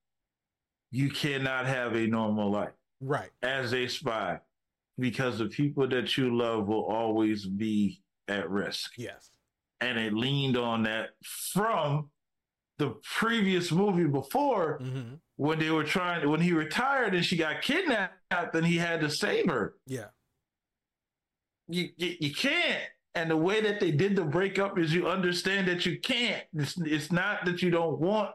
[0.90, 3.30] you cannot have a normal life right.
[3.42, 4.38] as a spy
[4.98, 8.92] because the people that you love will always be at risk.
[8.96, 9.31] Yes.
[9.82, 12.08] And it leaned on that from
[12.78, 17.62] the previous movie before hmm when they were trying when he retired and she got
[17.62, 18.14] kidnapped
[18.52, 19.74] then he had to save her.
[19.86, 20.06] Yeah.
[21.68, 22.82] you, you you can't.
[23.14, 26.44] And the way that they did the breakup is you understand that you can't.
[26.54, 28.30] It's, it's not that you don't want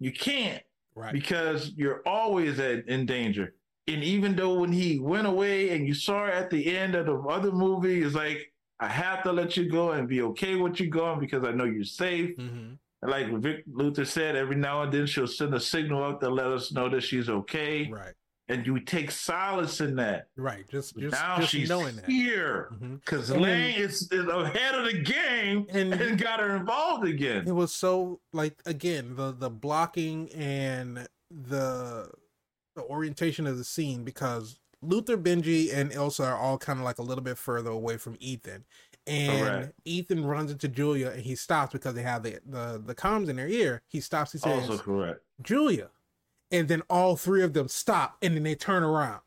[0.00, 0.62] you can't.
[0.96, 1.12] Right.
[1.12, 3.54] because you're always at, in danger.
[3.86, 7.16] And even though when he went away and you saw at the end of the
[7.16, 8.49] other movie is like
[8.80, 11.64] i have to let you go and be okay with you going because i know
[11.64, 15.60] you're safe hmm And like Vic Luther said, every now and then she'll send a
[15.60, 17.88] signal up to let us know that she's okay.
[17.90, 18.12] Right.
[18.50, 20.26] And you take solace in that.
[20.36, 20.68] Right.
[20.68, 22.04] Just just now just she's knowing that.
[22.04, 22.68] here.
[22.78, 27.48] Because then- Lane is, is ahead of the game And- and, got her involved again.
[27.48, 32.10] It was so like again the the blocking and the
[32.76, 36.98] the orientation of the scene because Luther, Benji, and Ilsa are all kind of like
[36.98, 38.64] a little bit further away from Ethan.
[39.06, 39.72] And Correct.
[39.84, 43.36] Ethan runs into Julia and he stops because they have the, the, the comms in
[43.36, 43.82] their ear.
[43.88, 45.20] He stops, he says, Also correct.
[45.42, 45.90] Julia.
[46.50, 49.20] And then all three of them stop and then they turn around.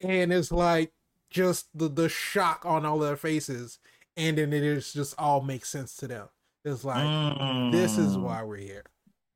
[0.00, 0.92] And it's like
[1.28, 3.78] just the, the shock on all their faces.
[4.16, 6.28] And then it is just all makes sense to them.
[6.64, 8.22] It's like, this is Mm.
[8.22, 8.84] why we're here.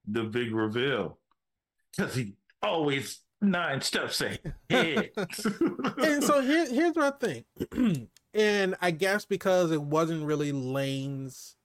[0.06, 1.18] the big reveal.
[1.96, 4.40] Because he always nine steps ahead.
[5.98, 7.44] and so here, here's my thing.
[8.34, 11.56] and I guess because it wasn't really Lane's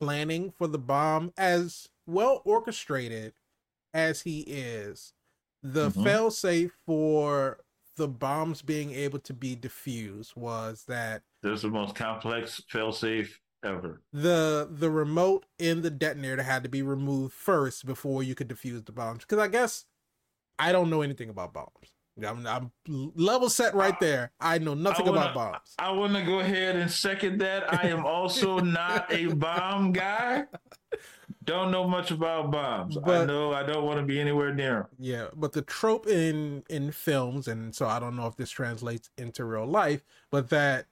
[0.00, 3.34] planning for the bomb as well orchestrated
[3.94, 5.12] as he is,
[5.62, 6.02] the Mhm.
[6.04, 7.60] fail safe for
[7.96, 13.30] the bombs being able to be diffused was that This is the most complex failsafe
[13.62, 14.00] ever.
[14.12, 18.84] the the remote in the detonator had to be removed first before you could defuse
[18.86, 19.20] the bombs.
[19.20, 19.84] Because I guess
[20.68, 21.68] I don't know anything about bombs.
[22.26, 22.70] I'm, I'm
[23.16, 24.32] level set right there.
[24.38, 25.74] I know nothing I wanna- about bombs.
[25.78, 27.72] I want to go ahead and second that.
[27.72, 30.44] I am also not a bomb guy.
[31.44, 32.96] Don't know much about bombs.
[32.96, 34.86] I But- know I don't want to be anywhere near them.
[34.98, 39.10] Yeah, but the trope in in films, and so I don't know if this translates
[39.18, 40.86] into real life, but that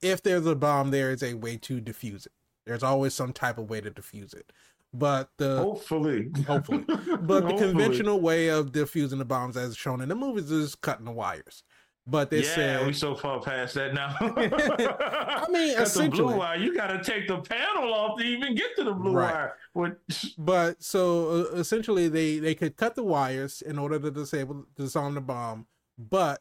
[0.00, 2.32] if there's a bomb, there is a way to defuse it.
[2.68, 4.52] There's always some type of way to defuse it.
[4.94, 6.30] But the Hopefully.
[6.46, 6.84] Hopefully.
[6.88, 7.58] But the Hopefully.
[7.58, 11.62] conventional way of diffusing the bombs, as shown in the movies, is cutting the wires.
[12.06, 14.16] But they yeah, said, we so far past that now.
[14.20, 16.56] I mean, Got the blue wire.
[16.56, 19.52] You got to take the panel off to even get to the blue Right.
[19.74, 19.98] wire.
[20.38, 25.14] But so uh, essentially, they they could cut the wires in order to disable disarm
[25.16, 25.66] the bomb.
[25.98, 26.40] But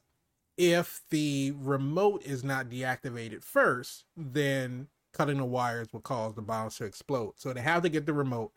[0.58, 4.88] if the remote is not deactivated first, then
[5.18, 7.34] cutting the wires will cause the bombs to explode.
[7.38, 8.52] So they have to get the remote,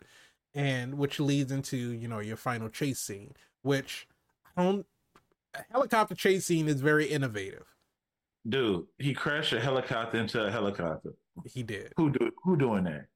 [0.53, 3.33] and which leads into you know your final chase scene,
[3.63, 4.07] which
[4.55, 4.85] I don't.
[5.55, 7.65] A helicopter chase scene is very innovative.
[8.47, 11.13] dude, he crashed a helicopter into a helicopter.
[11.45, 11.93] He did.
[11.97, 13.07] Who do who doing that?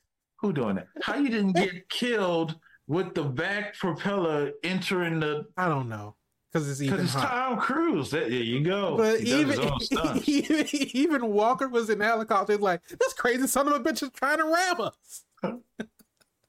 [0.42, 0.88] Who doing that?
[1.02, 2.58] How you didn't get killed
[2.88, 5.46] with the back propeller entering the?
[5.56, 6.16] I don't know
[6.56, 7.14] because it's Because even it's.
[7.14, 8.12] Tom Cruise.
[8.12, 8.96] There you go.
[8.96, 10.30] But even, his own stunts.
[10.30, 12.54] even even Walker was in the helicopter.
[12.54, 15.26] He's like, this crazy son of a bitch is trying to ram us.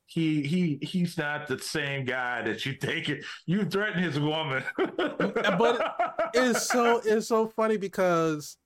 [0.06, 3.24] he he he's not the same guy that you think it.
[3.46, 5.96] You threaten his woman, But
[6.34, 8.58] It's so it's so funny because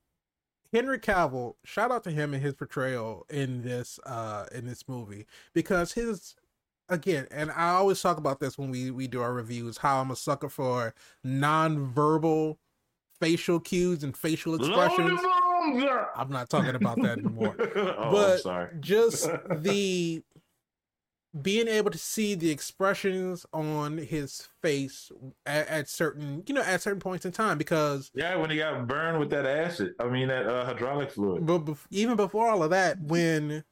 [0.75, 5.27] Henry Cavill, shout out to him and his portrayal in this uh in this movie
[5.55, 6.37] because his
[6.91, 10.11] again, and I always talk about this when we we do our reviews, how I'm
[10.11, 10.95] a sucker for
[11.25, 12.59] non-verbal
[13.21, 15.21] facial cues and facial expressions.
[15.21, 16.13] the bombs up.
[16.17, 17.55] I'm not talking about that anymore.
[17.77, 18.69] oh, but sorry.
[18.81, 20.23] just the
[21.43, 25.13] being able to see the expressions on his face
[25.47, 28.89] at, at certain you know at certain points in time because Yeah, when he got
[28.89, 31.47] burned with that acid, I mean that uh, hydraulic fluid.
[31.47, 33.63] but bef- even before all of that when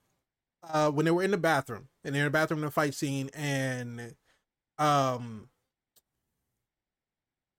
[0.62, 2.94] uh when they were in the bathroom and they're in the bathroom in the fight
[2.94, 4.14] scene and
[4.78, 5.48] um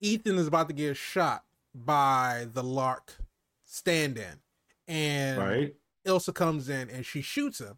[0.02, 1.44] ethan is about to get shot
[1.74, 3.18] by the lark
[3.66, 4.40] stand-in
[4.88, 5.76] and Right?
[6.06, 7.78] Ilsa comes in and she shoots him.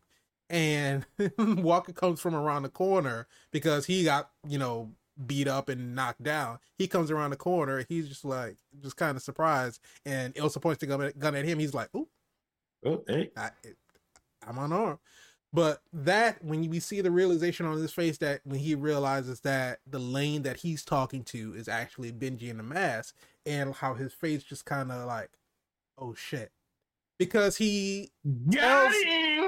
[0.49, 1.05] And
[1.37, 4.91] Walker comes from around the corner because he got, you know,
[5.25, 6.59] beat up and knocked down.
[6.77, 7.85] He comes around the corner.
[7.89, 9.81] He's just like, just kind of surprised.
[10.05, 11.59] And Ilsa points the gun at, gun at him.
[11.59, 12.07] He's like, ooh,
[12.85, 13.29] Oh, hey.
[13.37, 13.51] I,
[14.47, 14.99] I'm unarmed.
[15.53, 19.79] But that, when we see the realization on his face that when he realizes that
[19.85, 23.15] the lane that he's talking to is actually Benji in the mask,
[23.45, 25.31] and how his face just kind of like,
[25.97, 26.51] oh shit.
[27.19, 28.11] Because he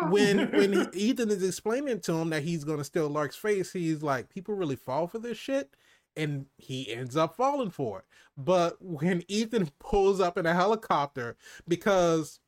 [0.09, 4.03] when when he- Ethan is explaining to him that he's gonna steal Lark's face, he's
[4.03, 5.73] like, people really fall for this shit,
[6.17, 8.05] and he ends up falling for it.
[8.37, 11.37] But when Ethan pulls up in a helicopter,
[11.67, 12.39] because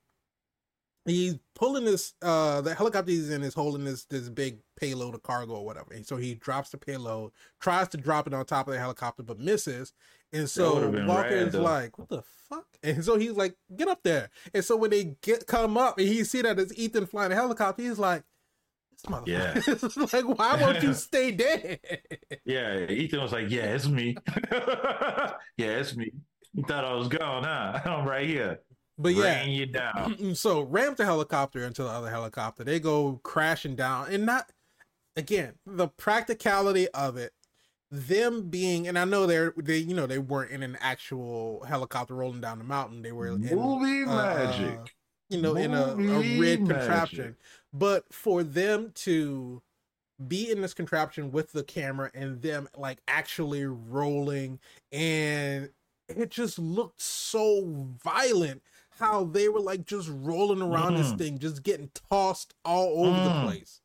[1.06, 5.24] he's pulling this, uh, the helicopter he's in is holding this this big payload of
[5.24, 8.68] cargo or whatever, and so he drops the payload, tries to drop it on top
[8.68, 9.94] of the helicopter, but misses,
[10.34, 12.66] and so Walker is like, what the fuck?
[12.84, 14.30] And so he's like, get up there.
[14.54, 17.36] And so when they get come up and he see that it's Ethan flying the
[17.36, 18.24] helicopter, he's like,
[18.92, 19.28] this motherfucker.
[19.28, 19.54] Yeah.
[19.68, 21.80] It's like, why won't you stay dead?
[22.44, 24.18] Yeah, Ethan was like, "Yeah, it's me.
[24.52, 26.12] yeah, it's me.
[26.54, 27.80] You thought I was gone, huh?
[27.86, 28.60] I'm right here.
[28.98, 29.44] But yeah.
[29.44, 30.36] You down.
[30.36, 32.64] so ram the helicopter into the other helicopter.
[32.64, 34.52] They go crashing down, and not
[35.16, 37.34] again the practicality of it.
[37.92, 42.16] Them being, and I know they're they you know they weren't in an actual helicopter
[42.16, 43.02] rolling down the mountain.
[43.02, 44.96] They were in Movie uh, magic.
[45.30, 46.68] you know, in a, a Movie magic.
[46.68, 47.36] contraption.
[47.74, 49.62] But for them to
[50.28, 54.60] be in this contraption with the camera and them like actually rolling
[54.92, 55.70] and
[56.08, 58.62] it just looked so violent
[59.00, 60.98] how they were like just rolling around mm.
[60.98, 63.24] this thing just getting tossed all over mm.
[63.24, 63.82] the place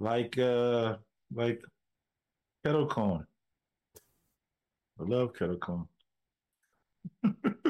[0.00, 0.96] like uh
[1.34, 1.62] like
[2.64, 3.26] kettle corn
[5.00, 5.88] i love kettle corn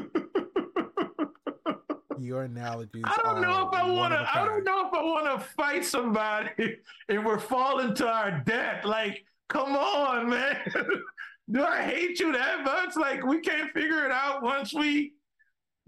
[2.28, 3.02] your analogies.
[3.04, 4.28] I don't know if I want to.
[4.32, 6.76] I don't know if I want to fight somebody
[7.08, 8.84] and we're falling to our death.
[8.84, 10.56] Like, come on, man.
[11.50, 12.96] Do I hate you that much?
[12.96, 15.14] Like, we can't figure it out once we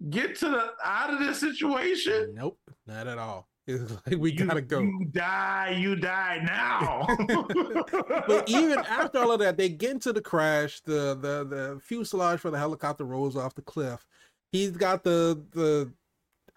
[0.09, 2.33] get to the out of this situation.
[2.35, 3.49] Nope, not at all.
[3.67, 4.81] It's like we you, gotta go.
[4.81, 7.07] You die, you die now.
[8.27, 10.81] but even after all of that, they get into the crash.
[10.81, 14.07] The the the fuselage for the helicopter rolls off the cliff.
[14.53, 15.93] He's got the the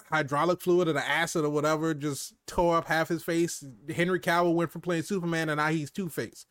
[0.09, 3.63] hydraulic fluid or the acid or whatever just tore up half his face.
[3.93, 6.45] Henry Cavill went from playing Superman and now he's Two Face.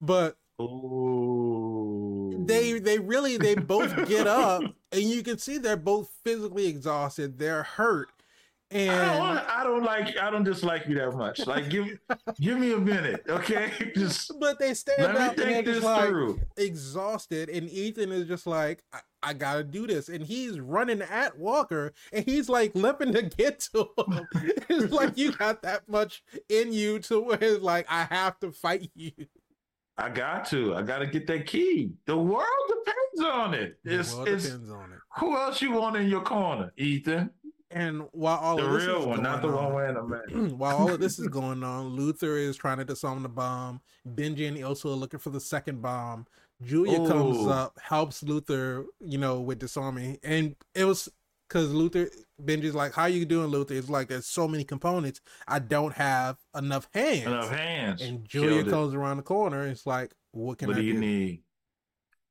[0.00, 2.44] But Ooh.
[2.46, 4.62] they they really they both get up
[4.92, 7.38] and you can see they're both physically exhausted.
[7.38, 8.08] They're hurt.
[8.72, 11.44] And I don't, I don't like I don't dislike you that much.
[11.44, 11.98] Like give
[12.40, 13.72] give me a minute, okay?
[13.96, 18.84] Just but they stand up and they're just like exhausted, and Ethan is just like
[19.22, 20.08] I gotta do this.
[20.08, 24.26] And he's running at Walker and he's like limping to get to him.
[24.68, 28.52] it's like you got that much in you to where it's like, I have to
[28.52, 29.12] fight you.
[30.00, 30.74] I got to.
[30.74, 31.92] I got to get that key.
[32.06, 33.78] The world depends on it.
[33.84, 34.98] It's, world it's, depends on it.
[35.18, 37.30] Who else you want in your corner, Ethan?
[37.72, 40.56] And while all the of this real one, not the on, one wearing a mask.
[40.56, 43.80] while all of this is going on, Luther is trying to disarm the bomb.
[44.08, 46.26] Benji and Ilsa are looking for the second bomb.
[46.62, 47.06] Julia Ooh.
[47.06, 51.08] comes up, helps Luther, you know, with disarming, and it was
[51.50, 52.08] because Luther
[52.42, 56.36] Benji's like, "How you doing, Luther?" It's like there's so many components, I don't have
[56.56, 57.26] enough hands.
[57.26, 58.02] Enough hands.
[58.02, 59.66] And Julia comes around the corner.
[59.66, 61.00] It's like, what can what I do you do?
[61.00, 61.42] you need?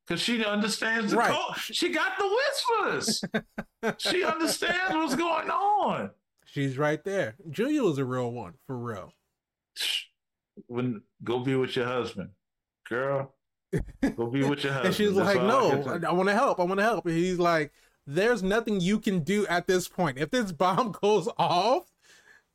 [0.07, 1.31] Because she understands the right.
[1.31, 1.57] code.
[1.57, 2.39] She got the
[2.87, 3.21] whispers.
[3.97, 6.11] she understands what's going on.
[6.45, 7.35] She's right there.
[7.49, 9.13] Julia was a real one, for real.
[10.65, 12.29] When go be with your husband,
[12.87, 13.35] girl.
[14.15, 14.85] Go be with your husband.
[14.85, 16.59] and she's That's like, "No, I, I want to help.
[16.59, 17.71] I want to help." And he's like,
[18.15, 20.17] "There's nothing you can do at this point.
[20.17, 21.83] If this bomb goes off."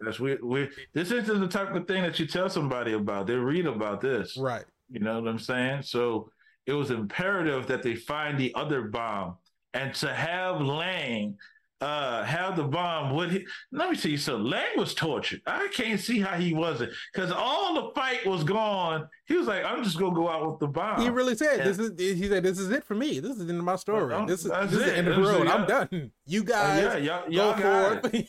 [0.00, 0.68] That's we we.
[0.92, 3.26] This isn't the type of thing that you tell somebody about.
[3.26, 4.64] They read about this, right?
[4.90, 5.82] You know what I'm saying?
[5.82, 6.30] So
[6.66, 9.36] it was imperative that they find the other bomb
[9.74, 11.36] and to have Lane
[11.84, 14.16] uh have the bomb with he let me see.
[14.16, 15.42] So Lane was tortured.
[15.46, 19.06] I can't see how he wasn't because all the fight was gone.
[19.26, 21.02] He was like i'm just gonna go out with the bomb.
[21.02, 23.20] He really said and, this is he said this is it for me.
[23.20, 24.14] This is the end of my story.
[24.14, 25.46] Uh, this is this is the end of the road.
[25.46, 26.10] i'm done.
[26.26, 28.28] You uh, guys uh, yeah, y'all, y'all go for it.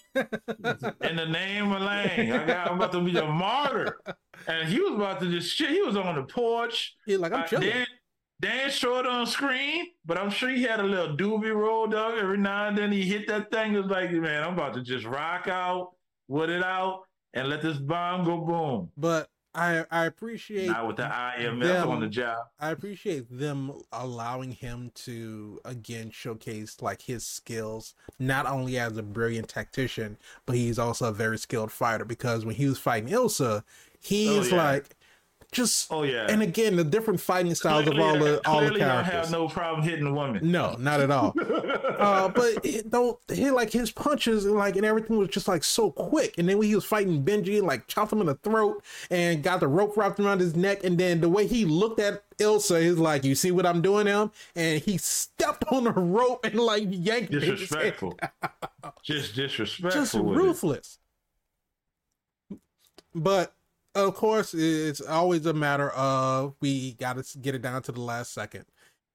[1.09, 3.99] in the name of Lane I got, i'm about to be a martyr.
[4.47, 5.69] And he was about to just shit.
[5.69, 6.95] He was on the porch.
[7.05, 7.69] He's like i'm uh, chilling.
[7.69, 7.87] then,
[8.45, 12.19] Dan short on screen, but I'm sure he had a little doobie roll dog.
[12.19, 13.73] Every now and then he hit that thing.
[13.73, 15.93] It was like, man, I'm about to just rock out,
[16.27, 18.91] wood it out, and let this bomb go boom.
[18.97, 22.37] But I I appreciate not with the IMF them, on the job.
[22.59, 29.01] I appreciate them allowing him to again showcase like his skills, not only as a
[29.01, 32.05] brilliant tactician, but he's also a very skilled fighter.
[32.05, 33.63] Because when he was fighting Ilsa,
[33.99, 34.63] he's oh, yeah.
[34.63, 34.95] like
[35.55, 38.77] just oh yeah, and again the different fighting styles clearly, of all the all the
[38.77, 39.13] characters.
[39.13, 40.51] Don't have no problem hitting a woman.
[40.51, 41.33] No, not at all.
[41.97, 45.63] uh, but it don't he like his punches and like and everything was just like
[45.63, 46.37] so quick.
[46.37, 49.61] And then when he was fighting Benji, like chopped him in the throat and got
[49.61, 50.83] the rope wrapped around his neck.
[50.83, 54.07] And then the way he looked at Ilsa is like, "You see what I'm doing,
[54.07, 58.19] him?" And he stepped on the rope and like yanked disrespectful,
[59.03, 60.99] just disrespectful, just ruthless.
[62.51, 62.59] It.
[63.15, 63.54] But
[63.95, 68.01] of course, it's always a matter of we got to get it down to the
[68.01, 68.65] last second.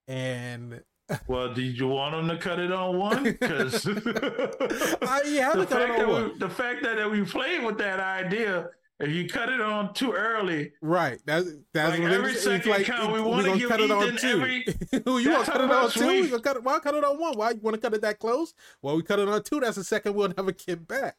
[0.09, 0.83] And
[1.27, 3.25] well, did you want them to cut it on one?
[3.41, 9.11] Because yeah, the, fact that we, the fact that we played with that idea, if
[9.11, 11.19] you cut it on too early, right?
[11.25, 13.13] That's that's like every it's, second like, count.
[13.13, 14.29] We want to give cut it on two.
[14.29, 14.65] Every,
[15.23, 16.33] you want to cut it on two?
[16.33, 16.41] We...
[16.41, 17.35] Cut it, why cut it on one?
[17.35, 18.55] Why you want to cut it that close?
[18.83, 19.61] Well, we cut it on two.
[19.61, 21.17] That's the second we'll never get back.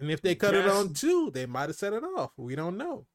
[0.00, 0.64] And if they cut yes.
[0.64, 2.32] it on two, they might have set it off.
[2.36, 3.06] We don't know.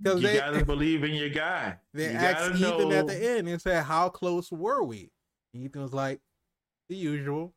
[0.00, 1.76] Because you they gotta believe in your guy.
[1.94, 2.92] They you asked Ethan know.
[2.92, 5.10] at the end and said, "How close were we?"
[5.52, 6.20] Ethan was like,
[6.88, 7.54] "The usual."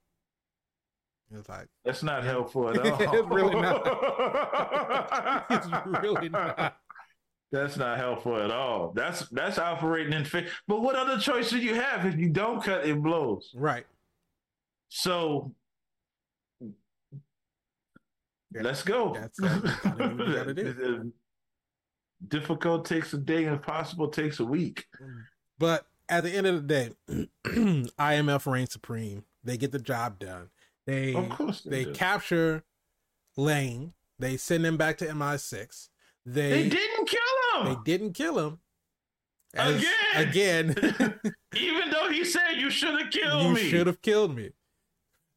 [1.32, 5.46] It was like, "That's not helpful at all." it's really not.
[5.50, 5.68] it's
[6.04, 6.78] really not.
[7.52, 8.92] That's not helpful at all.
[8.94, 10.50] That's that's operating in faith.
[10.68, 12.86] But what other choice do you have if you don't cut?
[12.86, 13.52] It blows.
[13.56, 13.86] Right.
[14.90, 15.54] So
[18.62, 19.14] Let's go.
[19.14, 19.80] That's that.
[19.84, 21.14] Gotta do what you gotta do.
[22.28, 24.86] Difficult takes a day, impossible takes a week.
[25.60, 26.92] But at the end of the day,
[27.46, 29.24] IMF reigns supreme.
[29.44, 30.50] They get the job done.
[30.88, 32.64] They Of course they, they capture
[33.38, 33.94] Lane.
[34.18, 35.90] They send him back to MI6.
[36.26, 37.66] They They didn't kill him.
[37.74, 38.60] they didn't kill him.
[39.54, 40.70] As- Again.
[40.72, 41.20] again,
[41.56, 43.62] Even though he said you should have killed you me.
[43.64, 44.52] You should have killed me.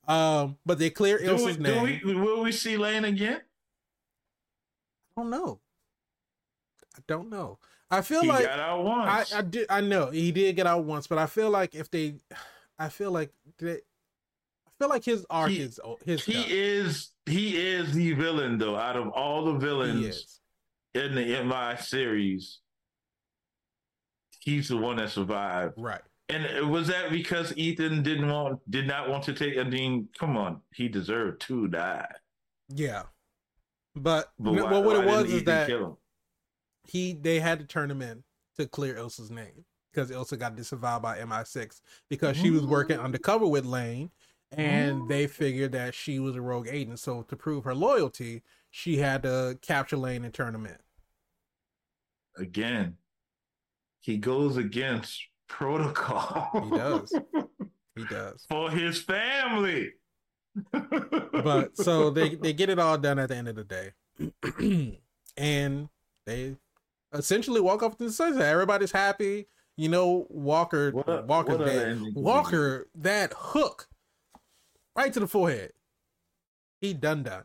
[0.08, 2.00] Um, but they clear Do we, Ilsa's do name.
[2.04, 3.40] we, will we see Lane again?
[5.16, 5.60] I don't know.
[6.96, 7.58] I don't know.
[7.90, 8.82] I feel he like got out I,
[9.16, 9.34] once.
[9.34, 12.16] I did I know he did get out once, but I feel like if they,
[12.78, 16.24] I feel like they, I feel like his arc He- is his.
[16.24, 18.76] he is he is the villain though.
[18.76, 20.40] Out of all the villains
[20.94, 22.58] in the MI series,
[24.40, 25.74] he's the one that survived.
[25.76, 26.00] right.
[26.30, 29.56] And was that because Ethan didn't want did not want to take?
[29.58, 32.08] I mean, come on, he deserved to die.
[32.68, 33.04] Yeah,
[33.96, 35.70] but, But why, well, what it was is that
[36.84, 38.24] he they had to turn him in
[38.58, 41.80] to clear Ilsa's name because Ilsa got disavowed by MI6
[42.10, 44.10] because she was working undercover with Lane,
[44.52, 46.98] and they figured that she was a rogue agent.
[46.98, 50.76] So to prove her loyalty, she had to capture Lane and turn him in.
[52.36, 52.96] again,
[54.00, 56.50] he goes against protocol.
[56.64, 57.14] He does.
[57.96, 58.44] He does.
[58.48, 59.92] for his family.
[60.72, 64.98] but so they they get it all done at the end of the day,
[65.36, 65.88] and
[66.26, 66.56] they
[67.12, 68.42] essentially walk off to the sunset.
[68.42, 69.46] Everybody's happy.
[69.76, 72.00] You know, Walker What Walker's what dead.
[72.14, 73.88] Walker that hook
[74.96, 75.72] right to the forehead.
[76.80, 77.44] He done done.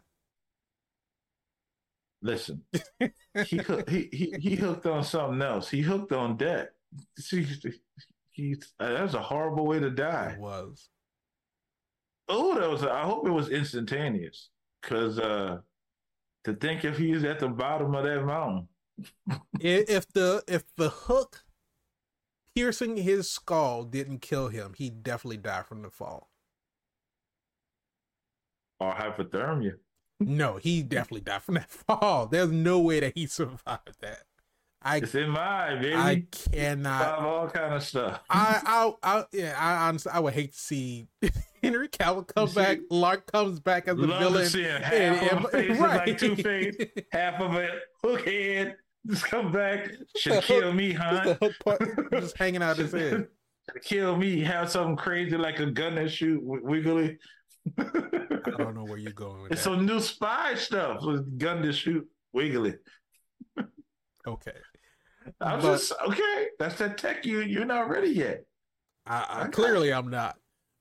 [2.24, 2.64] listen,
[3.00, 5.70] he, he he he hooked on something else.
[5.70, 6.72] He hooked on debt.
[7.20, 7.46] See,
[8.34, 10.34] he's uh, that's a horrible way to die.
[10.34, 10.90] It was.
[12.28, 12.84] Oh, that was.
[12.84, 14.50] I hope it was instantaneous.
[14.82, 15.60] Cause uh,
[16.46, 18.70] to think if he's at the bottom of that mountain,
[19.60, 21.44] If the if the hook
[22.56, 26.30] piercing his skull didn't kill him, he definitely died from the fall.
[28.80, 29.80] or hypothermia.
[30.20, 32.28] No, he definitely died from that fall.
[32.28, 34.24] There's no way that he survived that.
[34.86, 35.96] I It's in my baby.
[35.96, 37.02] I cannot.
[37.02, 38.20] Survive all kind of stuff.
[38.30, 41.08] I, I, I, yeah, I honestly, I would hate to see
[41.64, 42.80] Henry Cavill come See, back.
[42.90, 44.44] Lark comes back as the Love villain.
[44.44, 44.82] to see him.
[44.82, 46.08] Half and- of and- a face right.
[46.08, 46.76] like Two Face.
[47.12, 47.72] Half of it
[48.04, 48.76] hook head.
[49.08, 49.90] Just come back.
[50.18, 51.24] Should kill me, huh?
[51.26, 53.28] the hook part just hanging out his head.
[53.84, 54.42] kill me.
[54.42, 57.18] Have something crazy like a gun that shoot wi- wiggly.
[57.78, 57.84] I
[58.58, 59.70] don't know where you're going with It's that.
[59.72, 61.02] some new spy stuff.
[61.04, 62.76] with Gun to shoot wiggly.
[64.28, 64.52] okay,
[65.42, 66.48] I'm But- just okay.
[66.60, 67.26] That's that tech.
[67.26, 68.46] You you're not ready yet.
[69.06, 69.52] I, I Okay.
[69.52, 70.38] clearly I'm not.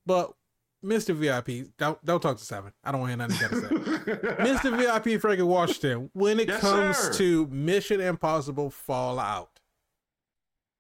[0.07, 0.33] But
[0.85, 1.15] Mr.
[1.15, 2.73] VIP, don't don't talk to Seven.
[2.85, 4.71] I don't want to hear nothing you gotta say.
[4.71, 4.77] Mr.
[5.05, 7.13] VIP Frankie Washington, when it Yes, comes sir.
[7.15, 9.61] to Mission Impossible Fallout,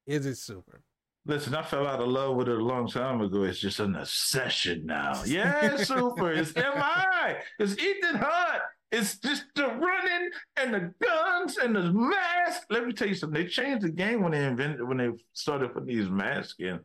[0.06, 0.82] is it super?
[1.24, 3.44] Listen, I fell out of love with it a long time ago.
[3.44, 5.22] It's just an obsession now.
[5.26, 6.32] Yeah, super.
[6.32, 7.36] It's MI.
[7.60, 8.62] It's Ethan Hunt.
[8.92, 12.64] It's just the running and the guns and the mask.
[12.68, 13.42] Let me tell you something.
[13.42, 16.78] They changed the game when they invented when they started putting these masks in.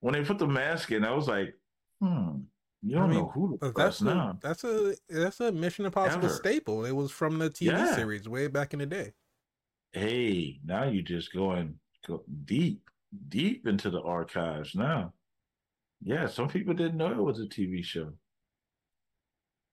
[0.00, 1.54] When they put the mask in, I was like,
[2.00, 2.40] hmm,
[2.82, 4.38] you don't I mean, know who press that's a, now.
[4.42, 6.34] that's a that's a Mission Impossible Ever.
[6.34, 6.84] staple.
[6.84, 7.94] It was from the TV Yeah.
[7.94, 9.12] series way back in the day.
[9.92, 11.74] Hey, now you're just going
[12.06, 12.82] go deep,
[13.28, 15.12] deep into the archives now.
[16.02, 18.12] Yeah, some people didn't know it was a TV show.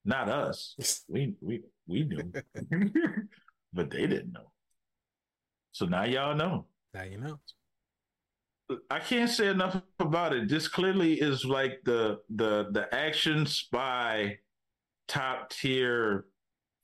[0.06, 1.04] Not us.
[1.10, 2.32] We we we knew,
[3.74, 4.52] but they didn't know.
[5.72, 6.66] So now y'all know.
[6.94, 7.40] Now you know.
[8.90, 10.50] I can't say enough about it.
[10.50, 14.40] This clearly is like the the the action spy
[15.08, 16.26] top tier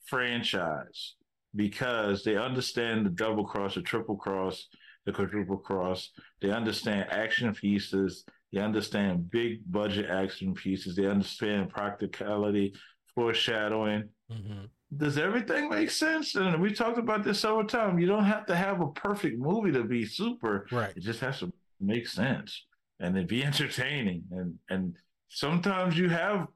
[0.05, 1.15] franchise
[1.55, 4.67] because they understand the double cross, the triple cross,
[5.05, 6.11] the quadruple cross.
[6.41, 8.25] They understand action pieces.
[8.53, 10.95] They understand big budget action pieces.
[10.95, 12.73] They understand practicality,
[13.15, 14.09] foreshadowing.
[14.29, 14.65] hmm
[14.95, 16.35] Does everything make sense?
[16.35, 17.99] And we talked about this several times.
[18.01, 20.67] You don't have to have a perfect movie to be super.
[20.71, 20.93] Right.
[20.95, 22.65] It just has to make sense
[22.99, 24.23] and then be entertaining.
[24.31, 24.95] And and
[25.29, 26.47] sometimes you have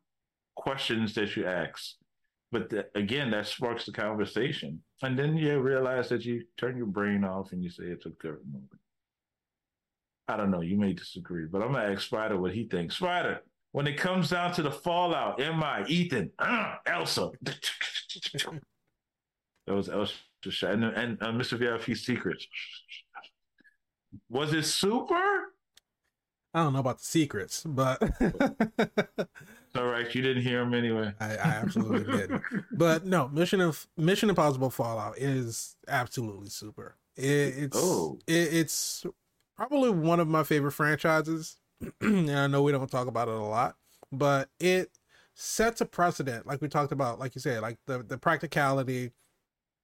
[0.55, 1.95] questions that you ask,
[2.51, 4.81] but the, again, that sparks the conversation.
[5.01, 8.09] And then you realize that you turn your brain off and you say it's a
[8.11, 8.67] good movie.
[10.27, 10.61] I don't know.
[10.61, 12.95] You may disagree, but I'm gonna ask Spider what he thinks.
[12.97, 13.41] Spider,
[13.75, 17.31] when it comes down to the fallout, am I Ethan, uh, Elsa?
[17.43, 18.61] that
[19.67, 20.13] was Elsa,
[20.69, 21.59] and and uh, Mr.
[21.59, 22.47] VIP secrets.
[24.29, 25.21] Was it super?
[26.53, 30.15] I don't know about the secrets, but it's all right.
[30.15, 31.11] You didn't hear them anyway.
[31.19, 32.31] I, I absolutely did.
[32.71, 36.95] But no, Mission of Mission Impossible Fallout is absolutely super.
[37.17, 37.23] It,
[37.57, 38.19] it's Oh.
[38.25, 39.05] it, it's
[39.57, 41.57] probably one of my favorite franchises,
[42.01, 43.77] and I know we don't talk about it a lot,
[44.11, 44.97] but it
[45.35, 49.11] sets a precedent, like we talked about, like you said, like the the practicality,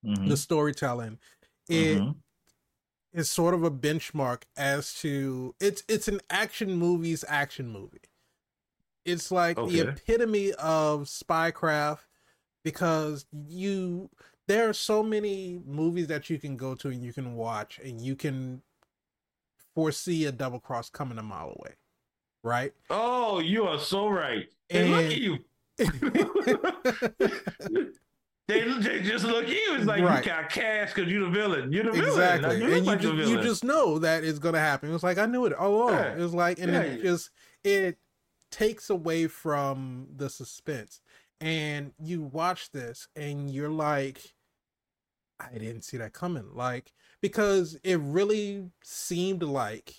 [0.04, 0.28] Mhm.
[0.28, 1.20] the storytelling.
[1.70, 2.22] It Mhm.
[3.14, 8.02] is sort of a benchmark as to it's it's an action movie's action movie.
[9.06, 12.02] It's like the epitome of spycraft
[12.64, 14.10] because you
[14.48, 18.02] there are so many movies that you can go to and you can watch and
[18.02, 18.64] you can
[19.76, 21.76] foresee a double cross coming a mile away.
[22.44, 22.74] Right?
[22.90, 24.48] Oh, you are so right.
[24.70, 25.38] And look at you.
[28.48, 29.76] they, they just look at you.
[29.76, 30.24] It's like Right.
[30.26, 31.72] you got cash because you're the villain.
[31.72, 32.08] You're the villain.
[32.10, 32.58] exactly.
[32.58, 34.94] You and you like the just, you just know that it's gonna happen.
[34.94, 35.94] It's like I knew it all along.
[35.94, 36.14] Yeah.
[36.14, 37.04] It was like and it Yeah.
[37.04, 37.30] just
[37.64, 37.98] it
[38.50, 41.02] takes away from the suspense.
[41.40, 44.34] And you watch this and you're like,
[45.40, 46.50] I didn't see that coming.
[46.54, 46.92] Like,
[47.22, 49.96] because it really seemed like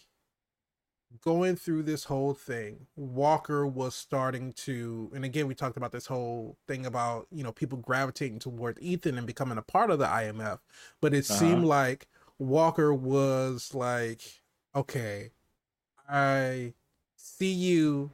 [1.20, 6.06] going through this whole thing, Walker was starting to, and again, we talked about this
[6.06, 10.06] whole thing about, you know, people gravitating towards Ethan and becoming a part of the
[10.06, 10.60] IMF.
[11.00, 11.38] But it Uh-huh.
[11.38, 12.08] seemed like
[12.38, 14.20] Walker was like,
[14.74, 15.32] okay,
[16.08, 16.74] I
[17.16, 18.10] see you,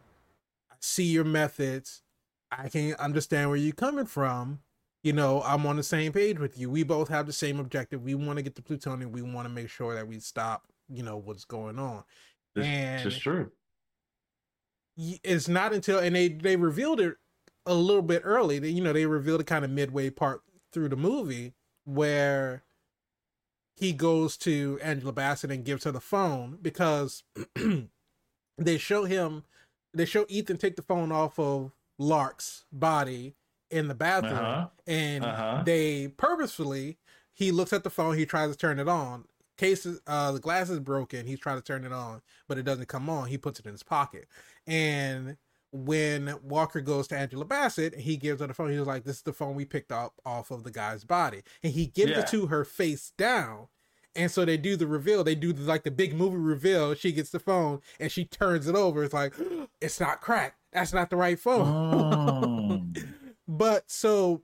[0.70, 2.03] I see your methods,
[2.51, 4.61] I can understand where you're coming from.
[5.03, 6.70] You know, I'm on the same page with you.
[6.70, 8.03] We both have the same objective.
[8.03, 9.12] We want to get the plutonium.
[9.12, 12.05] We want to make sure that we stop, you know, what's going on.
[12.55, 13.51] This, and- is true.
[14.97, 17.16] it's not until and they they revealed it
[17.66, 20.43] a little bit early that you know they revealed it kind of midway part
[20.73, 21.55] through the movie
[21.85, 22.65] where
[23.77, 27.23] he goes to Angela Bassett and gives her the phone because
[28.59, 29.45] they show him
[29.95, 33.35] they show Ethan take the phone off of Lark's body
[33.70, 34.69] in the bathroom Uh-huh.
[34.87, 35.62] and Uh-huh.
[35.65, 36.99] they purposefully
[37.33, 39.27] he looks at the phone he tries to turn it on
[39.59, 42.89] cases uh the glass is broken he's trying to turn it on but it doesn't
[42.89, 44.26] come on he puts it in his pocket
[44.66, 45.36] and
[45.72, 49.22] when walker goes to angela bassett he gives her the phone he's like this is
[49.22, 52.20] the phone we picked up off of the guy's body and he gives Yeah.
[52.20, 53.66] it to her face down
[54.16, 57.12] and so they do the reveal they do the, like the big movie reveal she
[57.12, 59.35] gets the phone and she turns it over it's like
[59.82, 62.82] it's not cracked that's not the right phone Oh.
[63.48, 64.43] but so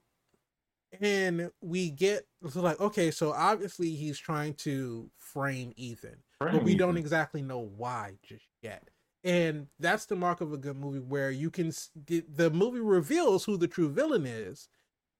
[1.00, 6.74] and we get so like okay so obviously he's trying to frame ethan but we
[6.76, 8.88] don't exactly know why just yet
[9.22, 11.72] and that's the mark of a good movie where you can
[12.06, 14.68] the, the movie reveals who the true villain is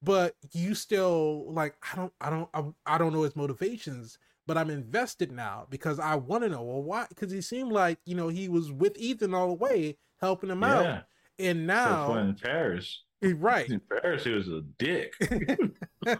[0.03, 4.59] but you still like i don't i don't I, I don't know his motivations but
[4.59, 8.15] i'm invested now because i want to know well why because he seemed like you
[8.15, 10.79] know he was with ethan all the way helping him yeah.
[10.79, 11.05] out
[11.39, 13.03] and Now, now in Paris.
[13.23, 15.15] right In Paris, he was a dick.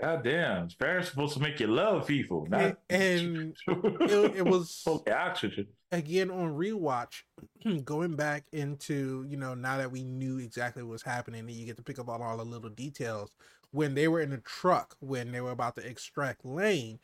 [0.00, 0.68] God damn.
[0.78, 2.46] Paris supposed to make you love people.
[2.48, 5.66] Not and it, it was Okay, oxygen.
[5.92, 7.22] again on rewatch
[7.84, 11.64] going back into you know now that we knew exactly what was happening and you
[11.66, 13.30] get to pick up on all the little details
[13.70, 16.98] when they were in the truck when they were about to extract lane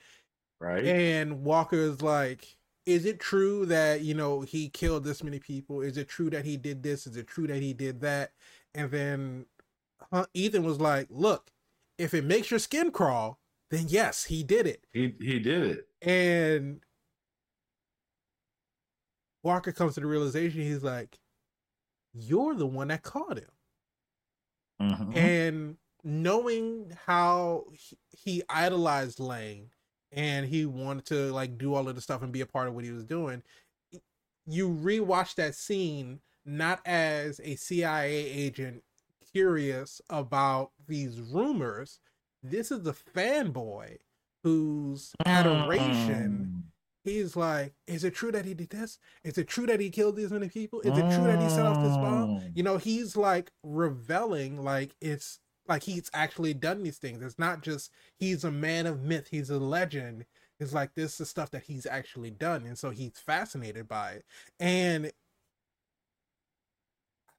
[0.61, 0.85] Right?
[0.85, 2.57] and walker's like
[2.87, 6.45] is it true that you know he killed this many people is it true that
[6.45, 8.33] he did this is it true that he did that
[8.75, 9.47] and then
[10.35, 11.51] ethan was like look
[11.99, 13.39] if it makes your skin crawl
[13.71, 15.89] then yes he did it he he did it.
[16.07, 16.81] and
[19.43, 21.19] Walker comes to the realization he's like,
[22.13, 23.51] You're the one that caught him.
[24.81, 25.17] Mhm.
[25.17, 29.71] And knowing how he, he idolized Lane
[30.11, 32.75] and he wanted to like do all of the stuff and be a part of
[32.75, 33.43] what he was doing,
[34.47, 38.83] you rewatch that scene not as a CIA agent
[39.33, 41.99] curious about these rumors.
[42.43, 43.99] This is the fanboy
[44.43, 46.71] whose adoration Mm.
[47.05, 48.99] he's like, is it true that he did this?
[49.25, 50.81] Is it true that he killed these many people?
[50.81, 52.41] Is it true that he set off this bomb?
[52.41, 52.53] Mm.
[52.57, 55.39] You know, he's like reveling like it's
[55.69, 57.23] like he's actually done these things.
[57.23, 60.27] It's not just he's a man of myth, he's a legend.
[60.61, 62.67] It's like this is stuff that he's actually done.
[62.67, 64.25] And so he's fascinated by it.
[64.61, 65.13] And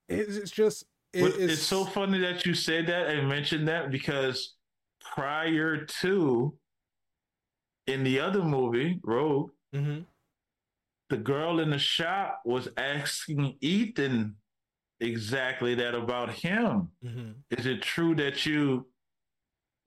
[0.10, 3.91] it's, it's just it- But it's, so funny that you said that and mentioned that
[3.91, 4.56] because
[5.02, 6.57] prior to
[7.88, 10.06] in the other movie, Rogue, Mhm.
[11.10, 14.38] the girl in the shop was asking Ethan
[14.99, 16.90] exactly that about him.
[17.03, 17.44] Mhm.
[17.49, 18.90] Is it true that you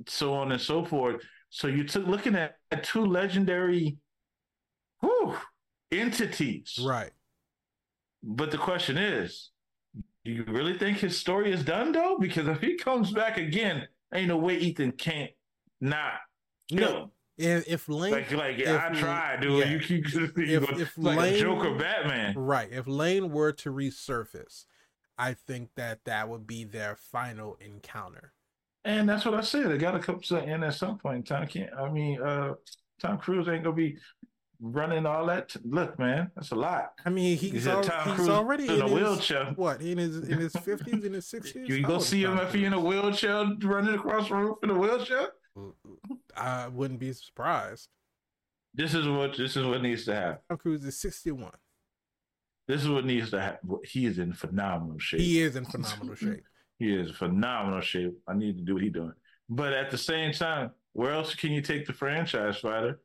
[0.07, 1.25] so on and so forth?
[1.49, 3.97] So you took looking at, at two legendary
[5.01, 5.37] whew,
[5.91, 6.79] entities.
[6.85, 7.13] Right.
[8.23, 9.51] But the question is,
[10.27, 12.19] do you really think his story is done though?
[12.19, 15.31] Because if he comes back again, ain't no way Ethan can't
[15.81, 16.15] not
[16.69, 17.03] kill No.
[17.05, 17.11] him.
[17.39, 19.59] If, if Lane, Like, like if- I tried, dude.
[19.61, 19.71] yeah.
[19.73, 22.35] You keep you If- go- if like Lane- a Joker Batman.
[22.37, 24.65] right, if Lane were to resurface,
[25.17, 28.33] I think that that would be their final encounter.
[28.85, 29.71] And that's what I said.
[29.71, 31.47] It got to come to an end at some point in time.
[31.47, 32.55] Can't I mean uh
[33.01, 33.97] Tom Cruise ain't gonna be
[34.61, 35.51] running all that.
[35.51, 36.93] T- Look, man, that's a lot.
[37.05, 39.53] I mean, he's, al- he's already in in a his, wheelchair.
[39.57, 41.69] What in his in his fifties, in his sixties?
[41.69, 44.71] You go oh, see him if he in a wheelchair running across the roof in
[44.71, 45.29] a wheelchair.
[45.57, 45.69] Uh,
[46.37, 47.89] uh, I wouldn't be surprised.
[48.75, 50.39] This is what this is what needs to happen.
[50.49, 51.53] Tom Cruise is sixty-one.
[52.69, 53.79] This is what needs to happen.
[53.85, 55.21] He is in phenomenal shape.
[55.21, 56.45] He is in phenomenal shape.
[56.79, 58.19] He is phenomenal shape.
[58.27, 59.13] I need to do what he's doing.
[59.49, 63.01] But at the same time, where else can you take the franchise fighter?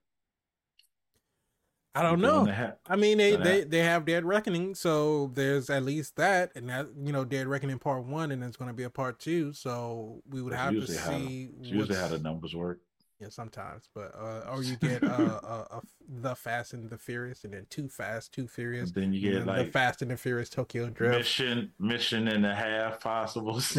[1.94, 2.48] I don't know.
[2.88, 6.70] I mean, they, they have- they have Dead Reckoning, so there's at least that, and
[6.70, 9.52] that you know Dead Reckoning Part One, and there's going to be a Part Two,
[9.54, 11.50] so we would have to usually how see.
[11.62, 12.80] Usually how the numbers work.
[13.20, 15.08] Yeah, sometimes, but uh, or you get uh,
[15.44, 19.14] uh, uh, the Fast and the Furious, and then Too Fast, Too Furious, And then
[19.14, 21.18] you get then like the Fast and the Furious Tokyo Drift.
[21.18, 23.62] mission, mission and a half possible.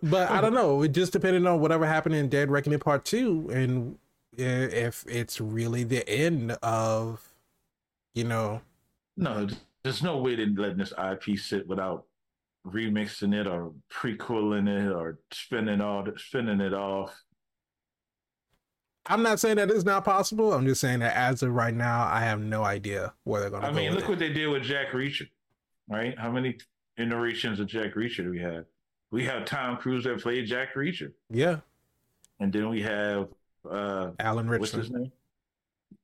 [0.00, 0.82] But I don't know.
[0.82, 3.98] It just depending on whatever happened in Dead Reckoning Part Two, and
[4.38, 7.20] if it's really the end of,
[8.14, 8.60] you know,
[9.16, 9.48] no,
[9.82, 12.04] there's no way they're letting this IP sit without
[12.66, 17.14] remixing it or prequeling it or spinning all spinning it off.
[19.06, 20.52] I'm not saying that it's not possible.
[20.52, 23.62] I'm just saying that as of right now, I have no idea where they're going
[23.62, 24.08] to I mean, look it.
[24.08, 25.28] what they did with Jack Reacher,
[25.88, 26.16] right?
[26.18, 26.58] How many
[26.98, 28.66] iterations of Jack Reacher do we have?
[29.10, 31.60] We have Tom Cruise that played Jack Reacher, yeah,
[32.38, 33.28] and then we have
[33.70, 35.12] uh, Alan what's his name?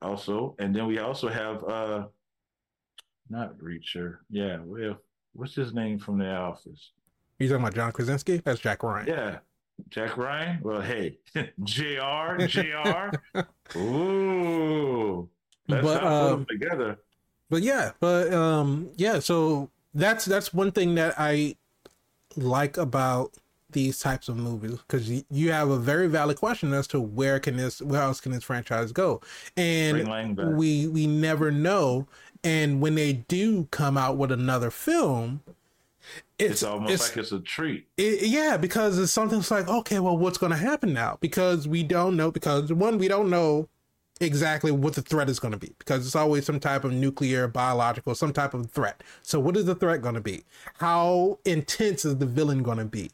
[0.01, 2.05] Also, and then we also have uh,
[3.29, 4.17] not Reacher.
[4.29, 4.97] Yeah, well,
[5.33, 6.91] what's his name from The Office?
[7.39, 8.37] You talking about John Krasinski?
[8.37, 9.07] That's Jack Ryan.
[9.07, 9.37] Yeah,
[9.89, 10.59] Jack Ryan.
[10.61, 11.17] Well, hey,
[11.63, 12.37] Jr.
[12.47, 13.77] Jr.
[13.77, 15.29] Ooh,
[15.67, 16.97] let's But, not put um, them together.
[17.49, 21.55] but yeah but um yeah so that's that's one thing that i
[22.35, 23.33] like about
[23.75, 27.57] these types of movies because you, have a very valid question as to where can
[27.57, 29.21] this where else can this franchise go
[29.55, 30.47] and Bring Lane back.
[30.53, 32.07] we we never know
[32.43, 35.41] and when they do come out with another film
[36.37, 37.87] it's, It's almost it's- like it's a treat.
[37.97, 41.17] it, yeah, because it's something that's like, okay, well, what's going to happen now?
[41.21, 42.29] Because we don't know.
[42.29, 43.69] Because one, we don't know
[44.21, 45.73] exactly what the threat is going to be.
[45.79, 49.01] Because it's always some type of nuclear, biological, some type of threat.
[49.23, 50.43] So, what is the threat going to be?
[50.79, 53.11] How intense is the villain going to be?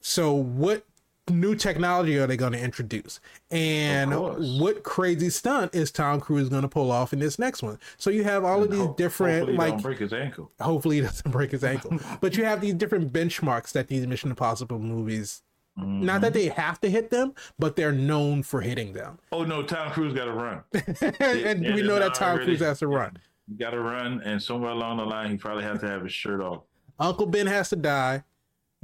[0.00, 0.84] So, what
[1.28, 3.20] new technology are they going to introduce?
[3.50, 4.12] And
[4.58, 7.78] what crazy stunt is Tom Cruise going to pull off in this next one?
[7.98, 10.50] So, you have all of these ho- different, hopefully like, break his ankle.
[10.60, 11.98] hopefully he doesn't break his ankle.
[12.20, 15.42] but you have these different benchmarks that these Mission Impossible movies.
[15.78, 16.04] Mm-hmm.
[16.04, 19.18] Not that they have to hit them, but they're known for hitting them.
[19.30, 20.62] Oh no, Tom Cruise got to run.
[21.20, 23.18] and it we know that Tom Cruise has to run.
[23.56, 26.40] Got to run, and somewhere along the line, he probably has to have his shirt
[26.40, 26.62] off.
[26.98, 28.24] Uncle Ben has to die.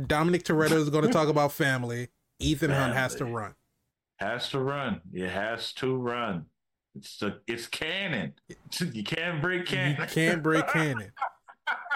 [0.05, 2.09] Dominic Toretto is going to talk about family.
[2.39, 3.33] Ethan Hunt has to Family.
[3.35, 3.55] run.
[4.19, 5.01] Has to run.
[5.13, 6.47] It has to run.
[6.95, 8.35] It's the it's canon.
[8.81, 10.01] You can't break canon.
[10.01, 11.13] You can't break canon.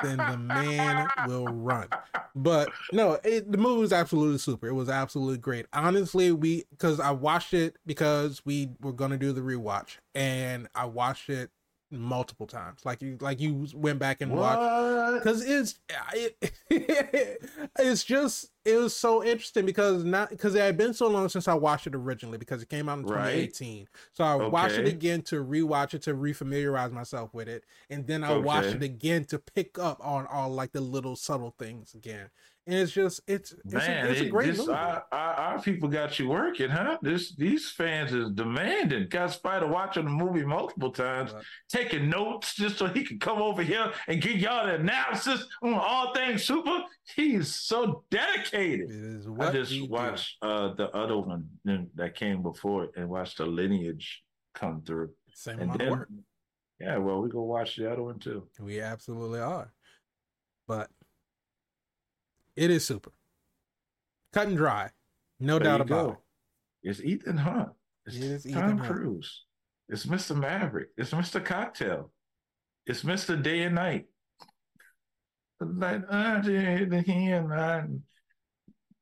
[0.02, 1.88] then the man will run.
[2.34, 4.66] But no, it, the movie was absolutely super.
[4.68, 5.66] It was absolutely great.
[5.72, 10.86] Honestly, we because I watched it because we were gonna do the rewatch, and I
[10.86, 11.50] watched it
[11.90, 12.80] multiple times.
[12.84, 15.78] Like you, like you went back and watched because it's
[16.14, 16.52] it,
[17.78, 21.48] it's just it was so interesting because not because it had been so long since
[21.48, 23.52] I watched it originally because it came out in Right.
[23.52, 23.88] 2018.
[24.12, 28.22] So I watched it again to rewatch it to refamiliarize myself with it, and then
[28.24, 32.30] I watched it again to pick up on all like the little subtle things again.
[32.70, 34.72] And it's just it's it's, Man, a, it's a it- great this, movie.
[34.72, 36.98] our, our, our people got you working, huh?
[37.02, 39.08] This these fans is demanding.
[39.08, 41.42] Got Spider watching the movie multiple times, Right.
[41.68, 45.74] taking notes just so he can come over here and give y'all the analysis on
[45.74, 46.84] all things super.
[47.16, 48.88] He's so dedicated.
[48.88, 51.48] is I just watched uh, the other one
[51.96, 54.22] that came before it and watched the lineage
[54.54, 55.10] come through.
[55.34, 56.08] Same And amount of then, work.
[56.78, 58.46] yeah, well, we go watch the other one too.
[58.60, 59.72] We absolutely are.
[60.68, 60.88] But
[62.56, 63.10] it is super.
[64.32, 64.90] Cut and dry.
[65.38, 66.18] No There doubt about go.
[66.82, 67.70] It's Ethan Hunt.
[68.06, 68.92] It's It is Tom Ethan Hunt.
[68.92, 69.44] Cruise.
[69.88, 70.36] It's Mr.
[70.36, 70.88] Maverick.
[70.96, 71.44] It's Mr.
[71.44, 72.12] Cocktail.
[72.86, 73.40] It's Mr.
[73.40, 74.06] Day and Night.
[75.60, 77.84] Like, uh, day and night.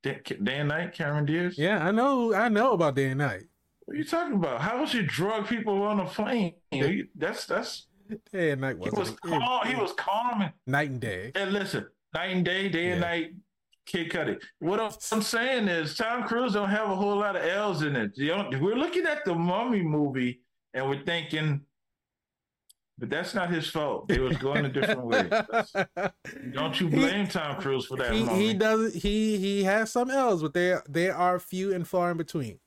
[0.03, 1.57] Day day and Night, Cameron Diaz.
[1.57, 3.43] Yeah, I know I know about day and night.
[3.85, 4.61] What are you talking about?
[4.61, 6.53] How was you drug people on a plane?
[7.15, 7.87] That's that's.
[8.31, 9.67] Day and night he was calm.
[9.67, 10.51] He was calm.
[10.65, 11.31] Night and day.
[11.35, 12.91] And listen, night and day, day yeah.
[12.91, 13.31] and night.
[13.85, 14.39] Kid Cudi.
[14.59, 14.79] What
[15.11, 18.11] I'm saying is, Tom Cruise don't have a whole lot of L's in it.
[18.17, 20.41] we're looking at the Mummy movie
[20.75, 21.61] and we're thinking,
[22.99, 24.11] but that's not his fault.
[24.11, 25.29] It was going a different way.
[26.51, 28.13] don't you blame he, Tom Cruise for that?
[28.13, 28.93] He, he does.
[28.93, 32.59] He he has some L's, but they they are few and far in between.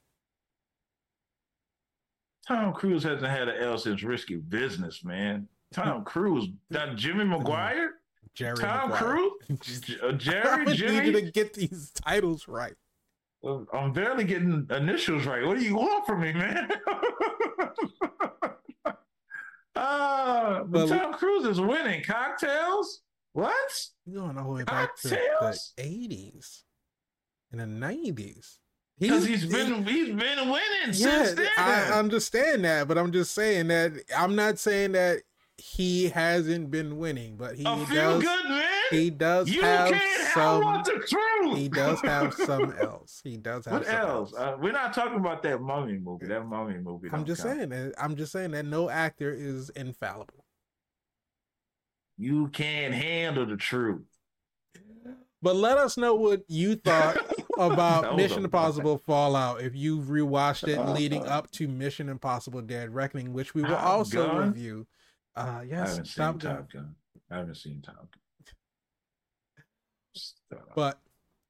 [2.48, 5.46] Tom Cruise hasn't had an L since Risky Business, man.
[5.72, 7.94] Tom Cruise, that Jimmy Maguire.
[8.34, 11.00] Jerry Tom Cruise, uh, Jerry, I Jimmy.
[11.00, 12.74] need you to get these titles right.
[13.72, 15.44] I'm barely getting initials right.
[15.44, 16.70] What do you want from me, man?
[19.74, 23.02] uh, but Tom Cruise is winning cocktails.
[23.32, 23.88] What?
[24.06, 26.62] You going all the way back to the '80s
[27.50, 28.58] and the '90s.
[28.98, 31.48] Because he's, he's been he's been winning yeah, since then.
[31.58, 35.22] I understand that, but I'm just saying that I'm not saying that
[35.58, 38.22] he hasn't been winning, but he does.
[38.22, 38.68] good man.
[38.90, 39.88] He does you have
[40.34, 40.60] some.
[40.84, 41.56] The truth.
[41.58, 43.20] He does have some else.
[43.22, 43.74] He does have.
[43.80, 44.32] What else?
[44.32, 44.34] else.
[44.34, 46.26] Uh, we're not talking about that mummy movie.
[46.26, 47.08] That mummy movie.
[47.12, 47.56] I'm just count.
[47.58, 47.94] saying that.
[47.98, 50.44] I'm just saying that no actor is infallible.
[52.18, 54.02] You can't handle the truth.
[55.40, 57.16] But let us know what you thought
[57.58, 63.32] about Mission Impossible Fallout if you've rewatched it leading up to Mission Impossible Dead Reckoning,
[63.32, 64.48] which we will also Gun?
[64.48, 64.86] review.
[65.34, 66.94] Uh, yes, I haven't seen Top Gun.
[67.30, 68.08] I haven't seen Top Gun.
[70.74, 70.98] But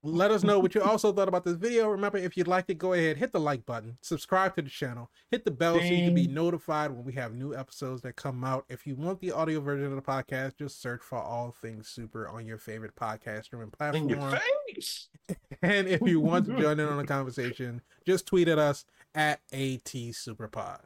[0.05, 1.89] let us know what you also thought about this video.
[1.89, 5.11] Remember, if you'd like to go ahead, hit the like button, subscribe to the channel,
[5.31, 5.89] hit the bell Ding.
[5.89, 8.65] so you can be notified when we have new episodes that come out.
[8.69, 12.29] If you want the audio version of the podcast, just search for All Things Super
[12.29, 14.05] on your favorite podcast streaming platform.
[14.05, 15.09] In your face.
[15.65, 18.85] And if you want to join in on the conversation, just tweet at us
[19.15, 20.81] at ATSuperPod.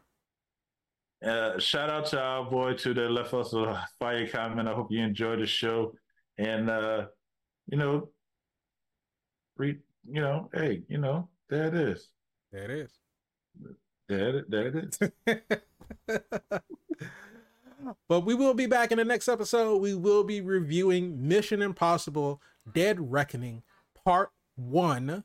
[1.25, 4.69] Uh, shout out to our boy to the left us a fire comment.
[4.69, 5.95] I hope you enjoyed the show.
[6.39, 7.07] And uh,
[7.67, 8.11] you know,
[9.57, 9.79] re,
[10.09, 12.09] you know, hey, you know, there it is.
[12.53, 12.91] There it is.
[14.09, 15.41] There it, there it is.
[18.09, 19.81] but we will be back in the next episode.
[19.81, 22.41] We will be reviewing Mission Impossible
[22.73, 23.63] Dead Reckoning
[24.05, 25.25] Part 1.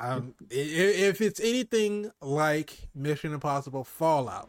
[0.00, 4.48] Um, if it's anything like Mission Impossible Fallout,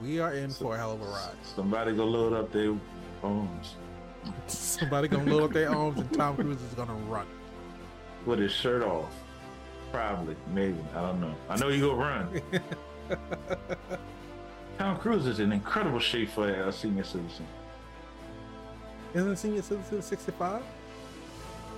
[0.00, 1.36] we are in for a hell of a ride.
[1.42, 2.74] Somebody go load up their
[3.22, 3.74] arms.
[4.46, 7.26] Somebody gonna load up their arms and Tom Cruise is gonna run.
[8.24, 9.12] With his shirt off.
[9.92, 10.78] Probably, maybe.
[10.94, 11.34] I don't know.
[11.50, 12.40] I know you go run.
[14.78, 17.46] Tom Cruise is in incredible shape for a senior citizen.
[19.14, 20.62] Isn't senior citizen 65?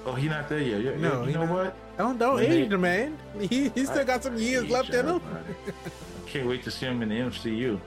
[0.07, 0.81] Oh, he not there yet.
[0.83, 1.55] Yeah, no, you know not.
[1.55, 1.99] what?
[1.99, 3.19] Don't don't age the man.
[3.39, 5.21] He he still I, got some years left in him.
[5.67, 7.81] I can't wait to see him in the MCU.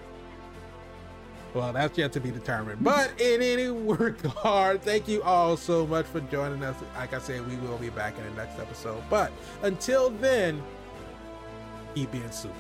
[1.54, 2.84] Well, that's yet to be determined.
[2.84, 6.76] But in any regard, thank you all so much for joining us.
[6.96, 9.04] Like I said, we will be back in the next episode.
[9.10, 9.32] But
[9.62, 10.64] until then,
[11.94, 12.56] keep being super.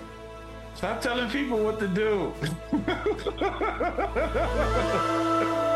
[0.76, 2.34] Stop telling people what to do.